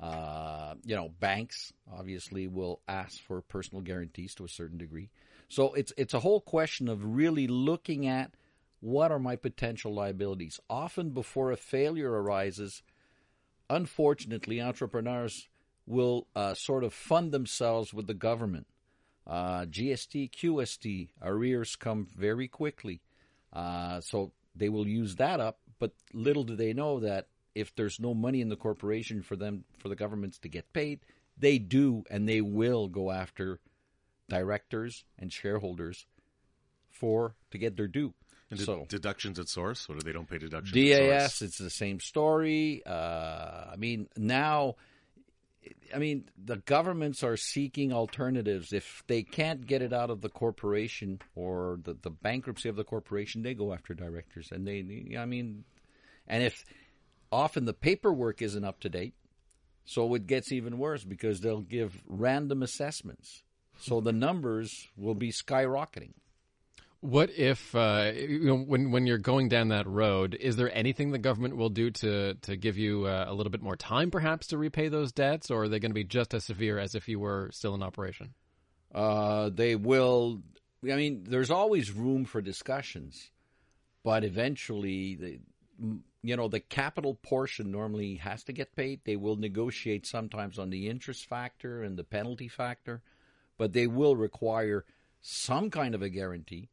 Uh, 0.00 0.74
you 0.84 0.96
know 0.96 1.10
banks 1.20 1.72
obviously 1.92 2.48
will 2.48 2.80
ask 2.88 3.20
for 3.20 3.42
personal 3.42 3.82
guarantees 3.82 4.34
to 4.34 4.44
a 4.44 4.48
certain 4.48 4.78
degree 4.78 5.08
so 5.48 5.72
it's 5.74 5.92
it's 5.96 6.14
a 6.14 6.20
whole 6.20 6.40
question 6.40 6.88
of 6.88 7.16
really 7.16 7.46
looking 7.46 8.06
at 8.06 8.32
what 8.80 9.10
are 9.10 9.18
my 9.18 9.36
potential 9.36 9.94
liabilities. 9.94 10.60
Often 10.68 11.10
before 11.10 11.50
a 11.50 11.56
failure 11.56 12.10
arises, 12.10 12.82
unfortunately, 13.70 14.60
entrepreneurs 14.60 15.48
will 15.86 16.26
uh, 16.36 16.54
sort 16.54 16.84
of 16.84 16.92
fund 16.92 17.32
themselves 17.32 17.94
with 17.94 18.06
the 18.06 18.14
government. 18.14 18.66
Uh, 19.26 19.64
GST, 19.64 20.30
QST, 20.32 21.08
arrears 21.22 21.76
come 21.76 22.06
very 22.14 22.46
quickly. 22.46 23.00
Uh, 23.52 24.00
so 24.00 24.32
they 24.54 24.68
will 24.68 24.86
use 24.86 25.16
that 25.16 25.40
up, 25.40 25.60
but 25.78 25.92
little 26.12 26.44
do 26.44 26.56
they 26.56 26.72
know 26.72 27.00
that 27.00 27.28
if 27.54 27.74
there's 27.74 28.00
no 28.00 28.12
money 28.12 28.40
in 28.40 28.48
the 28.48 28.56
corporation 28.56 29.22
for 29.22 29.36
them, 29.36 29.64
for 29.78 29.88
the 29.88 29.96
governments 29.96 30.38
to 30.38 30.48
get 30.48 30.72
paid, 30.72 31.00
they 31.38 31.58
do 31.58 32.04
and 32.10 32.28
they 32.28 32.40
will 32.40 32.88
go 32.88 33.10
after 33.10 33.60
directors 34.28 35.04
and 35.18 35.32
shareholders 35.32 36.06
for 36.90 37.34
to 37.50 37.58
get 37.58 37.76
their 37.76 37.88
due. 37.88 38.14
And 38.50 38.60
so 38.60 38.86
deductions 38.88 39.38
at 39.38 39.48
source, 39.48 39.86
or 39.88 39.96
they 39.96 40.12
don't 40.12 40.28
pay 40.28 40.38
deductions? 40.38 40.72
DAS, 40.72 41.42
it's 41.42 41.58
the 41.58 41.70
same 41.70 41.98
story. 41.98 42.82
Uh, 42.86 43.70
I 43.72 43.76
mean, 43.76 44.08
now, 44.16 44.76
I 45.94 45.98
mean, 45.98 46.28
the 46.42 46.58
governments 46.58 47.22
are 47.22 47.36
seeking 47.36 47.92
alternatives. 47.92 48.72
If 48.72 49.02
they 49.06 49.22
can't 49.22 49.66
get 49.66 49.82
it 49.82 49.92
out 49.92 50.10
of 50.10 50.20
the 50.20 50.28
corporation 50.28 51.20
or 51.34 51.78
the, 51.82 51.94
the 51.94 52.10
bankruptcy 52.10 52.68
of 52.68 52.76
the 52.76 52.84
corporation, 52.84 53.42
they 53.42 53.54
go 53.54 53.72
after 53.72 53.94
directors. 53.94 54.50
And 54.52 54.66
they, 54.66 55.16
I 55.18 55.24
mean, 55.24 55.64
and 56.26 56.42
if 56.42 56.64
often 57.32 57.64
the 57.64 57.74
paperwork 57.74 58.42
isn't 58.42 58.64
up 58.64 58.80
to 58.80 58.88
date, 58.88 59.14
so 59.84 60.14
it 60.14 60.26
gets 60.26 60.52
even 60.52 60.78
worse 60.78 61.04
because 61.04 61.40
they'll 61.40 61.60
give 61.60 62.02
random 62.06 62.62
assessments 62.62 63.43
so 63.78 64.00
the 64.00 64.12
numbers 64.12 64.88
will 64.96 65.14
be 65.14 65.30
skyrocketing. 65.30 66.12
What 67.04 67.28
if 67.36 67.74
uh, 67.74 68.12
you 68.14 68.46
know 68.46 68.56
when 68.56 68.90
when 68.90 69.06
you're 69.06 69.18
going 69.18 69.50
down 69.50 69.68
that 69.68 69.86
road? 69.86 70.34
Is 70.40 70.56
there 70.56 70.74
anything 70.74 71.10
the 71.10 71.18
government 71.18 71.54
will 71.54 71.68
do 71.68 71.90
to 71.90 72.32
to 72.32 72.56
give 72.56 72.78
you 72.78 73.04
uh, 73.04 73.26
a 73.28 73.34
little 73.34 73.50
bit 73.50 73.60
more 73.60 73.76
time, 73.76 74.10
perhaps, 74.10 74.46
to 74.48 74.58
repay 74.58 74.88
those 74.88 75.12
debts, 75.12 75.50
or 75.50 75.64
are 75.64 75.68
they 75.68 75.78
going 75.78 75.90
to 75.90 75.94
be 75.94 76.04
just 76.04 76.32
as 76.32 76.44
severe 76.44 76.78
as 76.78 76.94
if 76.94 77.06
you 77.06 77.20
were 77.20 77.50
still 77.52 77.74
in 77.74 77.82
operation? 77.82 78.32
Uh, 78.94 79.50
they 79.50 79.76
will. 79.76 80.40
I 80.82 80.96
mean, 80.96 81.24
there's 81.28 81.50
always 81.50 81.92
room 81.92 82.24
for 82.24 82.40
discussions, 82.40 83.30
but 84.02 84.24
eventually, 84.24 85.14
the 85.16 85.40
you 86.22 86.36
know 86.36 86.48
the 86.48 86.60
capital 86.60 87.16
portion 87.16 87.70
normally 87.70 88.14
has 88.14 88.44
to 88.44 88.54
get 88.54 88.74
paid. 88.74 89.00
They 89.04 89.16
will 89.16 89.36
negotiate 89.36 90.06
sometimes 90.06 90.58
on 90.58 90.70
the 90.70 90.88
interest 90.88 91.26
factor 91.26 91.82
and 91.82 91.98
the 91.98 92.04
penalty 92.04 92.48
factor 92.48 93.02
but 93.56 93.72
they 93.72 93.86
will 93.86 94.16
require 94.16 94.84
some 95.20 95.70
kind 95.70 95.94
of 95.94 96.02
a 96.02 96.08
guarantee 96.08 96.68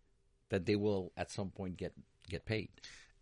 that 0.49 0.65
they 0.65 0.75
will 0.75 1.11
at 1.15 1.31
some 1.31 1.49
point 1.49 1.77
get 1.77 1.93
get 2.29 2.45
paid. 2.45 2.69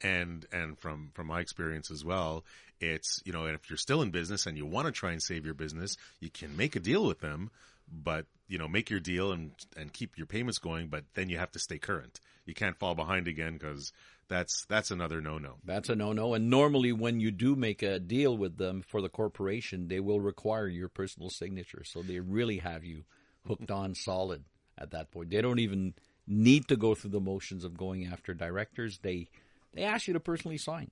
and 0.02 0.46
and 0.52 0.80
from 0.80 1.12
from 1.14 1.28
my 1.28 1.40
experience 1.40 1.92
as 1.92 2.06
well 2.06 2.44
it's 2.80 3.22
you 3.26 3.34
know 3.34 3.46
and 3.46 3.56
if 3.56 3.70
you're 3.70 3.78
still 3.78 4.02
in 4.02 4.12
business 4.12 4.46
and 4.46 4.58
you 4.58 4.66
want 4.66 4.86
to 4.86 4.92
try 4.92 5.12
and 5.12 5.22
save 5.22 5.44
your 5.46 5.54
business 5.54 5.98
you 6.20 6.30
can 6.30 6.56
make 6.56 6.76
a 6.76 6.80
deal 6.80 7.06
with 7.06 7.20
them 7.20 7.50
but 7.92 8.26
you 8.48 8.58
know 8.58 8.68
make 8.68 8.90
your 8.90 9.00
deal 9.02 9.32
and 9.32 9.52
and 9.76 9.92
keep 9.92 10.18
your 10.18 10.26
payments 10.28 10.58
going 10.58 10.88
but 10.88 11.04
then 11.16 11.28
you 11.30 11.38
have 11.38 11.52
to 11.52 11.60
stay 11.60 11.78
current 11.78 12.22
you 12.46 12.54
can't 12.54 12.80
fall 12.80 12.96
behind 12.96 13.28
again 13.28 13.54
because 13.54 13.92
that's 14.30 14.66
that's 14.70 14.92
another 14.92 15.20
no 15.22 15.38
no 15.38 15.56
That's 15.66 15.90
a 15.90 15.96
no-no. 15.96 16.34
And 16.36 16.50
normally, 16.50 16.94
when 16.94 17.20
you 17.20 17.32
do 17.32 17.56
make 17.56 17.82
a 17.82 18.00
deal 18.00 18.38
with 18.38 18.58
them 18.58 18.84
for 18.84 19.02
the 19.02 19.10
corporation, 19.10 19.88
they 19.88 20.00
will 20.00 20.20
require 20.22 20.68
your 20.68 20.88
personal 20.88 21.30
signature. 21.32 21.84
So 21.84 22.04
they 22.04 22.20
really 22.20 22.60
have 22.60 22.84
you 22.86 23.06
hooked 23.50 23.72
on 23.72 23.96
solid 23.96 24.44
at 24.78 24.92
that 24.92 25.12
point. 25.12 25.32
They 25.32 25.42
don't 25.42 25.60
even 25.60 25.94
need 26.28 26.68
to 26.68 26.78
go 26.78 26.96
through 26.96 27.10
the 27.12 27.20
motions 27.20 27.66
of 27.66 27.76
going 27.76 28.06
after 28.06 28.34
directors. 28.34 29.00
They 29.00 29.28
they 29.74 29.84
ask 29.84 30.08
you 30.08 30.14
to 30.14 30.20
personally 30.20 30.58
sign. 30.58 30.92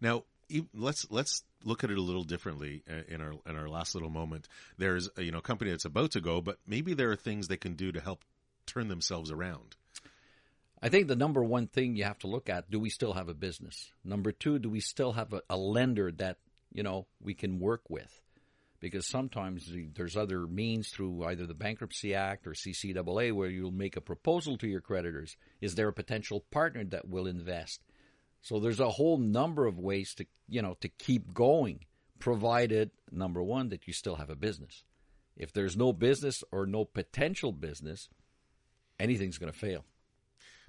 Now, 0.00 0.24
let's 0.74 1.06
let's 1.10 1.42
look 1.64 1.84
at 1.84 1.90
it 1.90 1.98
a 1.98 2.02
little 2.02 2.24
differently 2.24 2.82
uh, 2.88 3.02
in 3.08 3.20
our 3.20 3.32
in 3.46 3.56
our 3.56 3.68
last 3.68 3.94
little 3.94 4.10
moment. 4.10 4.48
There's 4.78 5.08
a, 5.16 5.22
you 5.22 5.32
know 5.32 5.38
a 5.38 5.42
company 5.42 5.70
that's 5.70 5.84
about 5.84 6.12
to 6.12 6.20
go, 6.20 6.40
but 6.40 6.58
maybe 6.66 6.94
there 6.94 7.10
are 7.10 7.16
things 7.16 7.48
they 7.48 7.56
can 7.56 7.74
do 7.74 7.92
to 7.92 8.00
help 8.00 8.24
turn 8.66 8.88
themselves 8.88 9.30
around. 9.30 9.76
I 10.82 10.88
think 10.88 11.08
the 11.08 11.16
number 11.16 11.42
one 11.44 11.66
thing 11.66 11.96
you 11.96 12.04
have 12.04 12.18
to 12.20 12.26
look 12.26 12.48
at: 12.48 12.70
do 12.70 12.78
we 12.78 12.90
still 12.90 13.14
have 13.14 13.28
a 13.28 13.34
business? 13.34 13.90
Number 14.04 14.32
two, 14.32 14.58
do 14.58 14.70
we 14.70 14.80
still 14.80 15.12
have 15.12 15.32
a, 15.32 15.42
a 15.48 15.56
lender 15.56 16.12
that 16.12 16.38
you 16.72 16.82
know 16.82 17.06
we 17.22 17.34
can 17.34 17.58
work 17.58 17.82
with? 17.88 18.22
Because 18.80 19.06
sometimes 19.08 19.70
there's 19.94 20.16
other 20.16 20.46
means 20.46 20.88
through 20.88 21.24
either 21.24 21.46
the 21.46 21.54
Bankruptcy 21.54 22.14
Act 22.14 22.46
or 22.46 22.52
CCAA 22.52 23.32
where 23.32 23.50
you'll 23.50 23.70
make 23.70 23.96
a 23.96 24.00
proposal 24.00 24.56
to 24.58 24.66
your 24.66 24.80
creditors. 24.80 25.36
Is 25.60 25.74
there 25.74 25.88
a 25.88 25.92
potential 25.92 26.44
partner 26.50 26.84
that 26.84 27.06
will 27.06 27.26
invest? 27.26 27.82
So 28.40 28.58
there's 28.58 28.80
a 28.80 28.88
whole 28.88 29.18
number 29.18 29.66
of 29.66 29.78
ways 29.78 30.14
to 30.14 30.26
you 30.48 30.62
know 30.62 30.76
to 30.80 30.88
keep 30.88 31.34
going, 31.34 31.84
provided 32.18 32.90
number 33.10 33.42
one 33.42 33.68
that 33.68 33.86
you 33.86 33.92
still 33.92 34.16
have 34.16 34.30
a 34.30 34.36
business. 34.36 34.84
If 35.36 35.52
there's 35.52 35.76
no 35.76 35.92
business 35.92 36.42
or 36.50 36.66
no 36.66 36.84
potential 36.84 37.52
business, 37.52 38.08
anything's 38.98 39.38
going 39.38 39.52
to 39.52 39.58
fail. 39.58 39.84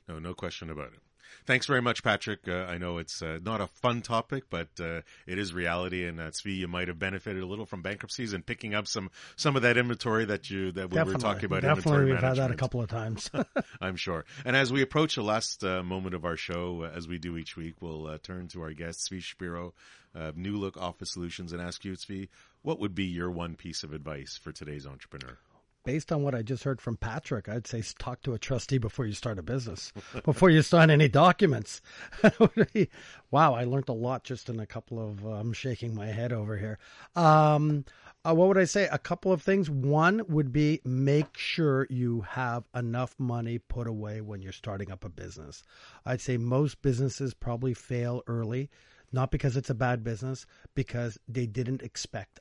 No, 0.07 0.19
no 0.19 0.33
question 0.33 0.69
about 0.69 0.93
it. 0.93 0.99
Thanks 1.45 1.65
very 1.65 1.81
much, 1.81 2.03
Patrick. 2.03 2.47
Uh, 2.47 2.65
I 2.65 2.77
know 2.77 2.97
it's 2.97 3.21
uh, 3.21 3.39
not 3.43 3.61
a 3.61 3.67
fun 3.67 4.01
topic, 4.01 4.45
but 4.49 4.67
uh, 4.79 5.01
it 5.27 5.37
is 5.37 5.53
reality. 5.53 6.05
And 6.05 6.19
uh, 6.19 6.31
Zvi, 6.31 6.57
you 6.57 6.67
might 6.67 6.87
have 6.87 6.99
benefited 6.99 7.41
a 7.41 7.45
little 7.45 7.65
from 7.65 7.81
bankruptcies 7.81 8.33
and 8.33 8.45
picking 8.45 8.73
up 8.73 8.87
some 8.87 9.09
some 9.35 9.55
of 9.55 9.61
that 9.63 9.77
inventory 9.77 10.25
that 10.25 10.49
you 10.49 10.71
that 10.73 10.89
we 10.91 11.01
were 11.01 11.13
talking 11.13 11.45
about. 11.45 11.61
Definitely, 11.61 11.91
inventory 11.91 12.05
we've 12.05 12.21
had 12.21 12.37
that 12.37 12.51
a 12.51 12.55
couple 12.55 12.81
of 12.81 12.89
times. 12.89 13.29
I'm 13.81 13.95
sure. 13.95 14.25
And 14.45 14.55
as 14.55 14.71
we 14.71 14.81
approach 14.81 15.15
the 15.15 15.23
last 15.23 15.63
uh, 15.63 15.83
moment 15.83 16.15
of 16.15 16.25
our 16.25 16.37
show, 16.37 16.83
uh, 16.83 16.91
as 16.95 17.07
we 17.07 17.17
do 17.17 17.37
each 17.37 17.55
week, 17.57 17.75
we'll 17.81 18.07
uh, 18.07 18.17
turn 18.21 18.47
to 18.49 18.61
our 18.61 18.73
guest, 18.73 19.09
Zvi 19.11 19.21
Shapiro, 19.21 19.73
uh, 20.15 20.31
Nulook 20.37 20.77
Office 20.77 21.11
Solutions, 21.11 21.53
and 21.53 21.61
ask 21.61 21.85
you, 21.85 21.93
Zvi, 21.93 22.29
what 22.61 22.79
would 22.79 22.95
be 22.95 23.05
your 23.05 23.31
one 23.31 23.55
piece 23.55 23.83
of 23.83 23.93
advice 23.93 24.39
for 24.41 24.51
today's 24.51 24.85
entrepreneur? 24.85 25.37
Based 25.83 26.11
on 26.11 26.21
what 26.21 26.35
I 26.35 26.43
just 26.43 26.63
heard 26.63 26.79
from 26.79 26.95
Patrick, 26.95 27.49
I'd 27.49 27.65
say 27.65 27.81
talk 27.97 28.21
to 28.21 28.33
a 28.33 28.39
trustee 28.39 28.77
before 28.77 29.07
you 29.07 29.13
start 29.13 29.39
a 29.39 29.43
business, 29.43 29.91
before 30.23 30.51
you 30.51 30.61
sign 30.61 30.91
any 30.91 31.07
documents. 31.07 31.81
wow, 33.31 33.55
I 33.55 33.63
learned 33.63 33.89
a 33.89 33.93
lot 33.93 34.23
just 34.23 34.47
in 34.47 34.59
a 34.59 34.67
couple 34.67 34.99
of. 34.99 35.25
I'm 35.25 35.53
shaking 35.53 35.95
my 35.95 36.05
head 36.05 36.33
over 36.33 36.55
here. 36.55 36.77
Um, 37.15 37.85
uh, 38.23 38.35
what 38.35 38.47
would 38.47 38.59
I 38.59 38.65
say? 38.65 38.87
A 38.91 38.99
couple 38.99 39.31
of 39.31 39.41
things. 39.41 39.71
One 39.71 40.21
would 40.27 40.51
be 40.51 40.81
make 40.85 41.35
sure 41.35 41.87
you 41.89 42.21
have 42.21 42.67
enough 42.75 43.15
money 43.17 43.57
put 43.57 43.87
away 43.87 44.21
when 44.21 44.43
you're 44.43 44.51
starting 44.51 44.91
up 44.91 45.03
a 45.03 45.09
business. 45.09 45.63
I'd 46.05 46.21
say 46.21 46.37
most 46.37 46.83
businesses 46.83 47.33
probably 47.33 47.73
fail 47.73 48.21
early, 48.27 48.69
not 49.11 49.31
because 49.31 49.57
it's 49.57 49.71
a 49.71 49.75
bad 49.75 50.03
business, 50.03 50.45
because 50.75 51.17
they 51.27 51.47
didn't 51.47 51.81
expect 51.81 52.39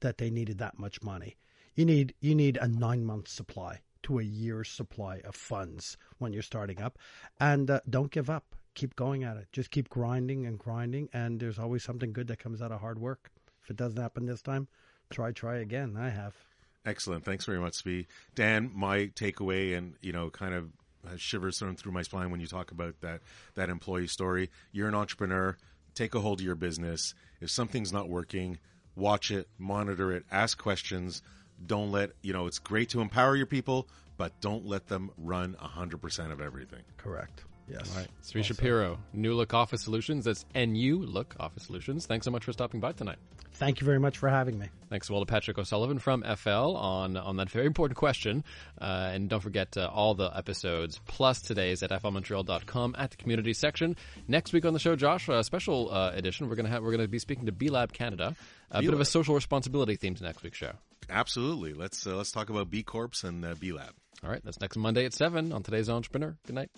that 0.00 0.16
they 0.16 0.30
needed 0.30 0.56
that 0.58 0.78
much 0.78 1.02
money. 1.02 1.36
You 1.74 1.84
need 1.84 2.14
you 2.20 2.34
need 2.34 2.58
a 2.58 2.68
nine 2.68 3.04
month 3.04 3.28
supply 3.28 3.80
to 4.04 4.18
a 4.18 4.22
year's 4.22 4.68
supply 4.68 5.20
of 5.24 5.34
funds 5.34 5.96
when 6.18 6.32
you're 6.32 6.42
starting 6.42 6.80
up, 6.80 6.98
and 7.40 7.70
uh, 7.70 7.80
don't 7.88 8.10
give 8.10 8.28
up. 8.28 8.56
Keep 8.74 8.96
going 8.96 9.22
at 9.22 9.36
it. 9.36 9.46
Just 9.52 9.70
keep 9.70 9.88
grinding 9.90 10.46
and 10.46 10.58
grinding, 10.58 11.08
and 11.12 11.38
there's 11.38 11.58
always 11.58 11.82
something 11.84 12.12
good 12.12 12.26
that 12.28 12.38
comes 12.38 12.62
out 12.62 12.72
of 12.72 12.80
hard 12.80 12.98
work. 12.98 13.30
If 13.62 13.70
it 13.70 13.76
doesn't 13.76 14.00
happen 14.00 14.26
this 14.26 14.42
time, 14.42 14.68
try 15.10 15.32
try 15.32 15.58
again. 15.58 15.96
I 15.96 16.08
have. 16.08 16.34
Excellent. 16.84 17.24
Thanks 17.24 17.44
very 17.44 17.60
much, 17.60 17.74
Zvi. 17.74 18.06
Dan, 18.34 18.72
my 18.74 19.06
takeaway 19.14 19.76
and, 19.76 19.94
you 20.00 20.12
know, 20.12 20.30
kind 20.30 20.54
of 20.54 20.70
shivers 21.16 21.58
thrown 21.58 21.76
through 21.76 21.92
my 21.92 22.02
spine 22.02 22.30
when 22.30 22.40
you 22.40 22.46
talk 22.46 22.70
about 22.70 23.00
that, 23.02 23.20
that 23.54 23.68
employee 23.70 24.08
story. 24.08 24.50
You're 24.72 24.88
an 24.88 24.94
entrepreneur. 24.94 25.56
Take 25.94 26.14
a 26.14 26.20
hold 26.20 26.40
of 26.40 26.46
your 26.46 26.54
business. 26.56 27.14
If 27.40 27.50
something's 27.50 27.92
not 27.92 28.08
working, 28.08 28.58
watch 28.96 29.30
it, 29.30 29.48
monitor 29.58 30.12
it, 30.12 30.24
ask 30.30 30.58
questions. 30.58 31.22
Don't 31.66 31.92
let, 31.92 32.10
you 32.22 32.32
know, 32.32 32.46
it's 32.46 32.58
great 32.58 32.90
to 32.90 33.00
empower 33.00 33.36
your 33.36 33.46
people, 33.46 33.88
but 34.16 34.40
don't 34.40 34.66
let 34.66 34.88
them 34.88 35.10
run 35.16 35.56
100% 35.60 36.32
of 36.32 36.40
everything. 36.40 36.82
Correct. 36.96 37.44
Yes. 37.68 37.90
All 37.92 38.00
right. 38.00 38.08
Zvi 38.22 38.44
Shapiro, 38.44 38.98
Nulook 39.16 39.54
Office 39.54 39.82
Solutions. 39.82 40.24
That's 40.24 40.44
NU 40.54 40.98
Look 40.98 41.36
Office 41.38 41.64
Solutions. 41.64 42.06
Thanks 42.06 42.24
so 42.24 42.30
much 42.30 42.44
for 42.44 42.52
stopping 42.52 42.80
by 42.80 42.92
tonight. 42.92 43.18
Thank 43.54 43.80
you 43.80 43.84
very 43.84 44.00
much 44.00 44.18
for 44.18 44.28
having 44.28 44.58
me. 44.58 44.68
Thanks 44.90 45.06
as 45.06 45.10
well 45.10 45.20
to 45.20 45.26
Patrick 45.26 45.58
O'Sullivan 45.58 45.98
from 45.98 46.22
FL 46.36 46.48
on, 46.50 47.16
on 47.16 47.36
that 47.36 47.50
very 47.50 47.66
important 47.66 47.96
question. 47.96 48.44
Uh, 48.80 49.10
and 49.12 49.28
don't 49.28 49.40
forget 49.40 49.76
uh, 49.76 49.90
all 49.92 50.14
the 50.14 50.30
episodes 50.36 51.00
plus 51.06 51.40
today's 51.42 51.82
at 51.82 51.90
flmontreal.com 51.90 52.96
at 52.98 53.10
the 53.10 53.16
community 53.16 53.52
section. 53.52 53.96
Next 54.26 54.52
week 54.52 54.64
on 54.64 54.72
the 54.72 54.78
show, 54.78 54.96
Josh, 54.96 55.28
a 55.28 55.44
special 55.44 55.92
uh, 55.92 56.12
edition. 56.14 56.48
We're 56.48 56.56
gonna 56.56 56.70
have 56.70 56.82
we're 56.82 56.90
gonna 56.92 57.08
be 57.08 57.18
speaking 57.18 57.46
to 57.46 57.52
B 57.52 57.68
Lab 57.68 57.92
Canada. 57.92 58.34
A 58.70 58.80
bit 58.80 58.88
of 58.88 58.94
a 58.94 58.96
B-Lab. 58.96 59.06
social 59.06 59.34
responsibility 59.34 59.96
theme 59.96 60.14
to 60.14 60.24
next 60.24 60.42
week's 60.42 60.58
show. 60.58 60.72
Absolutely. 61.12 61.74
Let's, 61.74 62.06
uh, 62.06 62.16
let's 62.16 62.32
talk 62.32 62.50
about 62.50 62.70
B 62.70 62.82
Corps 62.82 63.22
and 63.22 63.44
uh, 63.44 63.54
B 63.58 63.72
Lab. 63.72 63.92
All 64.24 64.30
right, 64.30 64.40
that's 64.44 64.60
next 64.60 64.76
Monday 64.76 65.04
at 65.04 65.12
seven 65.12 65.52
on 65.52 65.62
today's 65.62 65.90
Entrepreneur. 65.90 66.36
Good 66.46 66.54
night. 66.54 66.70